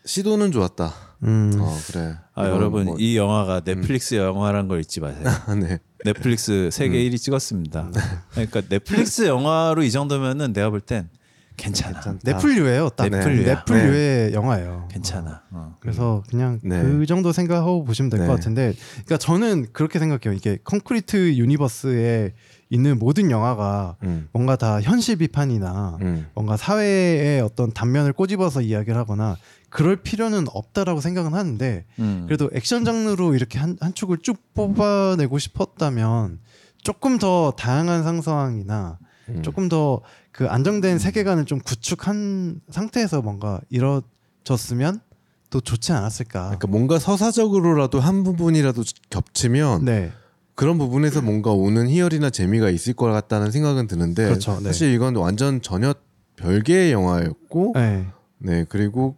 시도는 0.06 0.52
좋았다. 0.52 0.94
음. 1.22 1.52
어, 1.58 1.76
그래. 1.88 2.14
아 2.34 2.46
여러분 2.48 2.84
뭐- 2.86 2.96
이 2.98 3.16
영화가 3.16 3.60
넷플릭스 3.60 4.14
영화란 4.16 4.68
걸 4.68 4.80
잊지 4.80 5.00
마세요. 5.00 5.24
아, 5.46 5.54
네. 5.56 5.78
넷플릭스 6.04 6.68
세계 6.72 6.98
1위 7.08 7.18
찍었습니다. 7.18 7.90
그러니까 8.32 8.60
넷플릭스 8.68 9.26
영화로 9.26 9.82
이 9.82 9.90
정도면은 9.90 10.52
내가 10.52 10.70
볼 10.70 10.80
땐 10.80 11.08
괜찮아. 11.56 11.94
괜찮다. 12.00 12.20
넷플류예요. 12.32 12.90
딱 12.90 13.08
넷플류야. 13.08 13.54
넷플류의 13.54 14.34
영화예요. 14.34 14.88
괜찮아. 14.90 15.40
어. 15.50 15.74
그래서 15.80 16.22
그냥 16.28 16.60
네. 16.62 16.82
그 16.82 17.06
정도 17.06 17.32
생각하고 17.32 17.82
보시면 17.84 18.10
될것 18.10 18.26
네. 18.28 18.34
같은데, 18.34 18.74
그러니까 19.06 19.16
저는 19.16 19.68
그렇게 19.72 19.98
생각해요. 19.98 20.36
이게 20.36 20.58
콘크리트 20.64 21.34
유니버스의 21.36 22.34
있는 22.68 22.98
모든 22.98 23.30
영화가 23.30 23.96
음. 24.02 24.28
뭔가 24.32 24.56
다 24.56 24.82
현실 24.82 25.16
비판이나 25.16 25.96
음. 26.02 26.26
뭔가 26.34 26.58
사회의 26.58 27.40
어떤 27.40 27.72
단면을 27.72 28.12
꼬집어서 28.12 28.60
이야기를 28.60 28.94
하거나 28.98 29.36
그럴 29.68 29.96
필요는 29.96 30.46
없다라고 30.52 31.00
생각은 31.00 31.34
하는데 31.34 31.84
음. 31.98 32.24
그래도 32.26 32.48
액션 32.52 32.84
장르로 32.84 33.34
이렇게 33.34 33.58
한, 33.58 33.76
한 33.80 33.94
축을 33.94 34.18
쭉 34.18 34.36
뽑아내고 34.54 35.38
싶었다면 35.38 36.40
조금 36.82 37.18
더 37.18 37.52
다양한 37.58 38.02
상상이나 38.02 38.98
음. 39.28 39.42
조금 39.42 39.68
더 39.68 40.02
그 40.36 40.46
안정된 40.48 40.98
세계관을 40.98 41.46
좀 41.46 41.58
구축한 41.60 42.60
상태에서 42.68 43.22
뭔가 43.22 43.58
이뤄졌으면 43.70 45.00
또 45.48 45.62
좋지 45.62 45.92
않았을까. 45.92 46.42
그러니까 46.42 46.66
뭔가 46.66 46.98
서사적으로라도 46.98 48.00
한 48.00 48.22
부분이라도 48.22 48.82
겹치면 49.08 49.86
네, 49.86 50.12
그런 50.54 50.76
부분에서 50.76 51.22
뭔가 51.22 51.52
오는 51.52 51.88
희열이나 51.88 52.28
재미가 52.28 52.68
있을 52.68 52.92
것 52.92 53.06
같다는 53.06 53.50
생각은 53.50 53.86
드는데 53.86 54.26
그렇죠. 54.26 54.58
네. 54.58 54.64
사실 54.64 54.92
이건 54.92 55.16
완전 55.16 55.62
전혀 55.62 55.94
별개의 56.36 56.92
영화였고 56.92 57.72
네, 57.74 58.06
네 58.36 58.66
그리고 58.68 59.16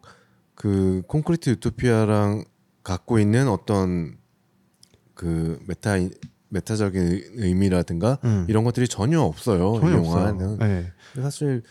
그 0.58 1.02
콘크리트 1.06 1.50
유토피아랑 1.50 2.44
갖고 2.82 3.20
있는 3.20 3.48
어떤 3.48 4.16
그 5.14 5.58
메타 5.68 5.92
메타적인 6.48 7.00
의- 7.00 7.24
의미라든가 7.34 8.18
음. 8.24 8.44
이런 8.48 8.64
것들이 8.64 8.88
전혀 8.88 9.20
없어요. 9.20 9.78
전혀 9.80 10.00
이 10.00 10.04
영화는. 10.04 10.58
네. 10.58 10.92
사실 11.14 11.62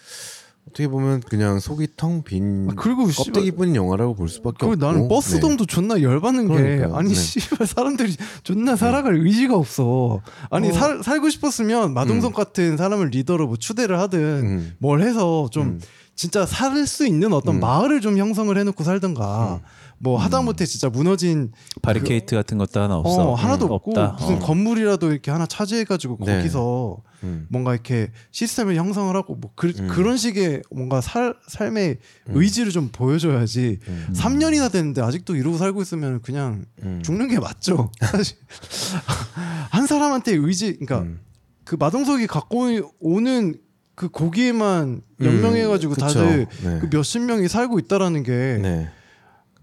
어떻게 0.69 0.87
보면 0.87 1.19
그냥 1.21 1.59
속이 1.59 1.89
텅빈 1.97 2.67
아, 2.71 2.73
그리고 2.77 3.09
씨발, 3.09 3.25
껍데기뿐인 3.33 3.75
영화라고 3.75 4.15
볼 4.15 4.29
수밖에 4.29 4.65
없고 4.65 4.75
나는 4.77 5.07
버스동도 5.09 5.65
존나 5.65 6.01
열받는 6.01 6.47
게 6.47 6.53
그러니까요. 6.53 6.95
아니 6.95 7.09
네. 7.09 7.15
씨발 7.15 7.67
사람들이 7.67 8.15
존나 8.43 8.75
살아갈 8.77 9.15
의지가 9.15 9.55
없어. 9.55 10.21
아니 10.49 10.69
어. 10.69 10.73
살, 10.73 11.03
살고 11.03 11.29
싶었으면 11.29 11.93
마동석 11.93 12.33
같은 12.33 12.77
사람을 12.77 13.09
리더로 13.09 13.47
뭐 13.47 13.57
추대를 13.57 13.99
하든 13.99 14.19
음. 14.19 14.75
뭘 14.77 15.01
해서 15.01 15.49
좀 15.51 15.63
음. 15.67 15.81
진짜 16.17 16.45
살 16.45 16.85
수 16.87 17.05
있는 17.07 17.31
어떤 17.31 17.55
음. 17.55 17.59
마을을 17.59 18.01
좀 18.01 18.17
형성을 18.17 18.55
해놓고 18.57 18.83
살든가 18.83 19.61
뭐 19.99 20.17
하다못해 20.17 20.65
진짜 20.65 20.89
무너진 20.89 21.51
바리케이트 21.81 22.35
같은 22.35 22.57
것도 22.57 22.79
하나 22.79 22.97
없어. 22.97 23.29
어, 23.29 23.33
하나도 23.35 23.67
음, 23.67 23.71
없고 23.71 23.91
없다. 23.91 24.17
무슨 24.19 24.35
어. 24.35 24.39
건물이라도 24.39 25.11
이렇게 25.11 25.31
하나 25.31 25.45
차지해가지고 25.45 26.17
네. 26.25 26.37
거기서 26.37 26.97
음. 27.23 27.47
뭔가 27.49 27.73
이렇게 27.73 28.11
시스템을 28.31 28.75
형성을 28.75 29.15
하고 29.15 29.35
뭐 29.35 29.51
그, 29.55 29.73
음. 29.79 29.87
런 29.87 30.17
식의 30.17 30.63
뭔가 30.71 31.01
살, 31.01 31.35
삶의 31.47 31.97
의지를 32.27 32.71
좀 32.71 32.89
보여줘야지 32.91 33.79
음. 33.87 34.07
3년이나 34.13 34.71
됐는데 34.71 35.01
아직도 35.01 35.35
이러고 35.35 35.57
살고 35.57 35.81
있으면 35.81 36.21
그냥 36.21 36.65
음. 36.83 37.01
죽는 37.03 37.27
게 37.27 37.39
맞죠 37.39 37.91
사실 38.01 38.37
한 39.71 39.87
사람한테 39.87 40.33
의지 40.35 40.73
그러니까 40.77 40.99
음. 40.99 41.19
그 41.63 41.75
마동석이 41.75 42.27
갖고 42.27 42.67
오는 42.99 43.55
그 43.97 44.09
고기에만 44.09 45.01
연명해가지고 45.19 45.93
음. 45.93 45.95
다들 45.95 46.45
네. 46.63 46.79
그 46.79 46.87
몇십 46.95 47.23
명이 47.23 47.47
살고 47.47 47.79
있다라는 47.79 48.21
게 48.21 48.31
네. 48.61 48.89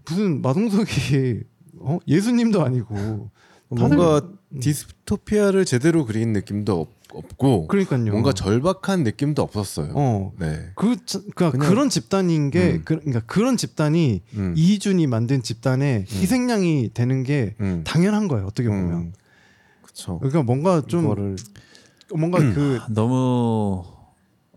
무슨 0.05 0.41
마동석이 0.41 1.39
어? 1.79 1.99
예수님도 2.05 2.61
아니고 2.61 3.29
뭔가 3.69 4.21
디스토피아를 4.59 5.63
제대로 5.63 6.05
그린 6.05 6.33
느낌도 6.33 6.81
없, 6.81 6.89
없고 7.13 7.67
그러니까요. 7.67 8.11
뭔가 8.11 8.33
절박한 8.33 9.05
느낌도 9.05 9.41
없었어요. 9.41 9.93
어. 9.95 10.33
네. 10.37 10.69
그 10.75 10.97
자- 11.05 11.19
그러니까 11.33 11.51
그냥- 11.51 11.69
그런 11.69 11.89
집단인 11.89 12.51
게 12.51 12.73
음. 12.73 12.81
그, 12.83 12.93
러니까 12.95 13.21
그런 13.25 13.55
집단이 13.55 14.21
음. 14.33 14.53
이희준이 14.57 15.07
만든 15.07 15.43
집단의 15.43 16.07
희생양이 16.09 16.89
되는 16.93 17.23
게 17.23 17.55
음. 17.61 17.83
당연한 17.85 18.27
거예요. 18.27 18.47
어떻게 18.47 18.67
보면. 18.67 18.91
음. 18.91 19.13
그쵸. 19.81 20.19
그러니까 20.19 20.43
뭔가 20.43 20.81
좀 20.85 21.05
이거를 21.05 21.37
뭔가 22.13 22.39
그 22.39 22.79
너무 22.89 23.85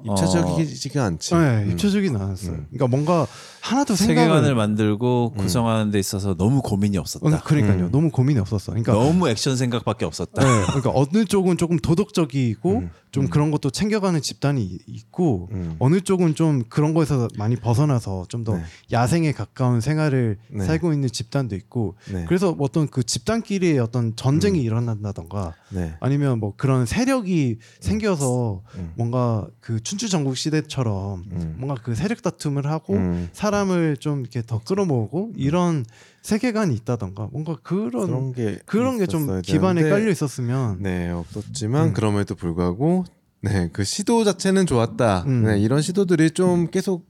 입체적이지가 0.05 1.05
않지. 1.05 1.35
네, 1.35 1.65
음. 1.65 1.71
입체적이 1.73 2.11
나왔어요. 2.11 2.53
음. 2.53 2.67
그러니까 2.71 2.87
뭔가 2.87 3.27
하나도 3.61 3.95
세계관을 3.97 4.55
만들고 4.55 5.33
구성하는 5.37 5.91
데 5.91 5.99
있어서 5.99 6.35
너무 6.35 6.63
고민이 6.63 6.97
없었다. 6.99 7.27
어, 7.27 7.41
그러니까요. 7.45 7.87
음. 7.87 7.91
너무 7.91 8.11
고민이 8.11 8.39
없었어. 8.41 8.73
그러니까 8.73 8.93
너무 8.93 9.29
액션 9.29 9.57
생각밖에 9.57 10.05
없었다. 10.05 10.43
네, 10.43 10.65
그러니까 10.67 10.93
어느 10.95 11.25
쪽은 11.25 11.57
조금 11.57 11.79
도덕적이고 11.79 12.71
음. 12.79 12.91
좀 13.11 13.29
그런 13.29 13.51
것도 13.51 13.71
챙겨가는 13.71 14.21
집단이 14.21 14.63
이- 14.63 14.79
있고 14.87 15.49
음. 15.53 15.77
어느 15.79 16.01
쪽은 16.01 16.35
좀 16.35 16.63
그런 16.69 16.93
거에서 16.95 17.29
많이 17.39 17.57
벗어나서 17.57 18.27
좀더 18.29 18.57
네. 18.57 18.63
야생에 18.93 19.33
가까운 19.33 19.81
생활을 19.81 20.39
네. 20.51 20.65
살고 20.65 20.93
있는 20.93 21.09
집단도 21.11 21.57
있고 21.57 21.95
네. 22.13 22.25
그래서 22.29 22.55
어떤 22.59 22.87
그 22.89 23.03
집단끼리의 23.03 23.79
어떤 23.79 24.15
전쟁이 24.15 24.63
일어난다던가 24.63 25.55
네. 25.71 25.95
아니면 26.01 26.39
뭐 26.39 26.53
그런 26.57 26.85
세력이 26.87 27.59
생겨서 27.81 28.63
음. 28.77 28.93
뭔가 28.97 29.47
그 29.61 29.83
춘추 29.83 30.09
전국 30.09 30.37
시대처럼 30.37 31.25
음. 31.33 31.55
뭔가 31.59 31.81
그 31.83 31.95
세력 31.95 32.23
다툼을 32.23 32.67
하고 32.67 32.95
음. 32.95 33.29
사람을 33.53 33.97
좀 33.97 34.21
이렇게 34.21 34.43
더 34.43 34.61
끌어모으고 34.61 35.33
이런 35.37 35.85
세계관이 36.23 36.75
있다던가 36.75 37.29
뭔가 37.33 37.57
그런 37.63 37.91
그런 38.07 38.33
게 38.33 38.59
그런 38.67 38.99
게 38.99 39.07
좀 39.07 39.41
기반에 39.41 39.89
깔려 39.89 40.11
있었으면 40.11 40.83
네 40.83 41.09
없었지만 41.11 41.89
음. 41.89 41.93
그럼에도 41.95 42.35
불구하고 42.35 43.05
네 43.41 43.71
그 43.73 43.85
시도 43.85 44.25
자체는 44.25 44.67
좋았다. 44.67 45.25
음. 45.27 45.45
네, 45.45 45.59
이런 45.61 45.81
시도들이 45.81 46.33
좀 46.33 46.67
계속 46.71 47.07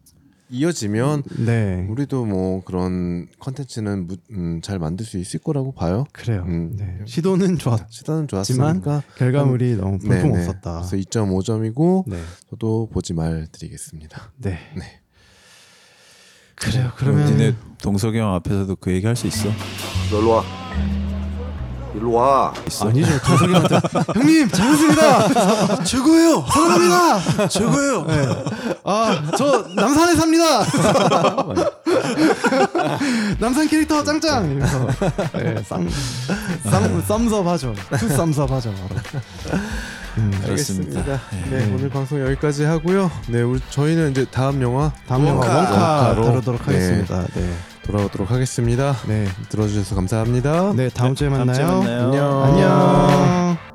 이어지면 0.50 1.24
네 1.44 1.86
우리도 1.90 2.24
뭐 2.24 2.62
그런 2.64 3.26
컨텐츠는 3.40 4.06
무- 4.06 4.16
음, 4.30 4.60
잘 4.62 4.78
만들 4.78 5.04
수 5.04 5.18
있을 5.18 5.40
거라고 5.40 5.72
봐요. 5.72 6.04
그래요. 6.12 6.44
음. 6.46 6.74
네. 6.76 6.98
시도는 7.06 7.58
좋았. 7.58 7.80
시도는 7.90 8.28
좋았으니까 8.28 9.02
결과물이 9.16 9.76
너무 9.76 9.98
네, 9.98 10.08
볼품 10.08 10.32
네. 10.32 10.38
없었다. 10.46 10.82
그래서 10.86 10.96
2.5점이고 10.96 12.04
네, 12.06 12.18
저도 12.50 12.88
보지 12.92 13.12
말 13.14 13.48
드리겠습니다. 13.50 14.32
네. 14.38 14.58
네. 14.76 15.00
그래요. 16.60 16.90
그러면 16.96 17.26
니네 17.26 17.54
동석이 17.82 18.18
형 18.18 18.34
앞에서도 18.34 18.76
그 18.76 18.92
얘기 18.92 19.06
할 19.06 19.16
수 19.16 19.26
있어? 19.26 19.48
너 20.10 20.18
일로 20.18 20.30
와. 20.30 20.44
일로 21.94 22.12
와. 22.12 22.52
아니죠. 22.82 23.18
조석이한테 23.22 23.80
형님 24.14 24.48
잘했습니다. 24.50 25.84
최고예요. 25.84 26.44
사랑합니다. 26.48 27.48
최고예요. 27.48 28.04
네. 28.06 28.44
아저 28.84 29.66
남산에 29.74 30.14
삽니다. 30.16 30.64
남산 33.40 33.68
캐릭터 33.68 34.02
짱짱. 34.02 34.46
이러면서 34.50 34.86
네, 35.34 35.62
쌍, 35.64 35.88
쌍, 36.70 37.02
thumbs 37.02 37.35
up 37.35 37.46
하죠. 37.46 37.74
Two 37.98 38.08
thumbs 38.08 38.40
up 38.40 38.50
하죠. 38.52 38.72
바로. 38.74 39.00
음, 40.18 40.40
그렇습니다. 40.44 41.20
네, 41.50 41.72
오늘 41.74 41.88
방송 41.88 42.20
여기까지 42.20 42.64
하고요. 42.64 43.10
네, 43.28 43.42
우리 43.42 43.60
저희는 43.70 44.10
이제 44.10 44.26
다음 44.30 44.60
영화 44.62 44.92
다음 45.06 45.26
영화 45.26 45.46
웡카. 45.46 46.14
다루도록 46.14 46.66
네, 46.66 46.72
하겠습니다. 46.74 47.26
네. 47.34 47.50
돌아오도록 47.84 48.30
하겠습니다. 48.30 48.94
네. 49.06 49.26
들어주셔서 49.48 49.94
감사합니다. 49.94 50.72
네, 50.74 50.90
다음 50.90 51.14
주에 51.14 51.28
다음 51.30 51.52
주에 51.52 51.64
만나요. 51.64 51.78
만나요. 51.80 52.42
안녕. 52.44 52.44
안녕. 52.44 53.67